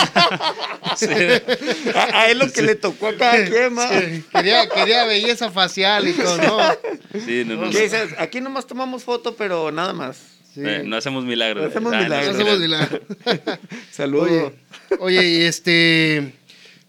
a, 1.95 2.19
a 2.21 2.31
él 2.31 2.39
lo 2.39 2.53
que 2.53 2.63
le 2.63 2.75
tocó 2.77 3.09
a 3.09 3.15
cada 3.17 3.45
quien. 3.45 3.77
Sí, 3.77 4.25
Quería, 4.33 4.69
quería 4.69 5.05
belleza 5.05 5.51
facial 5.51 6.07
y 6.09 6.13
todo, 6.13 6.37
¿no? 6.39 7.21
Sí, 7.25 7.43
no, 7.45 7.57
no, 7.57 7.65
no. 7.67 7.71
¿Qué 7.71 7.83
dices? 7.83 8.11
Aquí 8.19 8.41
nomás 8.41 8.67
tomamos 8.67 9.03
foto, 9.03 9.35
pero 9.35 9.73
nada 9.73 9.93
más. 9.93 10.38
Sí. 10.55 10.61
Eh, 10.65 10.83
no 10.85 10.97
hacemos 10.97 11.25
milagros. 11.25 11.63
No 11.65 11.69
hacemos 11.71 11.93
Ah, 11.93 12.03
milagros. 12.03 12.27
No 12.29 12.33
se 12.33 12.43
hacemos 12.43 12.59
crean. 12.59 12.71
milagros. 12.71 13.59
Saludos. 13.91 14.53
Oye, 14.99 15.19
oye, 15.19 15.29
y 15.29 15.43
este, 15.43 16.35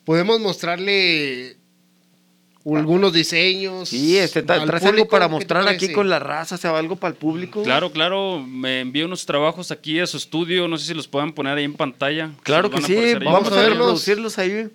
podemos 0.05 0.39
mostrarle 0.39 1.57
algunos 2.65 3.13
diseños. 3.13 3.89
Sí, 3.89 4.17
este, 4.17 4.43
traes 4.43 4.61
algo 4.61 4.79
público? 4.79 5.07
para 5.09 5.25
¿Qué 5.25 5.29
te 5.29 5.33
mostrar 5.35 5.67
aquí 5.67 5.91
con 5.91 6.07
la 6.09 6.19
raza, 6.19 6.55
o 6.55 6.57
sea, 6.57 6.77
algo 6.77 6.95
para 6.97 7.11
el 7.13 7.17
público. 7.17 7.63
Claro, 7.63 7.91
claro, 7.91 8.39
me 8.39 8.81
envió 8.81 9.05
unos 9.05 9.25
trabajos 9.25 9.71
aquí 9.71 9.99
a 9.99 10.05
su 10.07 10.17
estudio, 10.17 10.67
no 10.67 10.77
sé 10.77 10.85
si 10.87 10.93
los 10.93 11.07
puedan 11.07 11.33
poner 11.33 11.57
ahí 11.57 11.63
en 11.63 11.73
pantalla. 11.73 12.31
Claro 12.43 12.67
Si 12.69 12.73
que 12.75 12.77
los 12.81 12.85
sí, 13.19 13.25
Vamos 13.25 13.51
a 13.51 13.53
a 13.53 13.61
verlos. 13.61 13.77
reproducirlos 13.77 14.37
ahí. 14.37 14.69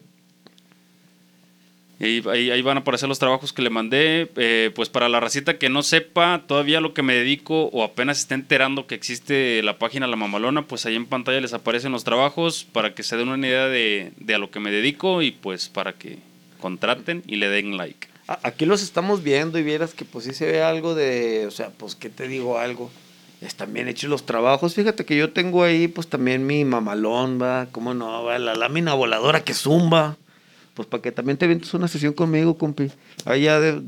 Ahí, 2.05 2.63
van 2.63 2.77
a 2.77 2.81
aparecer 2.81 3.09
los 3.09 3.19
trabajos 3.19 3.53
que 3.53 3.63
le 3.63 3.71
mandé. 3.71 4.31
Eh, 4.37 4.71
pues 4.75 4.89
para 4.89 5.09
la 5.09 5.21
racita 5.21 5.59
que 5.59 5.71
no 5.71 5.83
sepa 5.83 6.43
todavía 6.47 6.81
lo 6.81 6.93
que 6.93 7.03
me 7.03 7.15
dedico 7.15 7.65
o 7.67 7.83
apenas 7.83 8.19
está 8.19 8.35
enterando 8.35 8.87
que 8.87 8.95
existe 8.95 9.63
la 9.63 9.79
página 9.79 10.07
La 10.07 10.17
Mamalona, 10.17 10.67
pues 10.67 10.85
ahí 10.87 10.97
en 10.97 11.07
pantalla 11.07 11.41
les 11.41 11.55
aparecen 11.55 11.93
los 11.93 12.05
trabajos 12.05 12.67
para 12.73 12.95
que 12.95 13.03
se 13.03 13.17
den 13.17 13.29
una 13.29 13.47
idea 13.47 13.69
de, 13.69 14.13
de 14.19 14.35
a 14.35 14.39
lo 14.39 14.51
que 14.51 14.61
me 14.61 14.71
dedico 14.71 15.23
y 15.23 15.31
pues 15.31 15.69
para 15.69 15.95
que 15.95 16.19
contraten 16.61 17.23
y 17.27 17.37
le 17.37 17.49
den 17.49 17.77
like. 17.77 18.09
Aquí 18.27 18.65
los 18.65 18.83
estamos 18.83 19.23
viendo 19.23 19.59
y 19.59 19.63
vieras 19.63 19.93
que 19.93 20.05
pues 20.07 20.25
sí 20.25 20.33
se 20.33 20.47
ve 20.47 20.63
algo 20.63 20.95
de, 20.95 21.47
o 21.47 21.51
sea, 21.51 21.71
pues 21.71 21.95
qué 21.95 22.09
te 22.09 22.27
digo 22.27 22.59
algo. 22.59 22.91
Están 23.43 23.75
bien 23.75 23.89
hechos 23.89 24.09
los 24.09 24.25
trabajos. 24.25 24.75
Fíjate 24.75 25.05
que 25.05 25.17
yo 25.17 25.33
tengo 25.33 25.63
ahí 25.63 25.89
pues 25.89 26.09
también 26.09 26.47
mi 26.47 26.65
mamalón, 26.65 27.39
va, 27.41 27.67
cómo 27.71 27.93
no, 27.93 28.25
va, 28.25 28.39
la 28.39 28.55
lámina 28.55 28.95
voladora 28.95 29.45
que 29.45 29.53
zumba. 29.53 30.17
Pues 30.75 30.89
para 30.89 31.03
que 31.03 31.13
también 31.13 31.39
te 31.39 31.47
vientes 31.47 31.73
una 31.75 31.89
sesión 31.89 32.13
conmigo, 32.13 32.59
compi. 32.59 32.91
Allá 33.25 33.61
de 33.61 33.83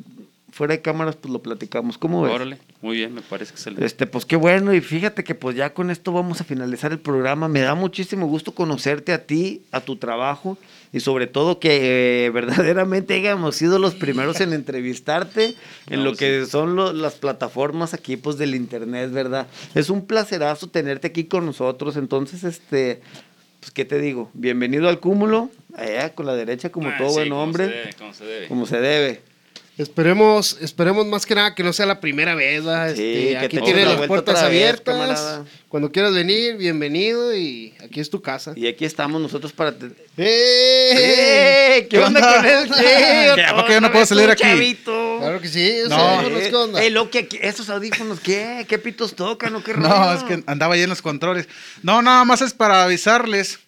fuera 0.52 0.72
de 0.74 0.80
cámaras 0.80 1.16
pues 1.16 1.30
lo 1.32 1.42
platicamos. 1.42 1.98
¿Cómo 1.98 2.22
ves? 2.22 2.32
Órale, 2.32 2.58
muy 2.80 2.96
bien, 2.96 3.12
me 3.12 3.20
parece 3.20 3.52
excelente. 3.52 3.84
Este, 3.84 4.06
pues 4.06 4.24
qué 4.24 4.36
bueno, 4.36 4.72
y 4.72 4.80
fíjate 4.80 5.22
que 5.22 5.34
pues 5.34 5.54
ya 5.56 5.74
con 5.74 5.90
esto 5.90 6.12
vamos 6.12 6.40
a 6.40 6.44
finalizar 6.44 6.92
el 6.92 6.98
programa. 6.98 7.46
Me 7.48 7.60
da 7.60 7.74
muchísimo 7.74 8.26
gusto 8.26 8.52
conocerte 8.54 9.12
a 9.12 9.26
ti, 9.26 9.62
a 9.72 9.80
tu 9.80 9.96
trabajo, 9.96 10.56
y 10.94 11.00
sobre 11.00 11.26
todo 11.26 11.58
que 11.58 12.24
eh, 12.26 12.30
verdaderamente 12.32 13.12
hayamos 13.14 13.56
sido 13.56 13.78
los 13.78 13.94
primeros 13.96 14.40
en 14.40 14.54
entrevistarte 14.54 15.54
en 15.90 15.98
No, 15.98 16.06
lo 16.06 16.16
que 16.16 16.46
son 16.46 16.74
lo- 16.74 16.92
las 16.94 17.16
plataformas 17.16 17.92
aquí 17.92 18.16
pues 18.16 18.38
del 18.38 18.54
internet, 18.54 19.10
¿verdad? 19.12 19.48
Es 19.74 19.90
un 19.90 20.06
placerazo 20.06 20.68
tenerte 20.68 21.08
aquí 21.08 21.24
con 21.24 21.44
nosotros, 21.44 21.96
entonces 21.98 22.44
este, 22.44 23.02
pues 23.60 23.72
qué 23.72 23.84
te 23.84 23.98
digo, 24.00 24.30
bienvenido 24.34 24.88
al 24.88 25.00
cúmulo, 25.00 25.50
allá 25.76 26.14
con 26.14 26.26
la 26.26 26.34
derecha 26.34 26.70
como 26.70 26.88
Ah, 26.88 26.96
todo 26.98 27.08
sí, 27.10 27.14
buen 27.16 27.28
como 27.30 27.42
hombre, 27.42 27.64
se 27.66 27.70
debe, 27.72 27.92
como 27.94 28.12
se 28.14 28.24
debe. 28.24 28.48
como 28.48 28.66
se 28.66 28.80
debe. 28.80 29.20
Esperemos, 29.78 30.56
esperemos 30.62 31.04
más 31.06 31.26
que 31.26 31.34
nada 31.34 31.54
que 31.54 31.62
no 31.62 31.70
sea 31.70 31.84
la 31.84 32.00
primera 32.00 32.34
vez, 32.34 32.64
¿verdad? 32.64 32.94
Sí, 32.96 33.28
Este, 33.28 33.38
que 33.40 33.44
aquí 33.44 33.60
tienes 33.60 33.86
las 33.86 34.06
puertas 34.06 34.36
vez, 34.36 34.42
abiertas. 34.44 35.40
Cuando 35.68 35.92
quieras 35.92 36.14
venir, 36.14 36.56
bienvenido 36.56 37.36
y 37.36 37.74
aquí 37.84 38.00
es 38.00 38.08
tu 38.08 38.22
casa. 38.22 38.54
Y 38.56 38.68
aquí 38.68 38.86
estamos 38.86 39.20
nosotros 39.20 39.52
para... 39.52 39.72
te- 39.76 39.88
¡Eh! 40.16 40.92
¡Eh! 41.76 41.86
¿Qué 41.90 41.98
onda 41.98 42.20
onda? 42.20 42.36
con 42.36 42.46
él? 42.46 42.70
¿Qué? 43.34 43.42
¿A 43.44 43.54
poco 43.54 43.68
yo 43.68 43.80
no 43.82 43.92
puedo 43.92 44.06
salir 44.06 44.30
aquí? 44.30 44.44
Chavito. 44.44 45.18
Claro 45.20 45.40
que 45.42 45.48
sí, 45.48 45.68
esos 45.68 45.90
No. 45.90 45.96
audífonos, 45.96 46.42
¿qué 46.48 46.54
onda? 46.56 46.82
Eh, 46.82 46.90
lo 46.90 47.10
que, 47.10 47.28
esos 47.42 47.68
audífonos, 47.68 48.20
¿qué? 48.20 48.64
¿Qué 48.66 48.78
pitos 48.78 49.14
tocan 49.14 49.54
o 49.56 49.62
qué 49.62 49.74
No, 49.74 49.90
rollo? 49.90 50.12
es 50.14 50.24
que 50.24 50.42
andaba 50.46 50.74
ahí 50.74 50.82
en 50.84 50.88
los 50.88 51.02
controles. 51.02 51.48
No, 51.82 52.00
nada 52.00 52.24
más 52.24 52.40
es 52.40 52.54
para 52.54 52.82
avisarles 52.82 53.58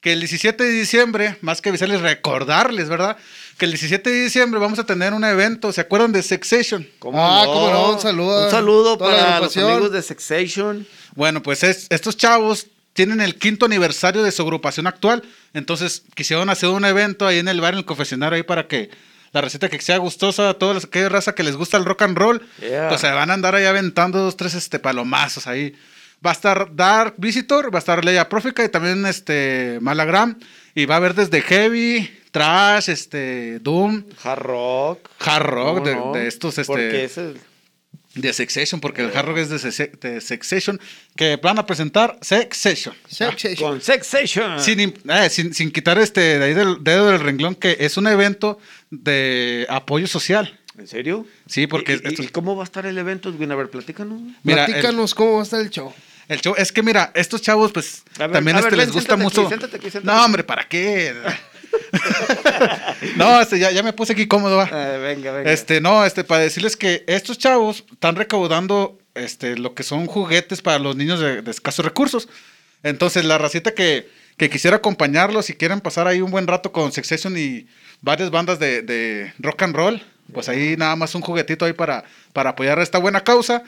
que 0.00 0.12
el 0.14 0.20
17 0.20 0.64
de 0.64 0.70
diciembre, 0.70 1.36
más 1.42 1.60
que 1.60 1.68
avisarles, 1.68 2.00
recordarles, 2.00 2.88
¿verdad? 2.88 3.18
Que 3.58 3.64
el 3.64 3.72
17 3.72 4.08
de 4.08 4.22
diciembre 4.24 4.60
vamos 4.60 4.78
a 4.78 4.84
tener 4.84 5.12
un 5.12 5.24
evento. 5.24 5.72
¿Se 5.72 5.80
acuerdan 5.80 6.12
de 6.12 6.22
Sexation? 6.22 6.86
Ah, 7.12 7.42
cómo 7.44 7.70
no, 7.72 7.92
un 7.94 8.00
saludo 8.00 8.44
Un 8.44 8.50
saludo 8.50 8.96
para 8.98 9.40
los 9.40 9.56
amigos 9.56 9.90
de 9.92 10.02
Sexation. 10.02 10.86
Bueno, 11.16 11.42
pues 11.42 11.64
es- 11.64 11.86
estos 11.90 12.16
chavos 12.16 12.68
tienen 12.92 13.20
el 13.20 13.36
quinto 13.36 13.66
aniversario 13.66 14.22
de 14.22 14.30
su 14.30 14.42
agrupación 14.42 14.86
actual. 14.86 15.22
Entonces 15.54 16.02
quisieron 16.14 16.50
hacer 16.50 16.68
un 16.68 16.84
evento 16.84 17.26
ahí 17.26 17.38
en 17.38 17.48
el 17.48 17.60
bar, 17.60 17.72
en 17.74 17.78
el 17.80 17.84
confesionario, 17.84 18.36
ahí 18.36 18.44
para 18.44 18.68
que 18.68 18.90
la 19.32 19.40
receta 19.40 19.68
que 19.68 19.80
sea 19.80 19.98
gustosa 19.98 20.50
a 20.50 20.54
toda 20.54 20.74
la- 20.74 20.80
aquella 20.80 21.08
raza 21.08 21.34
que 21.34 21.42
les 21.42 21.56
gusta 21.56 21.76
el 21.76 21.84
rock 21.84 22.02
and 22.02 22.16
roll, 22.16 22.40
Yeah. 22.60 22.88
pues 22.88 23.00
se 23.00 23.10
van 23.10 23.30
a 23.30 23.34
andar 23.34 23.54
ahí 23.56 23.64
aventando 23.66 24.18
dos, 24.20 24.36
tres 24.36 24.54
este, 24.54 24.78
palomazos 24.78 25.46
ahí. 25.48 25.74
Va 26.24 26.30
a 26.30 26.32
estar 26.32 26.74
Dark 26.74 27.14
Visitor, 27.16 27.72
va 27.72 27.78
a 27.78 27.80
estar 27.80 28.04
Leia 28.04 28.28
Prófica 28.28 28.64
y 28.64 28.68
también 28.68 29.06
este 29.06 29.78
Malagram. 29.80 30.38
Y 30.74 30.86
va 30.86 30.94
a 30.94 30.98
haber 30.98 31.14
desde 31.14 31.40
Heavy, 31.42 32.10
Trash, 32.32 32.88
este, 32.90 33.58
Doom, 33.60 34.04
Hard 34.24 34.40
rock. 34.42 35.08
Hard 35.20 35.42
Rock, 35.46 35.74
¿Cómo 35.78 35.86
de, 35.86 35.94
no? 35.94 36.12
de 36.12 36.26
estos, 36.26 36.58
este, 36.58 36.66
Porque 36.72 37.04
es 37.04 37.18
el- 37.18 37.40
de 38.14 38.32
Sexation, 38.32 38.80
porque 38.80 39.02
el 39.02 39.16
Hard 39.16 39.26
Rock 39.26 39.38
es 39.38 39.48
de, 39.50 39.90
de 40.00 40.20
Sexation, 40.20 40.80
que 41.14 41.36
van 41.36 41.58
a 41.60 41.66
presentar 41.66 42.18
Sexation. 42.20 42.94
Sex- 43.08 43.56
Con 43.60 43.80
Sexation. 43.80 44.58
Sin, 44.58 44.80
eh, 44.80 45.30
sin, 45.30 45.54
sin 45.54 45.70
quitar 45.70 45.98
este 46.00 46.38
de 46.38 46.44
ahí 46.44 46.54
del 46.54 46.82
dedo 46.82 47.08
del 47.10 47.20
renglón, 47.20 47.54
que 47.54 47.76
es 47.78 47.96
un 47.96 48.08
evento 48.08 48.58
de 48.90 49.66
apoyo 49.68 50.08
social. 50.08 50.58
¿En 50.76 50.86
serio? 50.88 51.26
Sí, 51.46 51.66
porque 51.68 51.92
¿Y, 51.92 51.96
y- 51.96 52.08
esto- 52.08 52.22
y 52.22 52.28
cómo 52.28 52.56
va 52.56 52.62
a 52.62 52.64
estar 52.64 52.86
el 52.86 52.98
evento? 52.98 53.28
A 53.28 53.54
ver, 53.54 53.70
platícanos. 53.70 54.20
Mira, 54.42 54.64
el- 54.64 54.72
Platícanos 54.72 55.14
cómo 55.14 55.34
va 55.34 55.40
a 55.40 55.42
estar 55.44 55.60
el 55.60 55.70
show. 55.70 55.92
El 56.28 56.40
show, 56.40 56.54
es 56.56 56.70
que 56.72 56.82
mira, 56.82 57.10
estos 57.14 57.40
chavos, 57.40 57.72
pues, 57.72 58.02
ver, 58.18 58.30
también 58.30 58.56
a 58.56 58.60
este 58.60 58.70
ver, 58.70 58.78
les 58.78 58.88
ven, 58.88 58.94
gusta 58.94 59.16
siéntate 59.16 59.22
mucho. 59.22 59.40
aquí, 59.40 59.48
siéntate 59.48 59.76
aquí, 59.76 59.90
siéntate 59.90 60.16
no, 60.16 60.24
hombre, 60.24 60.44
¿para 60.44 60.68
qué? 60.68 61.14
no, 63.16 63.40
este, 63.40 63.58
ya, 63.58 63.70
ya 63.70 63.82
me 63.82 63.94
puse 63.94 64.12
aquí 64.12 64.26
cómodo, 64.26 64.58
va. 64.58 64.68
Eh, 64.70 64.98
venga, 64.98 65.32
venga. 65.32 65.50
Este, 65.50 65.80
no, 65.80 66.04
este, 66.04 66.24
para 66.24 66.42
decirles 66.42 66.76
que 66.76 67.04
estos 67.06 67.38
chavos 67.38 67.84
están 67.92 68.16
recaudando 68.16 68.98
este, 69.14 69.56
lo 69.56 69.74
que 69.74 69.82
son 69.82 70.06
juguetes 70.06 70.60
para 70.60 70.78
los 70.78 70.96
niños 70.96 71.18
de, 71.20 71.40
de 71.40 71.50
escasos 71.50 71.84
recursos. 71.84 72.28
Entonces, 72.82 73.24
la 73.24 73.38
racita 73.38 73.72
que, 73.72 74.08
que 74.36 74.50
quisiera 74.50 74.76
acompañarlos, 74.76 75.46
si 75.46 75.54
quieren 75.54 75.80
pasar 75.80 76.06
ahí 76.06 76.20
un 76.20 76.30
buen 76.30 76.46
rato 76.46 76.72
con 76.72 76.92
Succession 76.92 77.36
y 77.36 77.66
varias 78.02 78.30
bandas 78.30 78.58
de, 78.58 78.82
de 78.82 79.32
rock 79.38 79.62
and 79.62 79.74
roll, 79.74 80.02
pues 80.32 80.48
ahí 80.48 80.76
nada 80.76 80.94
más 80.94 81.14
un 81.14 81.22
juguetito 81.22 81.64
ahí 81.64 81.72
para, 81.72 82.04
para 82.32 82.50
apoyar 82.50 82.78
a 82.78 82.82
esta 82.82 82.98
buena 82.98 83.22
causa. 83.22 83.64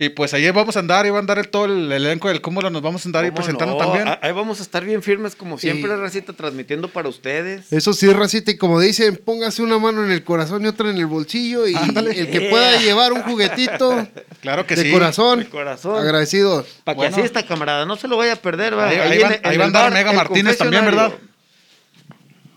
Y 0.00 0.10
pues 0.10 0.32
ahí 0.32 0.48
vamos 0.52 0.76
a 0.76 0.78
andar 0.78 1.06
y 1.06 1.10
va 1.10 1.16
a 1.16 1.20
andar 1.20 1.40
el, 1.40 1.48
todo 1.48 1.64
el 1.64 1.90
elenco 1.90 2.28
del 2.28 2.40
cúmulo, 2.40 2.70
nos 2.70 2.82
vamos 2.82 3.04
a 3.04 3.08
andar 3.08 3.24
ahí 3.24 3.30
¿Cómo 3.30 3.38
presentando 3.42 3.74
no? 3.74 3.78
también. 3.80 4.06
Ah, 4.06 4.20
Ahí 4.22 4.30
vamos 4.30 4.60
a 4.60 4.62
estar 4.62 4.84
bien 4.84 5.02
firmes, 5.02 5.34
como 5.34 5.58
siempre, 5.58 5.90
Sí. 5.90 5.96
Racita, 5.96 6.32
transmitiendo 6.34 6.86
para 6.86 7.08
ustedes. 7.08 7.72
Eso 7.72 7.92
sí, 7.92 8.06
Racita, 8.12 8.52
y 8.52 8.56
como 8.56 8.78
dicen, 8.78 9.20
póngase 9.24 9.60
una 9.60 9.76
mano 9.80 10.04
en 10.04 10.12
el 10.12 10.22
corazón 10.22 10.62
y 10.64 10.68
otra 10.68 10.90
en 10.90 10.98
el 10.98 11.06
bolsillo. 11.06 11.66
Y 11.66 11.74
Ándale. 11.74 12.12
el 12.16 12.30
que 12.30 12.42
pueda 12.42 12.80
llevar 12.80 13.12
un 13.12 13.22
juguetito 13.22 14.06
Claro 14.40 14.64
que 14.68 14.76
de 14.76 14.82
sí. 14.84 14.92
corazón, 14.92 15.40
De 15.40 15.48
corazón. 15.48 15.98
agradecidos. 16.00 16.66
Para 16.84 16.94
que 16.94 16.98
Bueno. 17.08 17.16
asista, 17.16 17.44
camarada, 17.44 17.84
no 17.84 17.96
se 17.96 18.06
lo 18.06 18.16
vaya 18.16 18.34
a 18.34 18.36
perder. 18.36 18.78
¿va? 18.78 18.86
Ahí- 18.90 18.98
ahí 18.98 19.20
en 19.20 19.32
el- 19.32 19.40
ahí 19.42 19.56
va 19.56 19.64
a 19.64 19.66
andar 19.66 19.92
Mega 19.92 20.12
Martínez 20.12 20.56
también. 20.58 20.84
¿verdad? 20.84 21.12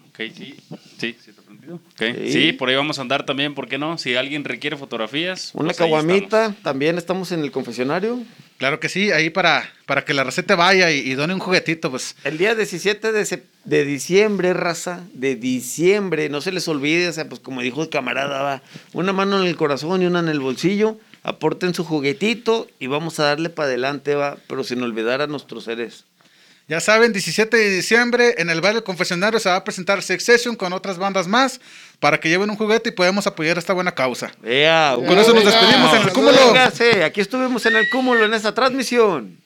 Ok, 0.09 0.17
sí. 0.37 0.55
Sí, 0.99 1.17
sí, 1.25 1.31
Sí. 1.97 2.31
Sí. 2.31 2.53
por 2.53 2.69
ahí 2.69 2.75
vamos 2.75 2.99
a 2.99 3.01
andar 3.01 3.25
también, 3.25 3.53
¿por 3.53 3.67
qué 3.67 3.77
no? 3.77 3.97
Si 3.97 4.15
alguien 4.15 4.43
requiere 4.43 4.77
fotografías. 4.77 5.51
Una 5.53 5.67
pues 5.67 5.77
caguamita, 5.77 6.45
estamos. 6.45 6.63
también 6.63 6.97
estamos 6.97 7.31
en 7.31 7.41
el 7.41 7.51
confesionario. 7.51 8.19
Claro 8.57 8.79
que 8.79 8.89
sí, 8.89 9.11
ahí 9.11 9.29
para, 9.29 9.69
para 9.85 10.05
que 10.05 10.13
la 10.13 10.23
receta 10.23 10.55
vaya 10.55 10.91
y, 10.91 10.99
y 10.99 11.15
done 11.15 11.33
un 11.33 11.39
juguetito, 11.39 11.89
pues 11.89 12.15
El 12.23 12.37
día 12.37 12.53
17 12.53 13.11
de, 13.11 13.43
de 13.65 13.85
diciembre, 13.85 14.53
raza, 14.53 15.03
de 15.13 15.35
diciembre, 15.35 16.29
no 16.29 16.41
se 16.41 16.51
les 16.51 16.67
olvide, 16.67 17.07
o 17.07 17.13
sea, 17.13 17.27
pues 17.27 17.39
como 17.41 17.61
dijo 17.61 17.81
el 17.81 17.89
camarada, 17.89 18.41
va, 18.41 18.61
una 18.93 19.13
mano 19.13 19.41
en 19.41 19.47
el 19.47 19.55
corazón 19.55 20.01
y 20.01 20.05
una 20.05 20.19
en 20.19 20.29
el 20.29 20.39
bolsillo, 20.39 20.97
aporten 21.23 21.73
su 21.73 21.83
juguetito 21.83 22.67
y 22.79 22.87
vamos 22.87 23.19
a 23.19 23.23
darle 23.23 23.49
para 23.49 23.67
adelante, 23.67 24.15
va, 24.15 24.37
pero 24.47 24.63
sin 24.63 24.81
olvidar 24.83 25.21
a 25.21 25.27
nuestros 25.27 25.63
seres. 25.63 26.05
Ya 26.67 26.79
saben, 26.79 27.11
17 27.11 27.57
de 27.57 27.69
diciembre 27.69 28.35
en 28.37 28.49
el 28.49 28.61
baile 28.61 28.81
confesionario 28.81 29.39
se 29.39 29.49
va 29.49 29.57
a 29.57 29.63
presentar 29.63 30.01
Succession 30.01 30.55
con 30.55 30.71
otras 30.71 30.97
bandas 30.97 31.27
más 31.27 31.59
para 31.99 32.19
que 32.19 32.29
lleven 32.29 32.49
un 32.49 32.55
juguete 32.55 32.89
y 32.89 32.91
podamos 32.93 33.27
apoyar 33.27 33.57
esta 33.57 33.73
buena 33.73 33.91
causa. 33.91 34.31
Vea, 34.41 34.95
Con 34.95 35.17
eso 35.19 35.33
nos 35.33 35.43
despedimos 35.43 35.93
en 35.93 36.01
el 36.03 36.13
cúmulo. 36.13 36.53
Aquí 37.05 37.21
estuvimos 37.21 37.65
en 37.65 37.75
el 37.75 37.89
cúmulo 37.89 38.25
en 38.25 38.33
esta 38.33 38.53
transmisión. 38.53 39.40